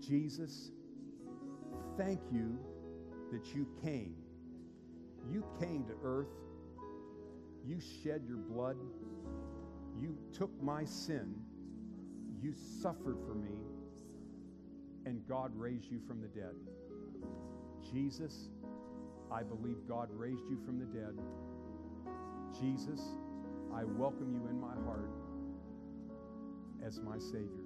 Jesus, 0.01 0.71
thank 1.97 2.21
you 2.33 2.59
that 3.33 3.55
you 3.55 3.67
came. 3.83 4.15
You 5.31 5.45
came 5.61 5.85
to 5.87 5.95
earth. 6.03 6.29
You 7.67 7.81
shed 7.81 8.23
your 8.27 8.37
blood. 8.37 8.77
You 10.01 10.17
took 10.37 10.51
my 10.63 10.85
sin. 10.85 11.35
You 12.43 12.53
suffered 12.83 13.19
for 13.27 13.35
me. 13.35 13.57
And 15.07 15.27
God 15.29 15.53
raised 15.55 15.91
you 15.91 16.01
from 16.07 16.21
the 16.21 16.29
dead. 16.29 16.55
Jesus, 17.93 18.49
I 19.31 19.43
believe 19.43 19.77
God 19.89 20.09
raised 20.13 20.45
you 20.49 20.59
from 20.65 20.79
the 20.79 20.87
dead. 20.87 21.19
Jesus, 22.61 23.01
I 23.75 23.85
welcome 23.85 24.33
you 24.33 24.49
in 24.49 24.61
my 24.61 24.75
heart 24.87 25.11
as 26.85 27.01
my 27.01 27.19
Savior. 27.19 27.65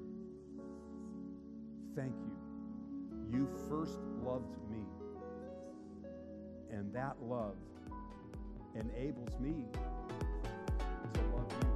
Thank 1.95 2.14
you. 2.16 2.33
You 3.31 3.49
first 3.68 3.99
loved 4.29 4.57
me, 4.70 4.85
and 6.70 6.93
that 6.93 7.16
love 7.22 7.57
enables 8.74 9.39
me 9.41 9.64
to 11.14 11.20
love 11.35 11.51
you. 11.62 11.68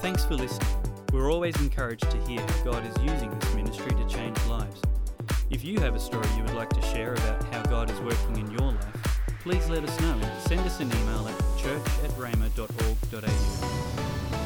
Thanks 0.00 0.24
for 0.24 0.34
listening. 0.34 0.68
We're 1.12 1.30
always 1.30 1.54
encouraged 1.60 2.10
to 2.10 2.18
hear 2.26 2.40
how 2.40 2.64
God 2.64 2.84
is 2.84 2.96
using 3.02 3.30
this 3.38 3.54
ministry 3.54 3.92
to 3.92 4.06
change 4.08 4.36
lives. 4.46 4.82
If 5.50 5.64
you 5.64 5.78
have 5.80 5.94
a 5.94 6.00
story 6.00 6.26
you 6.36 6.42
would 6.42 6.54
like 6.54 6.70
to 6.70 6.82
share 6.82 7.14
about 7.14 7.44
how 7.54 7.62
God 7.62 7.88
is 7.90 8.00
working 8.00 8.38
in 8.38 8.50
your 8.50 8.72
life, 8.72 9.20
please 9.40 9.68
let 9.68 9.84
us 9.84 10.00
know. 10.00 10.20
Send 10.46 10.62
us 10.62 10.80
an 10.80 10.90
email 10.90 11.28
at 11.28 11.38
church 11.56 11.86
at 12.02 12.10
rhema.org.au. 12.18 12.76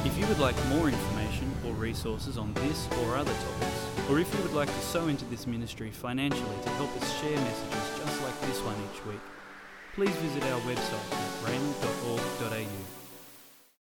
If 0.05 0.19
you 0.19 0.27
would 0.27 0.39
like 0.39 0.57
more 0.67 0.89
information 0.89 1.50
or 1.67 1.73
resources 1.75 2.39
on 2.39 2.53
this 2.55 2.89
or 3.03 3.17
other 3.17 3.33
topics, 3.33 4.11
or 4.11 4.19
if 4.19 4.33
you 4.35 4.43
would 4.43 4.53
like 4.53 4.69
to 4.69 4.81
sow 4.81 5.09
into 5.09 5.25
this 5.27 5.47
ministry 5.47 5.91
financially 5.91 6.57
to 6.63 6.71
help 6.71 6.95
us 6.97 7.21
share 7.21 7.37
messages 7.37 7.99
just 7.99 8.23
like 8.23 8.41
this 8.43 8.61
one 8.63 8.77
each 8.93 9.05
week, 9.07 9.21
please 9.95 10.15
visit 10.17 10.43
our 10.53 10.61
website 10.61 11.13
at 11.13 11.53
rhema.org.au. 11.53 13.00